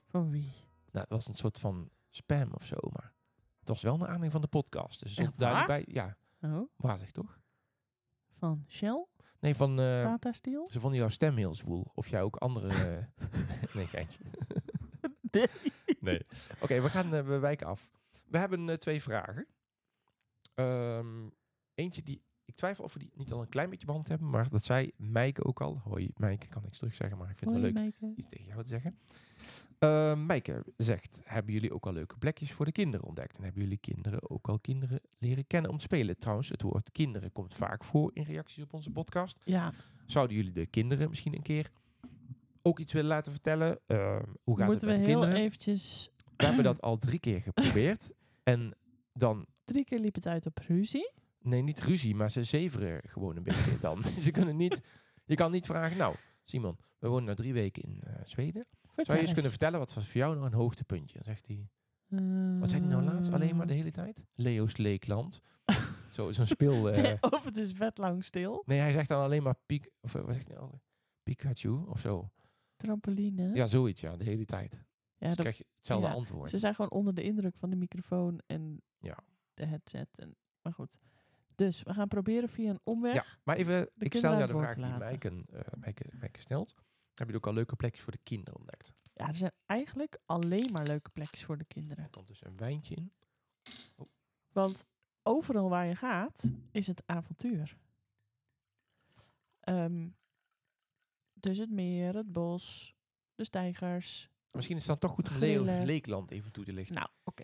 Van 0.08 0.30
wie? 0.32 0.52
Nou, 0.92 1.06
dat 1.08 1.10
was 1.10 1.28
een 1.28 1.36
soort 1.36 1.60
van 1.60 1.90
spam 2.10 2.52
of 2.54 2.66
zo, 2.66 2.76
maar 2.94 3.14
het 3.60 3.68
was 3.68 3.82
wel 3.82 3.94
een 3.94 4.02
aanleiding 4.02 4.32
van 4.32 4.42
de 4.42 4.48
podcast. 4.48 5.04
Dus 5.04 5.18
er 5.18 5.24
Echt 5.24 5.34
stond 5.36 5.38
duidelijk 5.38 5.68
bij, 5.68 5.94
ja, 5.94 6.18
Oh, 6.42 6.70
waar 6.76 6.98
zeg 6.98 7.12
toch? 7.12 7.39
Van 8.40 8.66
Shell? 8.68 9.06
Nee, 9.40 9.56
van, 9.56 9.76
Tata 9.76 10.32
Steel? 10.32 10.68
ze 10.72 10.80
vonden 10.80 11.00
jouw 11.00 11.10
stem 11.10 11.36
heel 11.38 11.56
zwoel. 11.56 11.92
Of 11.94 12.08
jij 12.08 12.22
ook 12.22 12.36
andere... 12.36 12.68
eh, 12.70 13.06
nee, 13.76 13.88
geintje. 13.88 14.20
Nee. 15.32 15.48
Nee. 16.00 16.22
Oké, 16.60 16.82
we 16.82 16.90
gaan, 16.90 17.14
eh, 17.14 17.26
we 17.26 17.40
wijken 17.40 17.68
af. 17.68 17.90
We 18.26 18.38
hebben 18.38 18.80
twee 18.80 19.02
vragen. 19.02 19.48
Ehm, 20.56 21.30
eentje 21.74 22.04
die, 22.04 22.24
twijfel 22.60 22.84
of 22.84 22.94
we 22.94 23.00
die 23.00 23.12
niet 23.16 23.32
al 23.32 23.42
een 23.42 23.50
klein 23.50 23.70
beetje 23.70 23.86
behandeld 23.86 24.12
hebben, 24.12 24.30
maar 24.30 24.50
dat 24.50 24.66
zei 24.66 24.92
Mijke 24.98 25.44
ook 25.46 25.62
al. 25.62 25.82
Hoi, 25.84 26.12
Mijke, 26.18 26.48
kan 26.48 26.62
niks 26.62 26.78
terug 26.78 26.96
zeggen, 26.96 27.18
maar 27.18 27.30
ik 27.30 27.38
vind 27.38 27.52
het 27.52 27.60
wel 27.62 27.72
leuk 27.72 27.82
Meike. 27.82 28.14
iets 28.16 28.28
tegen 28.28 28.46
jou 28.46 28.62
te 28.64 28.68
zeggen. 28.70 28.98
Ehm 29.80 30.26
Mijke 30.26 30.64
zegt, 30.78 31.22
hebben 31.24 31.54
jullie 31.54 31.74
ook 31.74 31.86
al 31.86 31.94
leuke 31.94 32.18
plekjes 32.18 32.52
voor 32.52 32.66
de 32.66 32.72
kinderen 32.72 33.06
ontdekt? 33.06 33.38
En 33.38 33.44
hebben 33.44 33.62
jullie 33.62 33.78
kinderen 33.78 34.30
ook 34.30 34.48
al 34.48 34.60
kinderen 34.60 35.00
leren 35.18 35.48
kennen 35.48 35.72
om 35.72 35.78
te 35.78 35.84
spelen? 35.84 36.18
Trouwens, 36.18 36.50
het 36.50 36.62
woord 36.62 36.92
kinderen 36.92 37.32
komt 37.32 37.54
vaak 37.56 37.84
voor 37.84 38.12
in 38.14 38.24
reacties 38.24 38.64
op 38.64 38.74
onze 38.74 38.92
podcast. 38.92 39.40
Ja, 39.44 39.74
Zouden 40.06 40.36
jullie 40.36 40.52
de 40.52 40.66
kinderen 40.66 41.10
misschien 41.10 41.36
een 41.36 41.42
keer 41.42 41.72
ook 42.62 42.80
iets 42.80 42.94
willen 42.94 43.10
laten 43.10 43.32
vertellen? 43.32 43.80
Ehm, 43.88 44.24
hoe 44.44 44.58
gaat 44.58 44.68
moeten 44.68 44.88
we 44.88 44.94
het 44.94 45.02
met 45.02 45.10
de 45.10 45.12
heel 45.12 45.20
kinderen? 45.20 45.46
eventjes... 45.46 46.10
We 46.38 46.46
hebben 46.46 46.64
dat 46.64 46.82
al 46.82 46.98
drie 46.98 47.20
keer 47.20 47.42
geprobeerd. 47.42 48.12
en 48.44 48.74
dan, 49.14 49.46
Drie 49.66 49.84
keer 49.84 50.00
liep 50.00 50.16
het 50.16 50.28
uit 50.28 50.46
op 50.46 50.58
ruzie. 50.68 51.12
Nee, 51.50 51.62
niet 51.62 51.82
ruzie, 51.82 52.16
maar 52.16 52.32
ze 52.32 52.44
zeveren 52.44 53.02
gewoon 53.10 53.36
een 53.38 53.44
beetje 53.44 53.80
dan. 53.88 54.04
ze 54.04 54.32
kunnen 54.32 54.56
niet, 54.58 54.82
je 55.26 55.36
kan 55.36 55.52
niet 55.52 55.66
vragen, 55.66 55.98
nou, 55.98 56.16
Simon, 56.44 56.78
we 57.00 57.08
wonen 57.08 57.26
nu 57.30 57.36
drie 57.36 57.54
weken 57.54 57.84
in 57.84 58.02
eh, 58.04 58.14
Zweden. 58.24 58.66
Vertel 58.82 59.06
Zou 59.06 59.18
je 59.18 59.24
eens 59.24 59.34
kunnen 59.34 59.50
vertellen, 59.52 59.80
wat 59.80 59.94
was 59.94 60.08
voor 60.08 60.18
jou 60.22 60.34
nou 60.36 60.46
een 60.48 60.54
hoogtepuntje? 60.54 61.16
Dan 61.16 61.24
zegt 61.24 61.48
hij, 61.48 61.70
wat 62.60 62.70
zei 62.70 62.82
hij 62.82 62.90
nou 62.92 63.04
laatst 63.04 63.32
alleen 63.34 63.56
maar 63.56 63.68
de 63.68 63.74
hele 63.74 63.92
tijd? 63.92 64.24
Leo's 64.34 64.78
Leekland. 64.78 65.42
Zo, 66.12 66.32
zo'n 66.32 66.46
speel... 66.46 66.90
eh, 66.90 67.02
Nee, 67.02 67.18
of 67.22 67.44
het 67.46 67.58
is 67.58 67.72
vet 67.72 67.98
lang 67.98 68.24
stil. 68.24 68.64
nee, 68.66 68.80
hij 68.80 68.92
zegt 68.92 69.08
dan 69.08 69.22
alleen 69.24 69.44
maar 69.44 69.56
Pik, 69.66 69.90
of 70.02 70.16
eh, 70.16 70.22
wat 70.22 70.34
zegt 70.34 70.48
hij 70.48 70.58
nou? 70.58 70.72
Pikachu 71.24 71.70
of 71.86 72.00
zo. 72.00 72.30
Trampoline. 72.78 73.54
Ja, 73.54 73.66
zoiets, 73.68 74.02
ja, 74.02 74.18
de 74.18 74.24
hele 74.24 74.46
tijd. 74.46 74.74
Ja, 74.74 75.28
dus 75.28 75.30
dat- 75.30 75.40
krijg 75.40 75.58
je 75.58 75.66
hetzelfde 75.78 76.08
ja, 76.08 76.14
antwoord. 76.14 76.50
ze 76.50 76.58
zijn 76.58 76.76
gewoon 76.76 76.92
onder 76.92 77.14
de 77.14 77.22
indruk 77.24 77.58
van 77.58 77.70
de 77.70 77.76
microfoon 77.76 78.42
en 78.46 78.82
Ja. 79.00 79.18
de 79.54 79.66
headset. 79.66 80.20
En, 80.20 80.36
maar 80.62 80.74
goed. 80.74 80.98
Dus 81.60 81.84
we 81.84 81.94
gaan 81.94 82.08
proberen 82.08 82.50
via 82.50 82.70
een 82.70 82.80
omweg. 82.84 83.14
Ja, 83.14 83.24
maar 83.44 83.56
even, 83.56 83.90
ik 83.98 84.16
stel 84.16 84.32
jou 84.32 84.46
de 84.46 84.58
vraag 84.58 84.76
die 84.76 84.84
te 84.84 84.98
Mijke, 84.98 85.44
eh 85.52 85.60
Mijke, 85.78 86.06
Mijke 86.12 86.40
stelt. 86.40 86.76
Heb 87.14 87.30
je 87.30 87.36
ook 87.36 87.48
al 87.48 87.54
leuke 87.54 87.76
plekjes 87.76 88.04
voor 88.04 88.12
de 88.12 88.20
kinderen 88.24 88.60
ontdekt? 88.60 88.94
Ja, 89.14 89.28
er 89.28 89.36
zijn 89.36 89.52
eigenlijk 89.66 90.20
alleen 90.26 90.70
maar 90.74 90.86
leuke 90.86 91.10
plekjes 91.10 91.44
voor 91.44 91.58
de 91.58 91.66
kinderen. 91.66 92.04
Er 92.04 92.10
komt 92.10 92.28
dus 92.28 92.46
een 92.46 92.58
wijntje 92.58 92.96
in. 92.96 93.12
Want 94.52 94.86
overal 95.24 95.70
waar 95.70 95.86
je 95.86 95.96
gaat, 95.96 96.52
is 96.72 96.88
het 96.88 97.04
avontuur. 97.06 97.78
Ehm, 99.60 100.08
dus 101.34 101.58
het 101.58 101.72
meer, 101.72 102.16
het 102.16 102.32
bos, 102.32 102.96
de 103.36 103.44
stijgers. 103.44 104.30
Misschien 104.52 104.76
is 104.76 104.88
het 104.88 105.00
dan 105.00 105.10
toch 105.10 105.18
goed 105.18 105.60
om 105.60 105.86
Leekland 105.86 106.32
even 106.32 106.52
toe 106.52 106.66
te 106.66 106.74
lichten. 106.74 106.96
Nou, 106.96 107.10
oké. 107.24 107.44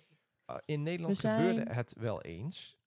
Uh, 0.50 0.58
in 0.66 0.84
Nederland 0.84 1.20
gebeurde 1.20 1.74
het 1.74 1.94
wel 1.98 2.22
eens 2.22 2.78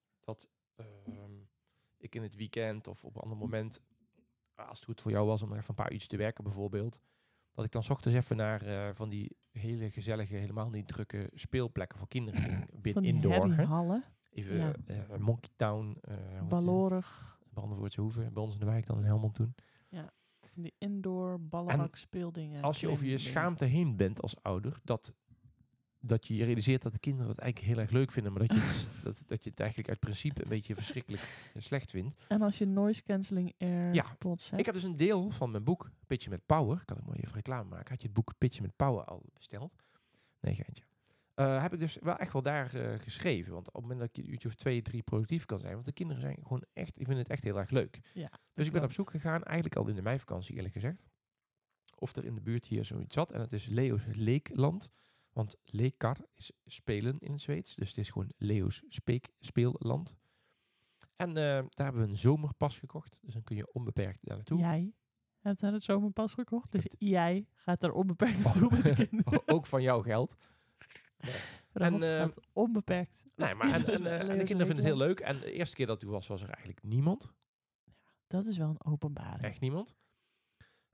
ik 1.97 2.15
in 2.15 2.21
het 2.23 2.35
weekend 2.35 2.87
of 2.87 3.05
op 3.05 3.15
een 3.15 3.21
ander 3.21 3.37
moment, 3.37 3.81
uh, 4.59 4.67
als 4.69 4.77
het 4.77 4.85
goed 4.87 5.01
voor 5.01 5.11
jou 5.11 5.27
was 5.27 5.41
om 5.41 5.51
er 5.51 5.57
even 5.57 5.69
een 5.69 5.75
paar 5.75 5.91
uurtjes 5.91 6.07
te 6.09 6.17
werken 6.17 6.43
bijvoorbeeld, 6.43 6.99
dat 7.51 7.65
ik 7.65 7.71
dan 7.71 7.83
's 7.83 7.89
ochtends 7.89 8.17
even 8.17 8.35
naar 8.37 8.61
eh, 8.61 8.93
van 8.95 9.09
die 9.09 9.37
hele 9.51 9.89
gezellige, 9.91 10.35
helemaal 10.35 10.69
niet 10.69 10.87
drukke 10.87 11.29
speelplekken 11.33 11.97
voor 11.97 12.07
kinderen 12.07 12.39
ging. 12.41 12.81
Binnen 12.81 13.03
indoor. 13.03 13.33
hè. 13.33 13.39
herriehallen, 13.39 14.03
Even 14.29 14.55
Ja. 14.57 14.73
eh, 14.85 15.15
Monkey 15.17 15.49
Town, 15.55 15.97
eh 16.01 16.15
hoe 16.15 16.23
heet 16.27 16.39
die? 16.39 16.47
ballorig. 16.49 17.39
Brandenvoortse 17.53 18.01
Hoeve, 18.01 18.29
bij 18.31 18.43
ons 18.43 18.53
in 18.53 18.59
de 18.59 18.65
wijk 18.65 18.85
dan 18.85 18.97
in 18.97 19.03
Helmond 19.03 19.35
toen. 19.35 19.55
Van 20.53 20.61
die 20.61 20.73
indoor 20.77 21.39
ballenbak 21.41 21.95
speeldingen. 21.95 22.63
Als 22.63 22.79
je 22.79 22.89
over 22.89 23.05
je 23.05 23.17
schaamte 23.17 23.65
heen 23.65 23.95
bent 23.95 24.21
als 24.21 24.43
ouder, 24.43 24.79
dat, 24.83 25.13
dat 26.01 26.27
je 26.27 26.35
je 26.35 26.43
realiseert 26.43 26.81
dat 26.81 26.91
de 26.91 26.99
kinderen 26.99 27.29
het 27.29 27.39
eigenlijk 27.39 27.71
heel 27.73 27.81
erg 27.83 27.91
leuk 27.91 28.11
vinden, 28.11 28.31
maar 28.33 28.47
dat 28.47 28.57
je, 28.57 28.63
het, 28.63 28.87
dat, 29.03 29.23
dat 29.27 29.43
je 29.43 29.49
het 29.49 29.59
eigenlijk 29.59 29.89
uit 29.89 29.99
principe 29.99 30.43
een 30.43 30.49
beetje 30.49 30.75
verschrikkelijk 30.75 31.21
eh, 31.53 31.61
slecht 31.61 31.91
vindt. 31.91 32.15
En 32.27 32.41
als 32.41 32.57
je 32.57 32.65
noise 32.65 33.03
cancelling 33.03 33.53
airpods 33.59 34.45
hebt. 34.49 34.59
Ik 34.59 34.65
heb 34.65 34.75
dus 34.75 34.83
een 34.83 34.97
deel 34.97 35.31
van 35.31 35.51
mijn 35.51 35.63
boek 35.63 35.89
Pitchen 36.07 36.31
met 36.31 36.45
Power, 36.45 36.77
ik 36.79 36.85
kan 36.85 36.97
ik 36.97 37.05
mooi 37.05 37.19
even 37.19 37.35
reclame 37.35 37.69
maken, 37.69 37.89
had 37.89 38.01
je 38.01 38.07
het 38.07 38.15
boek 38.15 38.33
Pitchen 38.37 38.61
met 38.63 38.75
Power 38.75 39.03
al 39.05 39.23
besteld? 39.33 39.75
Nee, 40.39 40.55
geintje. 40.55 40.83
eh, 41.35 41.61
heb 41.61 41.73
ik 41.73 41.79
dus 41.79 41.97
wel 42.01 42.17
echt 42.17 42.33
wel 42.33 42.41
daar 42.41 42.73
eh, 42.75 42.99
geschreven. 42.99 43.53
Want 43.53 43.67
op 43.67 43.73
het 43.73 43.81
moment 43.81 43.99
dat 43.99 44.15
je 44.15 44.21
een 44.23 44.31
uurtje 44.31 44.47
of 44.47 44.55
twee, 44.55 44.81
drie 44.81 45.01
productief 45.03 45.45
kan 45.45 45.59
zijn. 45.59 45.73
Want 45.73 45.85
de 45.85 45.91
kinderen 45.91 46.21
zijn 46.21 46.37
gewoon 46.43 46.63
echt, 46.73 46.99
ik 46.99 47.05
vind 47.05 47.17
het 47.17 47.27
echt 47.29 47.43
heel 47.43 47.57
erg 47.59 47.69
leuk. 47.69 47.99
Ja, 48.13 48.31
Dus 48.53 48.65
ik 48.67 48.71
ben 48.73 48.83
op 48.83 48.91
zoek 48.91 49.09
gegaan, 49.09 49.43
eigenlijk 49.43 49.75
al 49.75 49.87
in 49.87 49.95
de 49.95 50.01
meivakantie 50.01 50.55
eerlijk 50.55 50.73
gezegd. 50.73 51.03
Of 51.95 52.15
er 52.15 52.25
in 52.25 52.35
de 52.35 52.41
buurt 52.41 52.65
hier 52.65 52.85
zoiets 52.85 53.13
zat. 53.13 53.31
En 53.31 53.39
het 53.41 53.53
is 53.53 53.65
Leo's 53.67 54.03
Leekland. 54.11 54.91
Want 55.39 55.57
Lekar 55.63 56.17
is 56.33 56.51
spelen 56.65 57.19
in 57.19 57.31
het 57.31 57.41
Zweeds. 57.41 57.75
Dus 57.75 57.87
het 57.87 57.97
is 57.97 58.09
gewoon 58.09 58.31
Leo's 58.37 58.83
speek, 58.87 59.29
speelland. 59.39 60.15
En 61.15 61.29
eh, 61.29 61.35
daar 61.69 61.85
hebben 61.85 62.01
we 62.01 62.07
een 62.07 62.17
zomerpas 62.17 62.79
gekocht. 62.79 63.19
Dus 63.21 63.33
dan 63.33 63.43
kun 63.43 63.55
je 63.55 63.73
onbeperkt 63.73 64.19
daar 64.21 64.35
naartoe. 64.35 64.59
Jij 64.59 64.93
hebt 65.39 65.59
daar 65.59 65.73
het 65.73 65.83
zomerpas 65.83 66.33
gekocht. 66.33 66.71
Dus 66.71 66.83
jij 66.97 67.47
gaat 67.53 67.83
er 67.83 67.91
onbeperkt 67.91 68.39
naartoe 68.43 68.71
met 68.71 68.83
de 68.83 69.07
kinderen. 69.07 69.41
Ook 69.55 69.65
van 69.65 69.81
jouw 69.81 70.01
geld. 70.01 70.37
En, 71.71 72.01
gaat 72.01 72.39
onbeperkt. 72.53 73.25
Nee, 73.35 73.53
maar 73.53 73.73
en, 73.73 73.85
en, 73.85 74.05
eh, 74.05 74.19
en 74.19 74.37
de 74.37 74.43
kinderen 74.43 74.47
vinden 74.47 74.75
het 74.75 74.93
heel 74.93 74.97
leuk. 74.97 75.19
En 75.19 75.39
de 75.39 75.51
eerste 75.51 75.75
keer 75.75 75.87
dat 75.87 76.01
ik 76.01 76.07
was, 76.07 76.27
was 76.27 76.41
er 76.41 76.49
eigenlijk 76.49 76.83
niemand. 76.83 77.31
Dat 78.27 78.45
is 78.45 78.57
wel 78.57 78.69
een 78.69 78.85
openbaring. 78.85 79.43
Echt 79.43 79.59
niemand. 79.59 79.95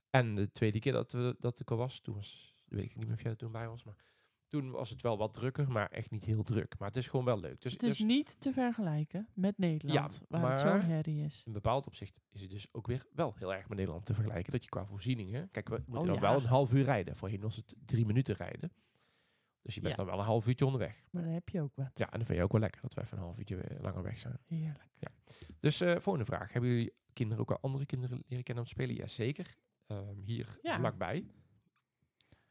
En 0.10 0.36
de 0.36 0.52
tweede 0.52 0.80
keer 0.80 0.94
dat, 0.94 1.12
we, 1.12 1.36
dat 1.40 1.60
ik 1.60 1.70
er 1.70 1.76
was, 1.76 2.00
toen 2.00 2.16
was, 2.16 2.56
weet 2.66 2.84
ik 2.84 2.96
niet 2.96 3.06
meer 3.06 3.16
of 3.16 3.22
jij 3.22 3.32
er 3.32 3.38
toen 3.38 3.52
bij 3.52 3.68
was, 3.68 3.84
maar 3.84 4.14
toen 4.62 4.72
was 4.72 4.90
het 4.90 5.02
wel 5.02 5.18
wat 5.18 5.34
drukker, 5.34 5.72
maar 5.72 5.90
echt 5.90 6.12
niet 6.12 6.24
heel 6.24 6.44
druk. 6.44 6.76
Maar 6.80 6.88
het 6.88 6.98
is 6.98 7.08
gewoon 7.08 7.26
wel 7.26 7.40
leuk. 7.40 7.62
Dus, 7.62 7.74
Het 7.74 7.84
is 7.84 7.98
dus 7.98 8.08
niet 8.08 8.40
te 8.42 8.54
vergelijken 8.54 9.28
met 9.34 9.58
Nederland, 9.58 10.24
waar 10.30 10.52
het 10.52 10.64
maar- 10.64 10.80
zo'n 10.82 10.90
herrie 10.90 11.24
is. 11.24 11.44
in 11.46 11.52
bepaald 11.54 11.88
opzicht 11.88 12.22
is 12.32 12.42
het 12.42 12.50
dus 12.50 12.68
ook 12.74 12.88
weer 12.88 13.06
wel 13.14 13.34
heel 13.38 13.54
erg 13.54 13.68
met 13.68 13.78
Nederland 13.78 14.06
te 14.06 14.14
vergelijken. 14.14 14.52
Dat 14.52 14.64
je 14.64 14.70
qua 14.70 14.86
voorzieningen, 14.86 15.50
kijk, 15.52 15.70
we 15.70 15.76
moeten 15.86 15.98
Oh, 15.98 16.06
dan 16.06 16.16
ja. 16.16 16.22
wel 16.22 16.36
een 16.42 16.46
half 16.48 16.74
uur 16.74 16.84
rijden. 16.84 17.16
Voorheen 17.16 17.42
was 17.42 17.56
het 17.56 17.76
drie 17.86 18.06
minuten 18.06 18.36
rijden. 18.36 18.72
Dus 19.62 19.76
je 19.76 19.82
bent 19.82 19.96
Ja. 19.96 20.00
dan 20.04 20.12
wel 20.12 20.20
een 20.20 20.26
half 20.26 20.48
uurtje 20.48 20.66
onderweg. 20.66 21.04
Maar 21.12 21.24
dan 21.24 21.32
heb 21.32 21.50
je 21.50 21.62
ook 21.62 21.76
wat. 21.76 21.92
Ja, 21.94 22.06
en 22.12 22.18
dan 22.18 22.26
vind 22.26 22.38
je 22.38 22.44
ook 22.44 22.52
wel 22.52 22.62
lekker 22.62 22.82
dat 22.82 22.94
we 22.94 23.02
even 23.02 23.18
een 23.18 23.24
half 23.24 23.38
uurtje 23.38 23.58
eh, 23.62 23.82
langer 23.82 24.04
weg 24.04 24.20
zijn. 24.20 24.38
Heerlijk. 24.46 24.90
Dus 25.60 25.82
eh 25.82 25.92
volgende 26.00 26.26
vraag. 26.26 26.52
Hebben 26.54 26.70
jullie 26.70 26.94
kinderen 27.14 27.42
ook 27.44 27.52
al 27.52 27.58
andere 27.62 27.86
kinderen 27.86 28.24
leren 28.28 28.44
kennen 28.44 28.64
om 28.64 28.70
te 28.70 28.76
spelen? 28.76 28.96
Jazeker. 28.96 29.56
Ehm 29.88 30.20
hier 30.24 30.60
Ja. 30.62 30.76
vlakbij. 30.76 31.26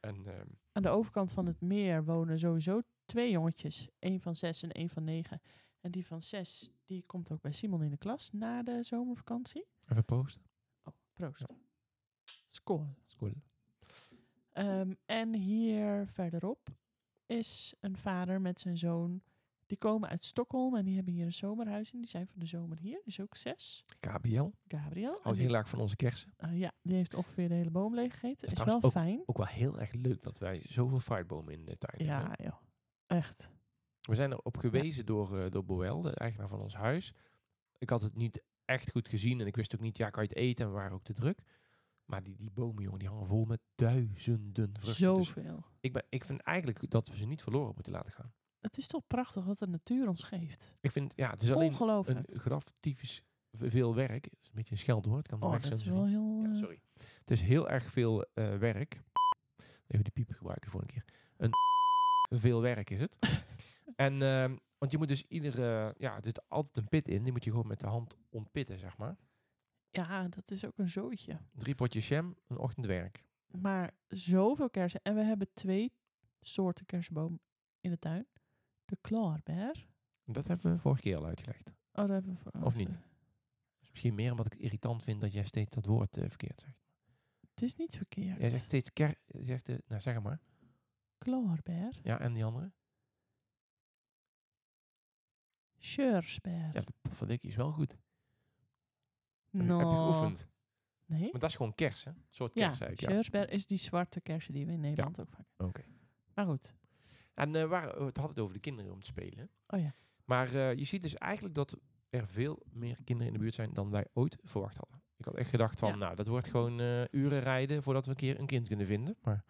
En 0.05 0.25
ehm, 0.25 0.47
Aan 0.71 0.81
de 0.81 0.89
overkant 0.89 1.31
van 1.31 1.45
het 1.45 1.61
meer 1.61 2.03
wonen 2.03 2.39
sowieso 2.39 2.81
twee 3.05 3.31
jongetjes. 3.31 3.87
Eén 3.99 4.21
van 4.21 4.35
zes 4.35 4.63
en 4.63 4.71
één 4.71 4.89
van 4.89 5.03
negen. 5.03 5.41
En 5.81 5.91
die 5.91 6.05
van 6.05 6.21
zes, 6.21 6.71
die 6.85 7.03
komt 7.05 7.31
ook 7.31 7.41
bij 7.41 7.51
Simon 7.51 7.83
in 7.83 7.89
de 7.89 7.97
klas 7.97 8.29
na 8.31 8.63
de 8.63 8.83
zomervakantie. 8.83 9.65
even 9.89 10.05
posten. 10.05 10.41
Oh, 10.83 10.93
proost. 11.13 11.45
School. 12.45 12.87
School. 13.05 13.33
Ehm, 14.51 14.93
en 15.05 15.33
hier 15.33 16.07
verderop 16.07 16.69
is 17.25 17.73
een 17.79 17.97
vader 17.97 18.41
met 18.41 18.59
zijn 18.59 18.77
zoon. 18.77 19.21
Die 19.75 19.83
komen 19.83 20.09
uit 20.09 20.23
Stockholm 20.23 20.75
en 20.75 20.85
die 20.85 20.95
hebben 20.95 21.13
hier 21.13 21.25
een 21.25 21.33
zomerhuis. 21.33 21.91
En 21.91 21.97
die 21.99 22.07
zijn 22.09 22.27
voor 22.27 22.39
de 22.39 22.45
zomer 22.45 22.77
hier. 22.77 23.01
Is 23.05 23.19
ook 23.21 23.35
zes. 23.35 23.85
Gabriel. 24.67 25.19
Houdt 25.21 25.37
die- 25.37 25.47
heel 25.47 25.55
erg 25.55 25.69
van 25.69 25.79
onze 25.79 25.95
kersen. 25.95 26.33
eh, 26.37 26.59
ja, 26.59 26.71
die 26.81 26.95
heeft 26.95 27.13
ongeveer 27.13 27.47
de 27.47 27.53
hele 27.53 27.69
boom 27.69 27.95
leeggegeten. 27.95 28.47
is 28.47 28.53
Is 28.53 28.63
wel 28.63 28.91
fijn. 28.91 29.23
Ook 29.25 29.37
wel 29.37 29.45
heel 29.47 29.79
erg 29.79 29.91
leuk 29.93 30.21
dat 30.21 30.37
wij 30.37 30.61
zoveel 30.67 30.99
fruitbomen 30.99 31.53
in 31.53 31.65
de 31.65 31.77
tuin 31.77 32.09
hebben. 32.09 32.35
Ja, 32.39 32.43
joh. 32.45 32.61
Echt. 33.05 33.51
We 34.01 34.15
zijn 34.15 34.31
erop 34.31 34.57
gewezen 34.57 35.05
door, 35.05 35.39
eh 35.39 35.51
door 35.51 35.65
Boel, 35.65 36.01
de 36.01 36.15
eigenaar 36.15 36.47
van 36.47 36.59
ons 36.59 36.75
huis. 36.75 37.13
Ik 37.77 37.89
had 37.89 38.01
het 38.01 38.15
niet 38.15 38.43
echt 38.65 38.91
goed 38.91 39.07
gezien 39.07 39.39
en 39.41 39.47
ik 39.47 39.55
wist 39.55 39.75
ook 39.75 39.81
niet, 39.81 39.97
ja, 39.97 40.09
kan 40.09 40.23
je 40.23 40.29
het 40.29 40.37
eten? 40.37 40.65
En 40.65 40.71
we 40.71 40.77
waren 40.77 40.93
ook 40.93 41.03
te 41.03 41.13
druk. 41.13 41.39
Maar 42.05 42.23
die, 42.23 42.35
die 42.35 42.51
bomen, 42.51 42.83
jongen, 42.83 42.99
die 42.99 43.07
hangen 43.07 43.27
vol 43.27 43.45
met 43.45 43.61
duizenden 43.75 44.69
vruchten. 44.73 44.83
Dus 44.83 44.97
Zoveel. 44.97 45.65
ik, 45.79 45.93
ben, 45.93 46.03
ik 46.09 46.25
vind 46.25 46.41
eigenlijk 46.41 46.89
dat 46.89 47.07
we 47.07 47.17
ze 47.17 47.25
niet 47.25 47.41
verloren 47.43 47.71
moeten 47.75 47.93
laten 47.93 48.11
gaan. 48.11 48.33
Het 48.65 48.77
is 48.77 48.87
toch 48.87 49.07
prachtig 49.07 49.45
wat 49.45 49.59
de 49.59 49.67
natuur 49.67 50.07
ons 50.07 50.23
geeft. 50.23 50.75
Ik 50.81 50.91
vind, 50.91 51.13
ja, 51.15 51.29
het 51.29 51.41
is 51.41 51.51
alleen 51.51 51.69
Ongelooflijk. 51.69 52.29
een 52.29 52.39
graf 52.39 52.63
typisch 52.63 53.23
veel 53.51 53.95
werk. 53.95 54.25
Het 54.25 54.37
is 54.41 54.47
een 54.47 54.53
beetje 54.55 54.71
een 54.71 54.77
scheldwoord. 54.77 55.27
Kan 55.27 55.41
Oh, 55.41 55.51
dat 55.51 55.71
is 55.71 55.83
zijn 55.83 55.95
wel 55.95 56.05
heel... 56.05 56.39
Ja, 56.43 56.49
eh, 56.51 56.57
sorry. 56.57 56.81
Het 56.93 57.31
is 57.31 57.41
heel 57.41 57.69
erg 57.69 57.91
veel 57.91 58.25
eh, 58.33 58.57
werk. 58.57 59.01
Even 59.87 60.03
die 60.03 60.11
piep 60.13 60.31
gebruiken 60.31 60.71
voor 60.71 60.81
een 60.81 60.87
keer. 60.87 61.05
Een 61.37 61.51
veel 62.39 62.61
werk 62.61 62.89
is 62.89 62.99
het. 62.99 63.17
en, 63.95 64.21
ehm, 64.21 64.55
want 64.77 64.91
je 64.91 64.97
moet 64.97 65.07
dus 65.07 65.25
iedere, 65.27 65.95
ja, 65.97 66.15
er 66.15 66.23
zit 66.23 66.49
altijd 66.49 66.77
een 66.77 66.87
pit 66.87 67.07
in. 67.07 67.23
Die 67.23 67.31
moet 67.31 67.43
je 67.43 67.49
gewoon 67.49 67.67
met 67.67 67.79
de 67.79 67.87
hand 67.87 68.17
ontpitten, 68.29 68.79
zeg 68.79 68.97
maar. 68.97 69.17
ja, 69.91 70.27
dat 70.27 70.51
is 70.51 70.65
ook 70.65 70.77
een 70.77 70.89
zootje. 70.89 71.39
Drie 71.51 71.75
potjes 71.75 72.07
jam, 72.07 72.35
een 72.47 72.57
ochtend 72.57 72.85
werk. 72.85 73.25
Maar 73.47 73.91
zoveel 74.07 74.69
kersen. 74.69 74.99
En 75.03 75.15
we 75.15 75.21
hebben 75.21 75.47
twee 75.53 75.93
soorten 76.41 76.85
kersenboom 76.85 77.39
in 77.81 77.89
de 77.89 77.99
tuin. 77.99 78.27
De 78.85 78.97
klaarbeer. 79.01 79.87
Dat 80.25 80.47
hebben 80.47 80.71
we 80.73 80.79
vorige 80.79 81.01
keer 81.01 81.17
al 81.17 81.25
uitgelegd. 81.25 81.69
Oh, 81.69 81.75
dat 81.93 82.09
hebben 82.09 82.33
we 82.33 82.37
voor 82.39 82.61
Of 82.63 82.75
niet? 82.75 82.87
Dus 83.79 83.89
misschien 83.89 84.15
meer 84.15 84.31
omdat 84.31 84.45
ik 84.45 84.51
het 84.51 84.61
irritant 84.61 85.03
vind 85.03 85.21
dat 85.21 85.33
jij 85.33 85.43
steeds 85.45 85.75
dat 85.75 85.85
woord 85.85 86.17
eh, 86.17 86.25
verkeerd 86.27 86.59
zegt. 86.59 86.83
Het 87.49 87.61
is 87.61 87.75
niet 87.75 87.95
verkeerd. 87.97 88.39
Jij 88.39 88.49
zegt 88.49 88.63
steeds 88.63 88.93
ker, 88.93 89.15
zegt, 89.27 89.69
eh, 89.69 89.77
nou 89.87 90.01
zeg 90.01 90.21
maar. 90.21 90.39
Klaarbeer. 91.17 91.99
Ja, 92.03 92.19
en 92.19 92.33
die 92.33 92.45
andere? 92.45 92.71
Scheursbeer. 95.77 96.69
Ja, 96.73 96.81
de 96.81 96.93
potverdikkie 97.01 97.49
is 97.49 97.55
wel 97.55 97.71
goed. 97.71 97.91
Heb 97.91 98.01
je- 99.49 99.63
no. 99.67 99.77
Heb 99.77 99.87
je 99.87 99.93
geoefend? 99.93 100.47
Nee? 101.05 101.31
Maar 101.31 101.39
dat 101.39 101.49
is 101.49 101.55
gewoon 101.55 101.75
kers, 101.75 102.03
hè? 102.03 102.11
Een 102.11 102.25
soort 102.29 102.53
Ja, 102.53 102.67
kers 102.67 102.79
eigenlijk. 102.79 103.33
Ja. 103.33 103.45
is 103.47 103.65
die 103.65 103.77
zwarte 103.77 104.21
kersen 104.21 104.53
die 104.53 104.65
we 104.65 104.71
in 104.71 104.79
Nederland 104.79 105.19
ook 105.19 105.29
vaak 105.29 105.47
Oké. 105.57 105.83
Maar 106.33 106.45
goed. 106.45 106.75
En 107.35 107.55
eh 107.55 107.65
waar, 107.67 107.95
het 107.95 108.17
had 108.17 108.29
het 108.29 108.39
over 108.39 108.53
de 108.53 108.59
kinderen 108.59 108.91
om 108.91 108.99
te 108.99 109.05
spelen. 109.05 109.49
Oh 109.67 109.79
ja. 109.79 109.95
Maar 110.25 110.55
eh, 110.55 110.73
je 110.73 110.83
ziet 110.83 111.01
dus 111.01 111.15
eigenlijk 111.15 111.55
dat 111.55 111.77
er 112.09 112.27
veel 112.27 112.59
meer 112.71 112.97
kinderen 113.03 113.27
in 113.27 113.33
de 113.33 113.43
buurt 113.43 113.53
zijn 113.55 113.73
dan 113.73 113.89
wij 113.89 114.07
ooit 114.13 114.37
verwacht 114.43 114.77
hadden. 114.77 115.01
Ik 115.17 115.25
had 115.25 115.35
echt 115.35 115.49
gedacht 115.49 115.79
van, 115.79 115.89
Ja. 115.89 115.95
nou, 115.95 116.15
dat 116.15 116.27
wordt 116.27 116.47
gewoon 116.47 116.79
eh, 116.79 117.03
uren 117.11 117.39
rijden 117.39 117.83
voordat 117.83 118.05
we 118.05 118.11
een 118.11 118.17
keer 118.17 118.39
een 118.39 118.45
kind 118.45 118.67
kunnen 118.67 118.85
vinden. 118.85 119.17
Maar 119.21 119.43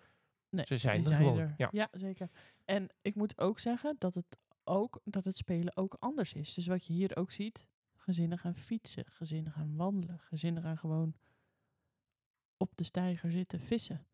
Nee, 0.50 0.66
ze 0.66 0.78
zijn 0.78 1.06
er 1.06 1.14
gewoon. 1.16 1.38
er. 1.38 1.54
Ja. 1.72 1.88
zeker. 1.92 2.30
En 2.66 2.90
ik 3.02 3.16
moet 3.16 3.40
ook 3.40 3.60
zeggen 3.60 3.96
dat 3.98 4.14
het 4.14 4.44
ook 4.64 5.02
dat 5.04 5.24
het 5.26 5.38
spelen 5.38 5.78
ook 5.78 5.96
anders 6.00 6.34
is. 6.34 6.54
Dus 6.54 6.68
wat 6.68 6.86
je 6.86 6.94
hier 6.94 7.16
ook 7.16 7.32
ziet, 7.32 7.68
gezinnen 7.96 8.38
gaan 8.38 8.56
fietsen, 8.56 9.06
gezinnen 9.08 9.52
gaan 9.52 9.76
wandelen, 9.76 10.20
gezinnen 10.20 10.64
gaan 10.64 10.78
gewoon 10.78 11.16
op 12.58 12.76
de 12.76 12.84
steiger 12.84 13.32
zitten 13.32 13.60
vissen. 13.60 14.06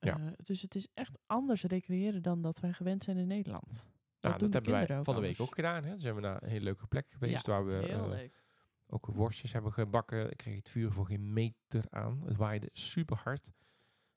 Ja. 0.00 0.18
Eh, 0.18 0.26
dus 0.44 0.62
het 0.62 0.74
is 0.74 0.88
echt 0.94 1.18
anders 1.26 1.62
recreëren 1.62 2.22
dan 2.22 2.42
dat 2.42 2.60
wij 2.60 2.72
gewend 2.72 3.04
zijn 3.04 3.16
in 3.16 3.26
Nederland. 3.26 3.88
Nou, 4.20 4.38
dat 4.38 4.52
de 4.52 4.58
hebben 4.58 4.86
wij 4.88 5.04
van 5.04 5.14
de 5.14 5.20
week 5.20 5.40
ook 5.40 5.54
gedaan. 5.54 5.84
Hè. 5.84 5.90
Toen 5.90 5.98
zijn 5.98 6.14
we 6.14 6.20
naar 6.20 6.42
een 6.42 6.48
hele 6.48 6.64
leuke 6.64 6.86
plek 6.86 7.06
geweest 7.10 7.46
Ja, 7.46 7.52
waar 7.52 7.66
we 7.66 7.88
eh, 7.88 8.28
ook 8.86 9.06
worstjes 9.06 9.52
hebben 9.52 9.72
gebakken. 9.72 10.30
Ik 10.30 10.36
kreeg 10.36 10.56
het 10.56 10.68
vuur 10.68 10.92
voor 10.92 11.06
geen 11.06 11.32
meter 11.32 11.84
aan. 11.90 12.22
Het 12.24 12.36
waaide 12.36 12.68
super 12.72 13.16
hard. 13.16 13.50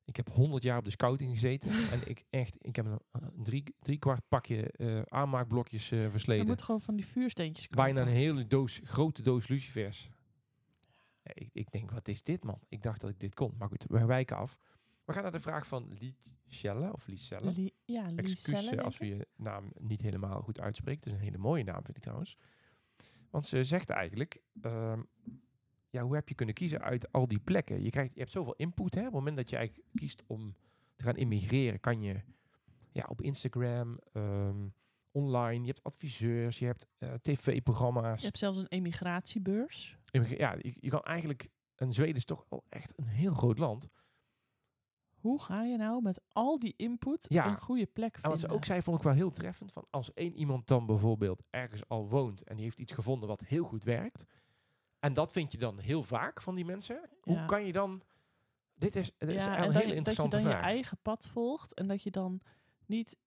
Ik 0.05 0.15
heb 0.15 0.29
100 0.29 0.63
jaar 0.63 0.77
op 0.77 0.83
de 0.83 0.89
scouting 0.91 1.31
gezeten. 1.31 1.69
en 1.93 2.07
ik 2.09 2.23
echt, 2.29 2.55
ik 2.59 2.75
heb 2.75 2.85
een 2.85 2.99
eh, 3.11 3.27
drie, 3.43 3.75
drie 3.79 3.97
kwart 3.97 4.27
pakje 4.27 4.73
aanmaakblokjes 5.07 5.89
Je 5.89 6.07
versleten. 6.09 6.47
moet 6.47 6.61
gewoon 6.61 6.81
van 6.81 6.95
die 6.95 7.05
vuursteentjes 7.05 7.67
kopen. 7.67 7.83
Bijna 7.83 8.01
een 8.01 8.15
hele 8.17 8.47
doos, 8.47 8.81
grote 8.83 9.21
doos 9.21 9.47
lucifers. 9.47 10.09
Ja, 11.23 11.31
ik, 11.33 11.49
ik 11.53 11.71
denk, 11.71 11.91
wat 11.91 12.07
is 12.07 12.23
dit 12.23 12.43
man? 12.43 12.59
Ik 12.67 12.81
dacht 12.81 13.01
dat 13.01 13.09
ik 13.09 13.19
dit 13.19 13.35
kon. 13.35 13.55
Maar 13.57 13.67
goed, 13.67 13.85
we 13.87 14.05
wijken 14.05 14.37
af. 14.37 14.59
We 15.10 15.15
gaan 15.15 15.24
naar 15.24 15.32
de 15.32 15.39
vraag 15.39 15.67
van 15.67 15.98
Lichelle 16.45 16.93
of 16.93 17.08
Licelle. 17.08 17.52
Li- 17.52 17.74
ja, 17.86 18.06
Liselle, 18.12 18.76
eh, 18.78 18.84
als 18.86 18.98
we 18.98 19.06
je 19.08 19.28
naam 19.36 19.72
niet 19.80 20.02
helemaal 20.02 20.41
goed 20.41 20.60
uitspreekt. 20.60 21.04
Het 21.04 21.13
is 21.13 21.19
een 21.19 21.26
hele 21.26 21.38
mooie 21.38 21.63
naam, 21.63 21.84
vind 21.84 21.98
ik 21.98 22.04
trouwens. 22.04 22.38
Want 23.30 23.45
ze 23.45 23.63
zegt 23.63 23.89
eigenlijk, 23.89 24.41
ehm, 24.62 25.02
ja, 25.89 26.02
hoe 26.04 26.15
heb 26.15 26.30
je 26.30 26.36
kunnen 26.36 26.56
kiezen 26.56 26.82
uit 26.82 27.12
al 27.12 27.28
die 27.28 27.39
plekken? 27.39 27.84
Je, 27.84 27.89
krijgt, 27.89 28.13
je 28.13 28.19
hebt 28.19 28.32
zoveel 28.32 28.54
input. 28.56 28.93
Hè? 28.93 29.00
Op 29.00 29.06
het 29.06 29.13
moment 29.15 29.38
dat 29.38 29.50
je 29.50 29.56
eigenlijk 29.56 29.88
kiest 29.95 30.24
om 30.28 30.56
te 30.95 31.04
gaan 31.04 31.15
immigreren, 31.17 31.80
kan 31.80 32.01
je 32.01 32.22
ja, 32.91 33.05
op 33.07 33.22
Instagram, 33.22 33.99
ehm, 34.14 34.68
online, 35.12 35.60
je 35.62 35.68
hebt 35.68 35.84
adviseurs, 35.84 36.60
je 36.60 36.66
hebt 36.66 36.88
eh, 36.97 37.14
tv-programma's. 37.14 38.20
Je 38.20 38.26
hebt 38.26 38.38
zelfs 38.38 38.57
een 38.57 38.68
emigratiebeurs. 38.68 39.97
Ja, 40.38 40.55
je, 40.62 40.74
je 40.80 40.89
kan 40.89 41.03
eigenlijk, 41.03 41.49
en 41.76 41.93
Zweden 41.93 42.16
is 42.16 42.26
toch 42.26 42.45
wel 42.49 42.64
echt 42.70 42.97
een 42.97 43.07
heel 43.07 43.34
groot 43.34 43.57
land. 43.57 43.88
Hoe 45.20 45.41
ga 45.41 45.63
je 45.63 45.78
nou 45.78 46.01
met 46.01 46.22
al 46.28 46.59
die 46.59 46.74
input 46.78 47.26
Ja. 47.30 47.47
een 47.47 47.57
goede 47.57 47.86
plek 47.86 48.13
En 48.15 48.22
vinden? 48.22 48.39
wat 48.41 48.49
ze 48.49 48.55
ook 48.55 48.65
zei, 48.65 48.82
vond 48.82 48.97
ik 48.97 49.03
wel 49.03 49.13
heel 49.13 49.32
treffend. 49.32 49.72
Van 49.72 49.86
als 49.89 50.13
één 50.13 50.36
iemand 50.36 50.67
dan 50.67 50.86
bijvoorbeeld 50.86 51.43
ergens 51.49 51.88
al 51.88 52.09
woont 52.09 52.43
en 52.43 52.55
die 52.55 52.65
heeft 52.65 52.80
iets 52.80 52.93
gevonden 52.93 53.30
wat 53.30 53.41
heel 53.41 53.63
goed 53.63 53.84
werkt. 53.84 54.26
En 54.99 55.13
dat 55.13 55.32
vind 55.32 55.51
je 55.51 55.57
dan 55.57 55.80
heel 55.80 56.03
vaak 56.03 56.41
van 56.41 56.55
die 56.55 56.65
mensen. 56.65 57.09
Hoe 57.22 57.36
Ja. 57.36 57.45
kan 57.45 57.65
je 57.65 57.72
dan... 57.72 58.01
Dit 58.74 58.95
is, 58.95 59.11
dit 59.17 59.30
is 59.30 59.45
een 59.45 59.51
en 59.51 59.61
hele 59.61 59.74
dat, 59.74 59.74
je- 59.74 59.80
dat 59.80 59.89
je 59.89 59.95
interessante 59.95 60.36
dan 60.36 60.45
je 60.45 60.51
vraag. 60.51 60.63
eigen 60.63 60.97
pad 61.01 61.28
volgt 61.28 61.74
en 61.74 61.88
dat 61.88 62.03
je 62.03 62.11
dan 62.11 62.41
niet 62.86 63.17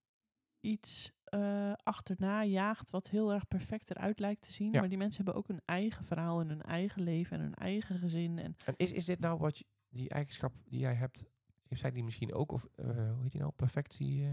iets 0.61 1.13
eh, 1.25 1.73
achterna 1.83 2.45
jaagt 2.45 2.91
wat 2.91 3.11
heel 3.11 3.33
erg 3.33 3.49
perfect 3.49 3.91
eruit 3.91 4.19
lijkt 4.19 4.43
te 4.43 4.53
zien. 4.53 4.71
Maar 4.71 4.89
die 4.89 4.99
mensen 4.99 5.25
hebben 5.25 5.43
ook 5.43 5.49
een 5.49 5.61
eigen 5.65 6.05
verhaal 6.05 6.41
en 6.41 6.49
hun 6.49 6.63
eigen 6.63 7.03
leven 7.03 7.37
en 7.37 7.43
hun 7.43 7.55
eigen 7.55 7.99
gezin. 7.99 8.39
En 8.39 8.57
En 8.65 8.75
is, 8.77 8.93
is 8.93 9.05
dit 9.05 9.21
nou 9.21 9.39
wat 9.39 9.59
je, 9.59 9.65
die 9.89 10.09
eigenschap 10.09 10.53
die 10.65 10.79
jij 10.81 10.95
hebt, 10.95 11.25
heeft 11.73 11.81
zij 11.81 11.91
die 11.91 12.05
misschien 12.05 12.35
ook? 12.35 12.53
Of 12.53 12.69
eh, 12.75 12.87
hoe 12.87 13.23
heet 13.23 13.31
die 13.33 13.41
nou? 13.41 13.53
Perfectie? 13.57 14.25
eh? 14.27 14.33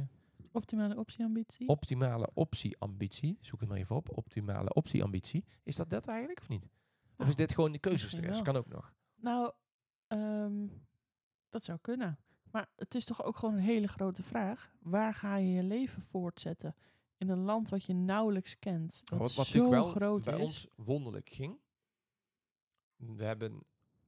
Optimale 0.52 0.98
optieambitie? 0.98 1.68
Optimale 1.68 2.30
optieambitie. 2.34 3.38
Zoek 3.42 3.60
het 3.60 3.70
maar 3.70 3.78
even 3.78 3.96
op. 3.96 4.18
Optimale 4.18 4.74
optieambitie. 4.74 5.46
Is 5.64 5.76
dat 5.76 5.90
dat 5.90 6.08
eigenlijk 6.08 6.40
of 6.40 6.48
niet? 6.50 6.64
Of 6.64 7.18
Nou, 7.18 7.30
is 7.30 7.36
dit 7.36 7.54
gewoon 7.54 7.72
de 7.72 7.80
keuzestress? 7.80 8.42
Kan 8.42 8.56
ook 8.56 8.68
nog. 8.68 8.94
Nou, 9.16 9.52
ehm, 10.08 10.68
dat 11.50 11.66
zou 11.66 11.80
kunnen. 11.82 12.20
Maar 12.52 12.70
het 12.76 12.96
is 12.96 13.06
toch 13.06 13.24
ook 13.24 13.38
gewoon 13.38 13.56
een 13.56 13.62
hele 13.62 13.88
grote 13.88 14.24
vraag. 14.24 14.72
Waar 14.80 15.14
ga 15.14 15.36
je 15.36 15.52
je 15.52 15.64
leven 15.64 16.02
voortzetten? 16.02 16.76
In 17.18 17.30
een 17.30 17.40
land 17.44 17.70
wat 17.70 17.84
je 17.84 17.94
nauwelijks 17.94 18.60
kent. 18.60 19.02
Wat, 19.06 19.20
Wat, 19.20 19.34
wat 19.34 19.46
zo 19.46 19.70
wel 19.70 19.84
groot 19.84 20.24
bij 20.24 20.34
is. 20.36 20.42
ons 20.42 20.68
wonderlijk 20.76 21.30
ging. 21.30 21.60
We 22.96 23.24
hebben... 23.24 23.64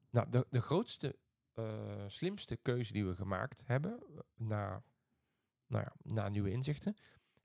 Nou, 0.09 0.29
de, 0.29 0.47
de 0.49 0.61
grootste, 0.61 1.15
eh, 1.65 2.03
slimste 2.07 2.57
keuze 2.57 2.93
die 2.93 3.05
we 3.05 3.15
gemaakt 3.15 3.63
hebben... 3.65 3.99
eh, 3.99 4.19
na, 4.35 4.83
nou 5.67 5.83
ja, 5.83 5.93
na 6.13 6.29
nieuwe 6.29 6.51
inzichten... 6.51 6.95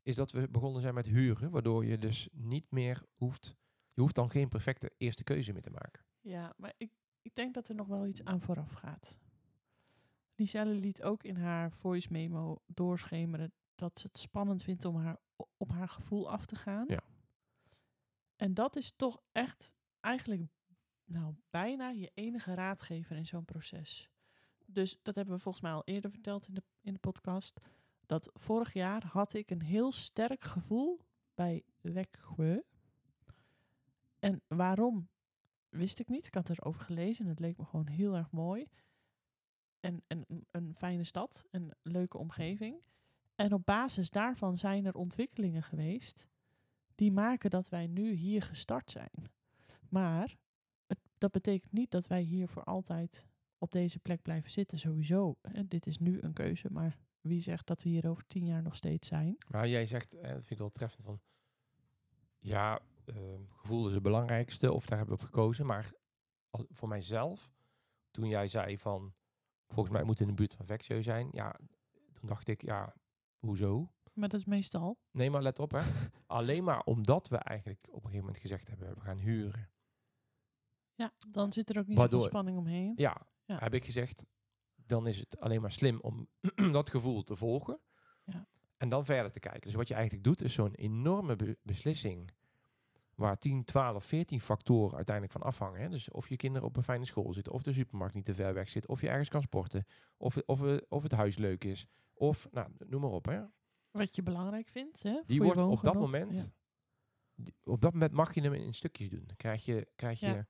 is 0.02 0.16
dat 0.16 0.32
we 0.32 0.48
begonnen 0.48 0.82
zijn 0.82 0.94
met 0.94 1.06
huren. 1.06 1.50
Waardoor 1.50 1.84
je 1.84 1.98
dus 1.98 2.28
niet 2.32 2.70
meer 2.70 3.02
hoeft... 3.14 3.56
Je 3.92 4.00
hoeft 4.00 4.14
dan 4.14 4.30
geen 4.30 4.48
perfecte 4.48 4.92
eerste 4.96 5.24
keuze 5.24 5.52
meer 5.52 5.62
te 5.62 5.70
maken. 5.70 6.04
Ja, 6.20 6.54
maar 6.56 6.72
ik, 6.76 6.90
ik 7.22 7.34
denk 7.34 7.54
dat 7.54 7.68
er 7.68 7.74
nog 7.74 7.86
wel 7.86 8.06
iets 8.06 8.24
aan 8.24 8.40
vooraf 8.40 8.72
gaat. 8.72 9.18
Liselle 10.34 10.74
liet 10.74 11.02
ook 11.02 11.22
in 11.22 11.36
haar 11.36 11.72
voice 11.72 12.08
memo 12.10 12.62
doorschemeren 12.66 13.52
dat 13.74 13.98
ze 14.00 14.06
het 14.06 14.18
spannend 14.18 14.62
vindt 14.62 14.84
om 14.84 14.96
haar, 14.96 15.16
op 15.56 15.70
haar 15.70 15.88
gevoel 15.88 16.30
af 16.30 16.46
te 16.46 16.54
gaan. 16.54 16.84
Ja. 16.88 17.00
En 18.36 18.54
dat 18.54 18.76
is 18.76 18.92
toch 18.96 19.22
echt 19.32 19.72
eigenlijk 20.00 20.50
nou, 21.06 21.34
bijna 21.50 21.88
je 21.88 22.10
enige 22.14 22.54
raadgever 22.54 23.16
in 23.16 23.26
zo'n 23.26 23.44
proces. 23.44 24.10
Dus 24.66 24.98
dat 25.02 25.14
hebben 25.14 25.34
we 25.34 25.40
volgens 25.40 25.62
mij 25.64 25.72
al 25.72 25.84
eerder 25.84 26.10
verteld 26.10 26.48
in 26.48 26.54
de, 26.54 26.62
in 26.80 26.92
de 26.92 26.98
podcast. 26.98 27.60
Dat 28.06 28.30
vorig 28.34 28.72
jaar 28.72 29.04
had 29.06 29.34
ik 29.34 29.50
een 29.50 29.62
heel 29.62 29.92
sterk 29.92 30.44
gevoel 30.44 31.00
bij 31.34 31.64
Wekwe. 31.80 32.64
En 34.18 34.42
waarom 34.48 35.08
wist 35.68 35.98
ik 35.98 36.08
niet. 36.08 36.26
Ik 36.26 36.34
had 36.34 36.48
erover 36.48 36.80
gelezen 36.80 37.24
en 37.24 37.30
het 37.30 37.38
leek 37.40 37.56
me 37.58 37.64
gewoon 37.64 37.86
heel 37.86 38.14
erg 38.14 38.30
mooi. 38.30 38.66
En, 39.80 40.02
en 40.06 40.24
een- 40.50 40.74
fijne 40.74 41.04
stad, 41.04 41.44
een 41.50 41.72
leuke 41.82 42.18
omgeving. 42.18 42.82
En 43.34 43.52
op 43.52 43.64
basis 43.64 44.10
daarvan 44.10 44.58
zijn 44.58 44.84
er 44.84 44.94
ontwikkelingen 44.94 45.62
geweest 45.62 46.28
die 46.94 47.12
maken 47.12 47.50
dat 47.50 47.68
wij 47.68 47.86
nu 47.86 48.12
hier 48.12 48.42
gestart 48.42 48.90
zijn. 48.90 49.10
Maar 49.88 50.36
dat 51.18 51.30
betekent 51.30 51.72
niet 51.72 51.90
dat 51.90 52.06
wij 52.06 52.20
hier 52.20 52.48
voor 52.48 52.64
altijd 52.64 53.26
op 53.58 53.72
deze 53.72 53.98
plek 53.98 54.22
blijven 54.22 54.50
zitten. 54.50 54.78
Sowieso, 54.78 55.36
hè, 55.42 55.66
dit 55.66 55.86
is 55.86 55.98
nu 55.98 56.20
een 56.20 56.32
keuze, 56.32 56.68
maar 56.70 56.96
wie 57.20 57.40
zegt 57.40 57.66
dat 57.66 57.82
we 57.82 57.88
hier 57.88 58.08
over 58.08 58.26
tien 58.26 58.44
jaar 58.44 58.62
nog 58.62 58.76
steeds 58.76 59.08
zijn? 59.08 59.36
Maar 59.48 59.68
jij 59.68 59.86
zegt, 59.86 60.14
eh, 60.14 60.22
dat 60.22 60.30
vind 60.30 60.50
ik 60.50 60.58
wel 60.58 60.70
treffend, 60.70 61.04
van... 61.04 61.20
Ja, 62.38 62.80
ehm, 63.04 63.40
gevoel 63.48 63.86
is 63.86 63.94
het 63.94 64.02
belangrijkste, 64.02 64.72
of 64.72 64.86
daar 64.86 64.98
hebben 64.98 65.16
we 65.16 65.22
op 65.22 65.28
gekozen. 65.28 65.66
Maar 65.66 65.92
als, 66.50 66.64
voor 66.70 66.88
mijzelf, 66.88 67.50
toen 68.10 68.28
jij 68.28 68.48
zei 68.48 68.78
van... 68.78 69.14
Volgens 69.68 69.94
mij 69.94 70.04
moet 70.04 70.20
in 70.20 70.26
de 70.26 70.34
buurt 70.34 70.54
van 70.54 70.66
Vexio 70.66 71.02
zijn. 71.02 71.28
Ja, 71.32 71.56
toen 72.12 72.28
dacht 72.28 72.48
ik, 72.48 72.62
ja, 72.62 72.94
hoezo? 73.38 73.92
Maar 74.12 74.28
dat 74.28 74.40
is 74.40 74.46
meestal. 74.46 74.98
Nee, 75.10 75.30
maar 75.30 75.42
let 75.42 75.58
op, 75.58 75.70
hè. 75.70 75.80
Alleen 76.26 76.64
maar 76.64 76.80
omdat 76.80 77.28
we 77.28 77.36
eigenlijk 77.36 77.86
op 77.86 77.94
een 77.94 78.00
gegeven 78.00 78.24
moment 78.24 78.38
gezegd 78.38 78.68
hebben... 78.68 78.94
we 78.94 79.00
gaan 79.00 79.18
huren. 79.18 79.70
Ja, 80.96 81.12
dan 81.28 81.52
zit 81.52 81.70
er 81.70 81.78
ook 81.78 81.86
niet 81.86 81.98
Waardoor- 81.98 82.20
zoveel 82.20 82.34
spanning 82.34 82.58
omheen. 82.58 82.92
Ja, 82.96 83.26
Ja. 83.44 83.58
heb 83.58 83.74
ik 83.74 83.84
gezegd... 83.84 84.24
dan 84.86 85.06
is 85.06 85.18
het 85.18 85.40
alleen 85.40 85.60
maar 85.60 85.72
slim 85.72 86.00
om 86.00 86.28
dat 86.72 86.90
gevoel 86.90 87.22
te 87.22 87.36
volgen. 87.36 87.80
Ja. 88.24 88.46
En 88.76 88.88
dan 88.88 89.04
verder 89.04 89.32
te 89.32 89.40
kijken. 89.40 89.60
Dus 89.60 89.74
wat 89.74 89.88
je 89.88 89.94
eigenlijk 89.94 90.24
doet, 90.24 90.42
is 90.42 90.54
zo'n 90.54 90.74
enorme 90.74 91.36
be- 91.36 91.58
beslissing... 91.62 92.30
waar 93.14 93.38
10, 93.38 93.64
12, 93.64 94.04
14 94.04 94.40
factoren 94.40 94.96
uiteindelijk 94.96 95.38
van 95.38 95.42
afhangen. 95.46 95.80
Hè? 95.80 95.88
Dus 95.88 96.10
of 96.10 96.28
je 96.28 96.36
kinderen 96.36 96.68
op 96.68 96.76
een 96.76 96.82
fijne 96.82 97.04
school 97.04 97.32
zitten... 97.32 97.52
of 97.52 97.62
de 97.62 97.72
supermarkt 97.72 98.14
niet 98.14 98.24
te 98.24 98.34
ver 98.34 98.54
weg 98.54 98.68
zit... 98.68 98.86
of 98.86 99.00
je 99.00 99.08
ergens 99.08 99.28
kan 99.28 99.42
sporten... 99.42 99.84
of, 100.16 100.36
of, 100.36 100.62
of 100.88 101.02
het 101.02 101.12
huis 101.12 101.36
leuk 101.36 101.64
is... 101.64 101.86
of, 102.14 102.48
nou, 102.50 102.68
noem 102.86 103.00
maar 103.00 103.10
op, 103.10 103.24
hè. 103.24 103.42
Wat 103.90 104.16
je 104.16 104.22
belangrijk 104.22 104.68
vindt. 104.68 105.02
Hè, 105.02 105.20
Die 105.26 105.38
voor 105.40 105.46
je 105.46 105.54
wordt 105.54 105.78
op 105.78 105.84
dat 105.84 105.94
moment... 105.94 106.36
Ja. 106.36 106.44
die- 107.34 107.54
op 107.64 107.80
dat 107.80 107.92
moment 107.92 108.12
mag 108.12 108.34
je 108.34 108.40
hem 108.40 108.52
in 108.54 108.74
stukjes 108.74 109.08
doen. 109.08 109.22
Dan 109.26 109.36
krijg 109.36 109.64
je, 109.64 109.88
krijg 109.96 110.20
je 110.20 110.26
Ja. 110.26 110.46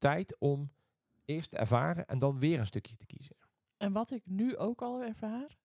Tijd 0.00 0.36
om 0.38 0.70
eerst 1.24 1.50
te 1.50 1.56
ervaren... 1.56 2.06
en 2.06 2.18
dan 2.18 2.38
weer 2.38 2.58
een 2.58 2.66
stukje 2.66 2.96
te 2.96 3.06
kiezen. 3.06 3.36
En 3.76 3.92
wat 3.92 4.10
ik 4.10 4.22
nu 4.26 4.56
ook 4.56 4.82
al 4.82 5.02
ervaar, 5.02 5.56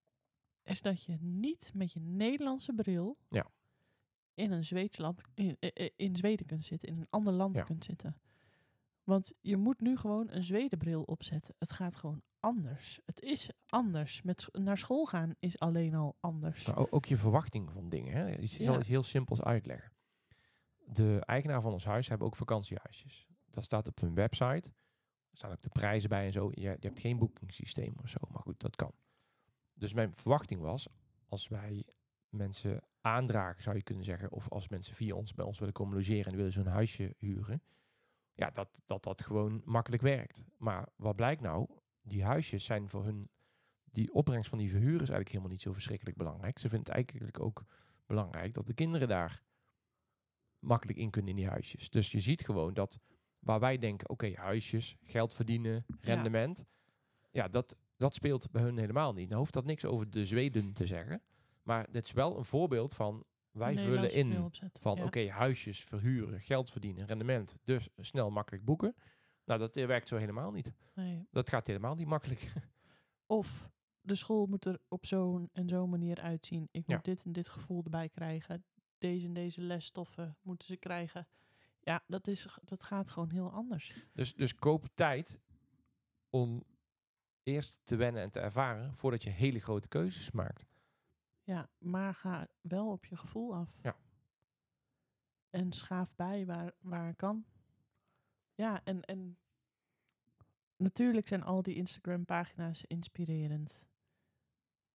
is 0.63 0.81
dat 0.81 1.03
je 1.03 1.17
niet 1.19 1.71
met 1.73 1.91
je 1.93 1.99
Nederlandse 1.99 2.73
bril 2.73 3.17
Ja. 3.29 3.47
in 4.33 4.51
een 4.51 4.63
Zweeds 4.63 4.97
land, 4.97 5.21
in, 5.33 5.57
eh, 5.59 5.69
eh, 5.73 5.89
in 5.95 6.15
Zweden 6.15 6.45
kunt 6.45 6.63
zitten, 6.65 6.89
in 6.89 6.97
een 6.97 7.07
ander 7.09 7.33
land 7.33 7.57
Ja. 7.57 7.63
kunt 7.63 7.83
zitten. 7.83 8.17
Want 9.03 9.33
je 9.41 9.57
moet 9.57 9.81
nu 9.81 9.97
gewoon 9.97 10.29
een 10.31 10.43
Zwedenbril 10.43 11.03
opzetten. 11.03 11.55
Het 11.59 11.71
gaat 11.71 11.95
gewoon 11.95 12.21
anders. 12.39 12.99
Het 13.05 13.21
is 13.21 13.49
anders. 13.65 14.21
Met 14.21 14.47
naar 14.51 14.77
school 14.77 15.05
gaan 15.05 15.36
is 15.39 15.59
alleen 15.59 15.95
al 15.95 16.15
anders. 16.19 16.65
Maar 16.67 16.77
ook, 16.77 16.93
ook 16.93 17.05
je 17.05 17.17
verwachting 17.17 17.71
van 17.71 17.89
dingen. 17.89 18.13
Hè? 18.13 18.29
Ik 18.31 18.47
zal 18.49 18.73
Ja. 18.73 18.79
iets 18.79 18.88
heel 18.88 19.03
simpels 19.03 19.41
uitleggen. 19.41 19.91
De 20.86 21.21
eigenaar 21.25 21.61
van 21.61 21.71
ons 21.71 21.86
huis 21.86 22.07
hebben 22.09 22.27
ook 22.27 22.36
vakantiehuisjes. 22.36 23.27
Dat 23.55 23.63
staat 23.63 23.87
op 23.87 23.99
hun 23.99 24.13
website. 24.13 24.69
Er 25.31 25.37
staan 25.37 25.51
ook 25.51 25.61
de 25.61 25.69
prijzen 25.69 26.09
bij 26.09 26.25
en 26.25 26.31
zo. 26.31 26.49
Je, 26.53 26.61
je 26.61 26.77
hebt 26.79 26.99
geen 26.99 27.17
boekingssysteem 27.17 27.93
of 28.01 28.09
zo. 28.09 28.19
Maar 28.31 28.41
goed, 28.41 28.59
dat 28.59 28.75
kan. 28.75 28.91
Dus 29.73 29.93
mijn 29.93 30.15
verwachting 30.15 30.61
was, 30.61 30.87
als 31.27 31.47
wij 31.47 31.85
mensen 32.29 32.81
aandragen, 33.01 33.63
zou 33.63 33.75
je 33.75 33.83
kunnen 33.83 34.03
zeggen, 34.03 34.31
of 34.31 34.49
als 34.49 34.67
mensen 34.67 34.95
via 34.95 35.15
ons 35.15 35.33
bij 35.33 35.45
ons 35.45 35.59
willen 35.59 35.73
komen 35.73 35.95
logeren 35.95 36.31
en 36.31 36.37
willen 36.37 36.51
zo'n 36.51 36.65
huisje 36.65 37.15
huren, 37.17 37.61
ja, 38.33 38.49
dat, 38.49 38.81
dat 38.85 39.03
dat 39.03 39.21
gewoon 39.21 39.61
makkelijk 39.65 40.01
werkt. 40.01 40.43
Maar 40.57 40.87
wat 40.95 41.15
blijkt 41.15 41.41
nou? 41.41 41.67
Die 42.01 42.23
huisjes 42.23 42.65
zijn 42.65 42.89
voor 42.89 43.03
hun 43.03 43.29
die 43.83 44.13
opbrengst 44.13 44.49
van 44.49 44.57
die 44.57 44.69
verhuur 44.69 44.93
is 44.93 44.99
eigenlijk 44.99 45.29
helemaal 45.29 45.51
niet 45.51 45.61
zo 45.61 45.73
verschrikkelijk 45.73 46.17
belangrijk. 46.17 46.59
Ze 46.59 46.69
vinden 46.69 46.87
het 46.87 46.95
eigenlijk 46.95 47.39
ook 47.39 47.65
belangrijk 48.05 48.53
dat 48.53 48.67
de 48.67 48.73
kinderen 48.73 49.07
daar 49.07 49.43
makkelijk 50.59 50.97
in 50.97 51.09
kunnen 51.09 51.29
in 51.29 51.35
die 51.35 51.47
huisjes. 51.47 51.89
Dus 51.89 52.11
je 52.11 52.19
ziet 52.19 52.45
gewoon 52.45 52.73
dat 52.73 52.99
waar 53.45 53.59
wij 53.59 53.77
denken, 53.77 54.09
oké, 54.09 54.31
huisjes, 54.35 54.95
geld 55.03 55.33
verdienen, 55.35 55.85
rendement, 55.99 56.65
ja, 57.31 57.47
dat, 57.47 57.75
dat 57.97 58.13
speelt 58.13 58.51
bij 58.51 58.61
hun 58.61 58.77
helemaal 58.77 59.13
niet. 59.13 59.27
Nou 59.27 59.39
hoeft 59.39 59.53
dat 59.53 59.65
niks 59.65 59.85
over 59.85 60.09
de 60.09 60.25
Zweden 60.25 60.73
te 60.73 60.85
zeggen, 60.87 61.21
maar 61.63 61.91
dit 61.91 62.03
is 62.05 62.11
wel 62.11 62.37
een 62.37 62.45
voorbeeld 62.45 62.93
van 62.93 63.23
wij 63.51 63.77
vullen 63.77 64.13
in 64.13 64.51
van 64.79 64.95
Ja. 64.97 65.03
oké, 65.03 65.29
huisjes 65.29 65.83
verhuren, 65.83 66.41
geld 66.41 66.71
verdienen, 66.71 67.05
rendement, 67.05 67.55
dus 67.63 67.89
snel 67.97 68.29
makkelijk 68.31 68.65
boeken. 68.65 68.95
Nou, 69.45 69.59
dat 69.59 69.75
eh, 69.75 69.85
werkt 69.85 70.07
zo 70.07 70.15
helemaal 70.17 70.51
niet. 70.51 70.71
Nee. 70.93 71.27
Dat 71.31 71.49
gaat 71.49 71.67
helemaal 71.67 71.95
niet 71.95 72.07
makkelijk. 72.07 72.53
Of 73.25 73.69
de 74.01 74.15
school 74.15 74.45
moet 74.45 74.65
er 74.65 74.79
op 74.87 75.05
zo'n 75.05 75.49
en 75.53 75.67
zo'n 75.69 75.89
manier 75.89 76.19
uitzien. 76.21 76.67
Ik 76.71 76.83
Ja. 76.87 76.95
moet 76.95 77.05
dit 77.05 77.23
en 77.23 77.31
dit 77.31 77.47
gevoel 77.49 77.83
erbij 77.83 78.09
krijgen. 78.09 78.65
Deze 78.97 79.25
en 79.25 79.33
deze 79.33 79.61
lesstoffen 79.61 80.37
moeten 80.41 80.67
ze 80.67 80.77
krijgen. 80.77 81.27
Ja, 81.86 82.03
dat, 82.07 82.27
is, 82.27 82.47
dat 82.63 82.83
gaat 82.83 83.09
gewoon 83.09 83.29
heel 83.29 83.51
anders. 83.51 84.07
Dus, 84.13 84.36
dus 84.36 84.55
koop 84.55 84.88
tijd 84.93 85.39
om 86.29 86.63
eerst 87.43 87.79
te 87.83 87.95
wennen 87.95 88.21
en 88.21 88.31
te 88.31 88.39
ervaren 88.39 88.95
voordat 88.95 89.23
je 89.23 89.29
hele 89.29 89.59
grote 89.59 89.88
keuzes 89.88 90.31
maakt. 90.31 90.65
Ja, 91.43 91.69
maar 91.77 92.13
ga 92.13 92.47
wel 92.61 92.91
op 92.91 93.05
je 93.05 93.15
gevoel 93.15 93.55
af. 93.55 93.69
Ja. 93.81 93.95
En 95.49 95.73
schaaf 95.73 96.15
bij 96.15 96.45
waar, 96.45 96.73
waar 96.79 97.15
kan. 97.15 97.45
Ja, 98.55 98.83
en, 98.83 99.01
en 99.01 99.38
natuurlijk 100.77 101.27
zijn 101.27 101.43
al 101.43 101.61
die 101.61 101.75
Instagram-pagina's 101.75 102.83
inspirerend. 102.86 103.88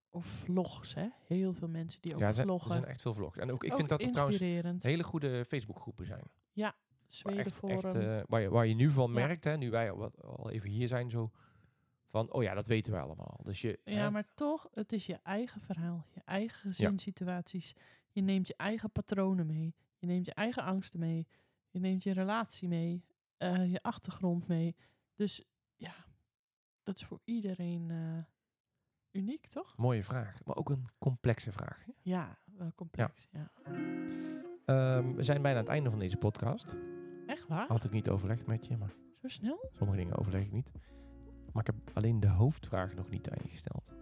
Of 0.08 0.26
vlogs, 0.26 0.94
hè? 0.94 1.08
Heel 1.18 1.52
veel 1.52 1.68
mensen 1.68 2.00
die 2.00 2.14
ook 2.14 2.20
ja, 2.20 2.26
er 2.26 2.34
zijn, 2.34 2.48
er 2.48 2.52
vloggen. 2.52 2.72
zijn 2.72 2.84
echt 2.84 3.00
veel 3.00 3.14
vlogs. 3.14 3.36
En 3.36 3.50
ook 3.50 3.64
ik 3.64 3.70
Ook 3.70 3.76
vind 3.76 3.88
dat 3.88 4.02
er 4.02 4.10
trouwens 4.10 4.38
hele 4.82 5.02
goede 5.02 5.44
Facebookgroepen 5.44 6.06
zijn. 6.06 6.24
Waar, 6.54 6.74
Zweden 7.06 7.44
echt, 7.44 7.52
Forum. 7.54 7.76
echt, 7.76 7.94
eh, 7.94 8.20
waar, 8.28 8.40
je, 8.40 8.50
waar 8.50 8.66
je 8.66 8.74
nu 8.74 8.90
van 8.90 9.06
Ja. 9.12 9.26
merkt, 9.26 9.44
hè, 9.44 9.56
nu 9.56 9.70
wij 9.70 9.90
al, 9.90 10.50
even 10.50 10.70
hier 10.70 10.88
zijn, 10.88 11.10
zo 11.10 11.30
van, 12.08 12.32
oh 12.32 12.42
ja, 12.42 12.54
dat 12.54 12.68
weten 12.68 12.92
we 12.92 12.98
allemaal. 12.98 13.40
Dus 13.42 13.60
je, 13.60 13.80
Ja, 13.84 13.92
hè, 13.92 14.10
maar 14.10 14.34
toch, 14.34 14.68
het 14.74 14.92
is 14.92 15.06
je 15.06 15.18
eigen 15.22 15.60
verhaal, 15.60 16.06
je 16.14 16.20
eigen 16.24 16.58
gezinssituaties. 16.60 17.74
Je 18.10 18.20
neemt 18.22 18.46
je 18.46 18.54
eigen 18.56 18.90
patronen 18.90 19.46
mee. 19.46 19.74
Je 19.98 20.06
neemt 20.06 20.26
je 20.26 20.34
eigen 20.34 20.62
angsten 20.62 21.00
mee. 21.00 21.26
Je 21.70 21.78
neemt 21.80 22.02
je 22.02 22.12
relatie 22.12 22.68
mee. 22.68 23.04
eh, 23.36 23.70
je 23.72 23.82
achtergrond 23.82 24.46
mee. 24.46 24.76
Dus 25.14 25.44
ja, 25.76 25.94
dat 26.82 26.96
is 26.96 27.04
voor 27.04 27.20
iedereen 27.24 27.90
eh, 27.90 28.24
uniek, 29.10 29.46
toch? 29.46 29.76
mooie 29.76 30.02
vraag, 30.04 30.44
maar 30.44 30.56
ook 30.56 30.70
een 30.70 30.88
complexe 30.98 31.52
vraag. 31.52 31.84
hè. 31.84 31.92
Ja, 32.02 32.38
wel 32.44 32.72
complex. 32.74 33.28
Ja. 33.30 33.52
Ehm, 34.70 35.12
we 35.14 35.22
zijn 35.22 35.42
bijna 35.42 35.58
aan 35.58 35.64
het 35.64 35.72
einde 35.72 35.90
van 35.90 35.98
deze 35.98 36.16
podcast. 36.16 36.74
Echt 37.26 37.46
waar? 37.46 37.66
Had 37.68 37.84
ik 37.84 37.90
niet 37.90 38.10
overlegd 38.10 38.46
met 38.46 38.66
je, 38.66 38.76
maar 38.76 38.94
Zo 39.20 39.28
snel? 39.28 39.68
sommige 39.72 39.98
dingen 39.98 40.16
overleg 40.16 40.42
ik 40.42 40.52
niet. 40.52 40.72
Maar 41.52 41.66
ik 41.68 41.74
heb 41.74 41.96
alleen 41.96 42.20
de 42.20 42.28
hoofdvraag 42.28 42.94
nog 42.94 43.10
niet 43.10 43.30
aan 43.30 43.38
je 43.42 43.48
gesteld. 43.48 43.92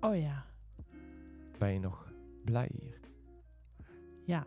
Oh 0.00 0.16
ja. 0.16 0.44
Ben 1.58 1.72
je 1.72 1.78
nog 1.80 2.12
blij 2.44 2.70
hier. 2.72 3.00
Ja, 4.24 4.46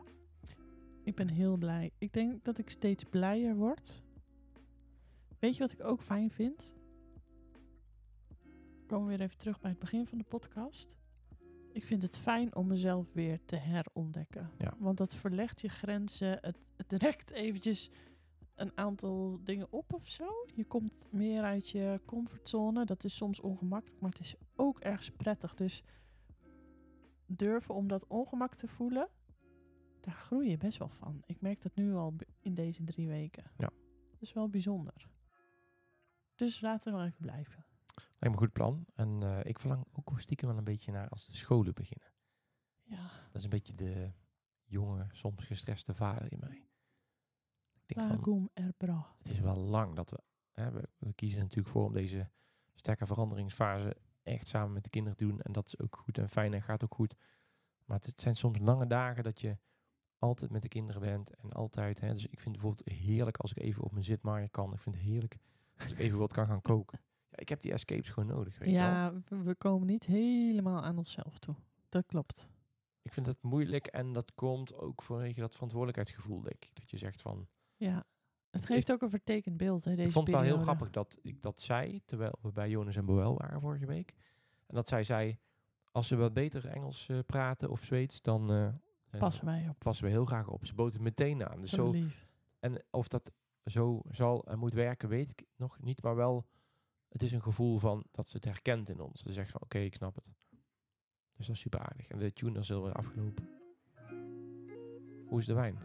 ik 1.04 1.16
ben 1.16 1.30
heel 1.30 1.58
blij. 1.58 1.92
Ik 1.98 2.14
denk 2.14 2.44
dat 2.44 2.58
ik 2.58 2.70
steeds 2.70 3.04
blijer 3.04 3.56
word. 3.56 4.04
Weet 5.40 5.54
je 5.56 5.60
wat 5.60 5.72
ik 5.72 5.84
ook 5.84 6.02
fijn 6.02 6.32
vind? 6.32 6.76
We 8.80 8.86
komen 8.88 9.08
weer 9.08 9.22
even 9.22 9.38
terug 9.38 9.60
bij 9.60 9.70
het 9.70 9.80
begin 9.80 10.08
van 10.08 10.18
de 10.18 10.24
podcast. 10.24 10.99
Ik 11.72 11.86
vind 11.86 12.02
het 12.02 12.18
fijn 12.18 12.56
om 12.56 12.68
mezelf 12.68 13.14
weer 13.14 13.40
te 13.46 13.56
herontdekken. 13.56 14.50
Ja. 14.58 14.74
Want 14.78 14.98
dat 14.98 15.16
verlegt 15.16 15.62
je 15.62 15.70
grenzen. 15.70 16.38
Het, 16.42 16.58
het 16.76 16.94
rekt 16.94 17.32
eventjes 17.32 17.90
een 18.56 18.72
aantal 18.76 19.40
dingen 19.44 19.68
op 19.72 19.94
of 19.94 20.10
zo. 20.10 20.46
Je 20.54 20.66
komt 20.66 21.08
meer 21.12 21.44
uit 21.44 21.70
je 21.70 22.02
comfortzone. 22.06 22.86
Dat 22.86 23.04
is 23.04 23.16
soms 23.16 23.40
ongemakkelijk, 23.40 24.02
maar 24.02 24.10
het 24.10 24.20
is 24.20 24.36
ook 24.56 24.80
ergens 24.80 25.12
prettig. 25.12 25.56
Dus 25.56 25.84
durven 27.26 27.76
om 27.76 27.88
dat 27.88 28.08
ongemak 28.08 28.56
te 28.56 28.68
voelen, 28.68 29.10
daar 30.02 30.14
groei 30.14 30.50
je 30.50 30.58
best 30.58 30.78
wel 30.78 30.90
van. 30.90 31.22
Ik 31.26 31.42
merk 31.42 31.62
dat 31.62 31.76
nu 31.76 31.94
al 31.94 32.14
in 32.40 32.54
deze 32.54 32.84
drie 32.84 33.08
weken. 33.08 33.44
Ja. 33.58 33.70
Dat 34.12 34.22
is 34.22 34.34
wel 34.34 34.50
bijzonder. 34.50 35.08
Dus 36.36 36.62
laten 36.62 36.92
we 36.92 36.98
nog 36.98 37.08
even 37.08 37.22
blijven. 37.22 37.66
Lijkt 38.08 38.20
me 38.20 38.28
een 38.30 38.38
goed 38.38 38.54
plan. 38.54 38.86
En 38.94 39.24
eh, 39.24 39.40
ik 39.44 39.60
verlang 39.60 39.86
ook 39.92 40.20
stiekem 40.20 40.48
wel 40.48 40.58
een 40.58 40.64
beetje 40.64 40.92
naar 40.92 41.10
als 41.10 41.26
de 41.26 41.36
scholen 41.36 41.74
beginnen. 41.74 42.12
Ja, 42.84 43.04
Dat 43.04 43.36
is 43.36 43.44
een 43.44 43.50
beetje 43.50 43.76
de 43.76 44.12
jonge, 44.64 45.08
soms 45.12 45.46
gestreste 45.46 45.94
vader 45.94 46.32
in 46.32 46.40
mij. 46.40 46.68
Ik 47.86 47.96
denk 47.96 48.08
van, 48.08 48.18
Wagum 48.18 48.50
erbra. 48.54 49.16
het 49.18 49.30
is 49.30 49.40
wel 49.40 49.58
lang 49.58 49.96
dat 49.96 50.10
we, 50.10 50.20
hè, 50.52 50.72
we... 50.72 50.90
We 50.98 51.14
kiezen 51.14 51.40
natuurlijk 51.40 51.70
voor 51.70 51.86
om 51.86 51.94
deze 51.94 52.30
sterke 52.76 53.06
veranderingsfase 53.06 53.98
echt 54.24 54.48
samen 54.48 54.74
met 54.74 54.84
de 54.84 54.90
kinderen 54.90 55.18
te 55.18 55.26
doen. 55.28 55.42
En 55.42 55.52
dat 55.52 55.68
is 55.68 55.80
ook 55.80 55.98
goed 55.98 56.18
en 56.18 56.30
fijn 56.30 56.54
en 56.54 56.62
gaat 56.62 56.84
ook 56.84 56.94
goed. 56.94 57.16
Maar 57.86 57.98
het, 57.98 58.06
het 58.06 58.22
zijn 58.22 58.36
soms 58.36 58.58
lange 58.60 58.88
dagen 58.88 59.24
dat 59.24 59.42
je 59.42 59.58
altijd 60.18 60.52
met 60.52 60.62
de 60.62 60.68
kinderen 60.68 61.02
bent. 61.02 61.36
En 61.36 61.52
altijd, 61.52 62.00
hè, 62.00 62.14
dus 62.14 62.28
ik 62.28 62.40
vind 62.40 62.56
het 62.56 62.64
bijvoorbeeld 62.64 63.00
heerlijk 63.00 63.38
als 63.38 63.52
ik 63.52 63.58
even 63.58 63.84
op 63.84 63.92
mijn 63.92 64.04
zitmaaien 64.04 64.50
kan. 64.52 64.74
Ik 64.74 64.80
vind 64.80 64.96
het 64.96 65.04
heerlijk 65.04 65.38
als 65.78 65.92
ik 65.92 66.00
even 66.00 66.20
wat 66.20 66.34
kan 66.34 66.46
gaan 66.46 66.62
koken. 66.62 67.02
Ja, 67.30 67.38
ik 67.38 67.50
heb 67.50 67.62
die 67.62 67.72
escapes 67.74 68.10
gewoon 68.10 68.30
nodig, 68.30 68.58
weet 68.58 68.70
je 68.70 68.76
wel. 68.76 68.84
Ja, 68.86 69.14
we- 69.28 69.56
komen 69.56 69.88
niet 69.88 70.06
helemaal 70.06 70.82
aan 70.84 70.98
onszelf 70.98 71.40
toe. 71.40 71.56
Dat 71.90 72.06
klopt. 72.06 72.50
Ik 73.02 73.14
vind 73.14 73.26
het 73.26 73.42
moeilijk 73.44 73.88
en 73.88 74.14
dat 74.14 74.34
komt 74.36 74.76
ook 74.76 75.02
vanwege 75.02 75.40
dat 75.40 75.54
verantwoordelijkheidsgevoel, 75.54 76.42
denk 76.42 76.66
ik. 76.66 76.76
Dat 76.76 76.90
je 76.92 76.98
zegt 76.98 77.22
van... 77.22 77.48
Ja, 77.76 78.04
het 78.50 78.66
geeft 78.66 78.92
ook 78.92 79.02
een 79.02 79.10
vertekend 79.10 79.58
beeld. 79.58 79.84
Hè, 79.84 79.92
deze 79.96 80.08
ik 80.08 80.12
vond 80.14 80.28
het 80.28 80.36
wel 80.36 80.46
heel 80.46 80.58
grappig 80.58 80.90
dat 80.90 81.18
ik 81.22 81.42
dat 81.42 81.62
zei, 81.62 82.02
terwijl 82.06 82.34
we 82.42 82.52
bij 82.52 82.70
Jonas 82.70 82.96
en 82.96 83.06
Boel 83.06 83.38
waren 83.38 83.62
vorige 83.62 83.86
week. 83.86 84.14
En 84.68 84.76
dat 84.76 84.88
zij 84.88 85.04
zei, 85.04 85.38
als 85.92 86.08
ze 86.08 86.16
wat 86.16 86.34
beter 86.34 86.68
Engels 86.68 87.10
eh, 87.10 87.20
praten 87.26 87.70
of 87.70 87.84
Zweeds, 87.84 88.22
dan 88.22 88.48
ze- 89.12 89.18
Passen 89.18 89.46
wij 89.46 89.70
op. 89.70 89.76
passen 89.80 90.06
we 90.06 90.12
heel 90.12 90.26
graag 90.26 90.48
op. 90.48 90.66
Ze 90.66 90.74
boten 90.74 91.04
meteen 91.04 91.46
aan. 91.48 91.62
Dus 91.62 91.70
Zo 91.70 91.76
zo, 91.86 91.92
lief. 91.92 92.28
en 92.60 92.84
of 92.90 93.08
dat 93.08 93.32
zo 93.66 94.02
zal 94.12 94.44
en 94.46 94.60
moet 94.60 94.74
werken, 94.74 95.10
weet 95.10 95.30
ik 95.30 95.44
nog 95.56 95.80
niet. 95.82 96.04
Maar 96.04 96.16
wel, 96.16 96.46
het 97.10 97.22
is 97.22 97.32
een 97.32 97.42
gevoel 97.42 97.78
van 97.78 98.04
dat 98.12 98.30
ze 98.30 98.36
het 98.36 98.46
herkent 98.46 98.90
in 98.90 99.00
ons. 99.00 99.22
Ze 99.22 99.34
zegt 99.34 99.52
van, 99.52 99.62
oké, 99.62 99.78
ik 99.78 99.96
snap 99.96 100.16
het. 100.16 100.32
Dus 101.36 101.48
dat 101.48 101.56
is 101.56 101.62
super 101.62 101.80
aardig. 101.80 102.08
En 102.08 102.20
de 102.20 102.34
tune 102.34 102.60
is 102.60 102.72
alweer 102.72 102.94
afgelopen. 102.94 103.50
Hoe 105.26 105.40
is 105.40 105.46
de 105.46 105.54
wijn? 105.54 105.78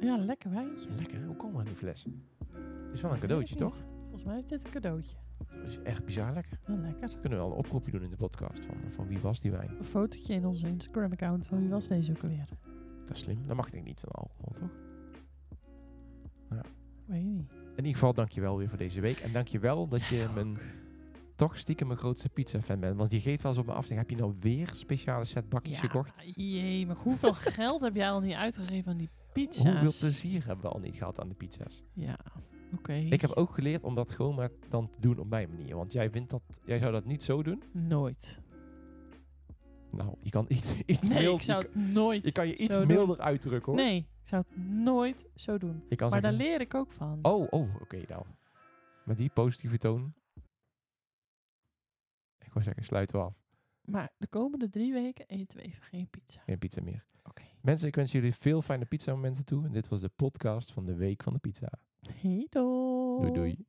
Ja, 0.00 0.16
lekker 0.16 0.50
wijntje. 0.50 0.90
Lekker, 0.90 1.24
hoe 1.24 1.36
komen 1.36 1.54
we 1.54 1.60
aan 1.60 1.66
die 1.66 1.76
fles? 1.76 2.06
Is 2.92 3.00
wel 3.00 3.12
een 3.12 3.20
cadeautje, 3.20 3.54
toch? 3.54 3.84
Volgens 4.02 4.24
mij 4.24 4.38
is 4.38 4.46
dit 4.46 4.64
een 4.64 4.70
cadeautje. 4.70 5.16
Dat 5.48 5.66
is 5.66 5.78
echt 5.82 6.04
bizar 6.04 6.32
lekker. 6.32 6.60
Wel 6.66 6.76
lekker. 6.76 7.08
Kunnen 7.08 7.38
we 7.38 7.44
wel 7.44 7.46
een 7.46 7.58
oproepje 7.58 7.90
doen 7.90 8.02
in 8.02 8.10
de 8.10 8.16
podcast 8.16 8.64
van, 8.64 8.76
van 8.90 9.06
wie 9.06 9.18
was 9.18 9.40
die 9.40 9.50
wijn? 9.50 9.70
Een 9.78 9.84
fotootje 9.84 10.34
in 10.34 10.46
onze 10.46 10.66
Instagram-account 10.66 11.46
van 11.46 11.58
wie 11.58 11.68
was 11.68 11.88
deze 11.88 12.12
ook 12.12 12.22
alweer? 12.22 12.48
Dat 13.04 13.16
is 13.16 13.22
slim. 13.22 13.46
Dat 13.46 13.56
mag 13.56 13.72
ik 13.72 13.84
niet 13.84 14.00
van 14.00 14.08
alcohol, 14.08 14.52
toch? 14.52 14.70
Weet 17.06 17.22
je 17.22 17.28
niet. 17.28 17.52
In 17.70 17.86
ieder 17.86 17.92
geval, 17.92 18.14
dankjewel 18.14 18.58
weer 18.58 18.68
voor 18.68 18.78
deze 18.78 19.00
week. 19.00 19.18
En 19.18 19.32
dankjewel 19.32 19.88
dat 19.88 20.06
je 20.06 20.28
mijn, 20.34 20.58
toch 21.36 21.58
stiekem 21.58 21.86
mijn 21.86 21.98
grootste 21.98 22.28
pizza-fan 22.28 22.80
bent. 22.80 22.96
Want 22.96 23.12
je 23.12 23.20
geeft 23.20 23.42
wel 23.42 23.52
eens 23.52 23.60
op 23.60 23.66
me 23.66 23.72
af, 23.72 23.86
denk, 23.86 24.00
heb 24.00 24.10
je 24.10 24.16
nou 24.16 24.34
weer 24.40 24.68
speciale 24.72 25.24
set 25.24 25.48
bakjes 25.48 25.78
gekocht? 25.78 26.14
jee, 26.34 26.86
maar 26.86 26.96
hoeveel 26.96 27.32
geld 27.58 27.80
heb 27.80 27.94
jij 27.94 28.10
al 28.10 28.20
niet 28.20 28.34
uitgegeven 28.34 28.92
aan 28.92 28.98
die 28.98 29.10
pizza's? 29.32 29.80
Hoeveel 29.80 30.08
plezier 30.08 30.46
hebben 30.46 30.64
we 30.64 30.70
al 30.70 30.80
niet 30.80 30.94
gehad 30.94 31.20
aan 31.20 31.28
de 31.28 31.34
pizza's? 31.34 31.82
Ja, 31.92 32.18
oké. 32.74 32.92
Ik 32.92 33.20
heb 33.20 33.30
ook 33.30 33.54
geleerd 33.54 33.84
om 33.84 33.94
dat 33.94 34.10
gewoon 34.12 34.34
maar 34.34 34.50
dan 34.68 34.90
te 34.90 35.00
doen 35.00 35.18
op 35.18 35.28
mijn 35.28 35.48
manier. 35.48 35.76
Want 35.76 35.92
jij 35.92 36.10
vindt 36.10 36.30
dat, 36.30 36.42
jij 36.64 36.78
zou 36.78 36.92
dat 36.92 37.04
niet 37.04 37.22
zo 37.22 37.42
doen. 37.42 37.62
Nooit. 37.72 38.40
Nou, 39.92 40.14
je 40.20 40.30
kan 40.30 40.44
iets, 40.48 40.76
iets 40.86 41.08
Nee, 41.08 41.18
milder, 41.18 41.34
ik 41.34 41.42
zou 41.42 41.62
je, 41.62 41.66
het 41.68 41.74
nooit 41.92 42.24
je 42.24 42.32
kan 42.32 42.46
je 42.46 42.56
iets 42.56 42.74
doen. 42.74 42.86
milder 42.86 43.18
uitdrukken 43.20 43.72
hoor. 43.72 43.82
Nee, 43.82 43.96
ik 43.96 44.28
zou 44.28 44.44
het 44.48 44.64
nooit 44.66 45.26
zo 45.34 45.58
doen. 45.58 45.82
Maar 45.98 46.20
daar 46.20 46.32
leer 46.32 46.60
ik 46.60 46.74
ook 46.74 46.92
van. 46.92 47.18
Oh, 47.22 47.46
oh, 47.50 47.74
oké 47.80 48.02
nou. 48.08 48.24
Met 49.04 49.16
die 49.16 49.30
positieve 49.30 49.78
toon. 49.78 50.14
Ik 52.38 52.52
wou 52.52 52.64
zeggen, 52.64 52.84
sluiten 52.84 53.18
we 53.18 53.24
af. 53.24 53.34
Maar 53.84 54.12
de 54.18 54.26
komende 54.26 54.68
drie 54.68 54.92
weken 54.92 55.26
eten 55.28 55.58
we 55.58 55.64
even 55.64 55.82
geen 55.82 56.08
pizza. 56.10 56.40
Geen 56.40 56.58
pizza 56.58 56.82
meer. 56.82 57.04
Oké. 57.22 57.42
Mensen, 57.60 57.88
ik 57.88 57.94
wens 57.94 58.12
jullie 58.12 58.34
veel 58.34 58.62
fijne 58.62 58.84
pizza 58.84 59.12
momenten 59.12 59.44
toe. 59.44 59.64
En 59.64 59.72
dit 59.72 59.88
was 59.88 60.00
de 60.00 60.08
podcast 60.08 60.72
van 60.72 60.84
de 60.86 60.94
Week 60.94 61.22
van 61.22 61.32
de 61.32 61.38
Pizza. 61.38 61.72
Hey, 62.00 62.46
doei. 62.50 63.20
Doei 63.20 63.32
doei. 63.32 63.66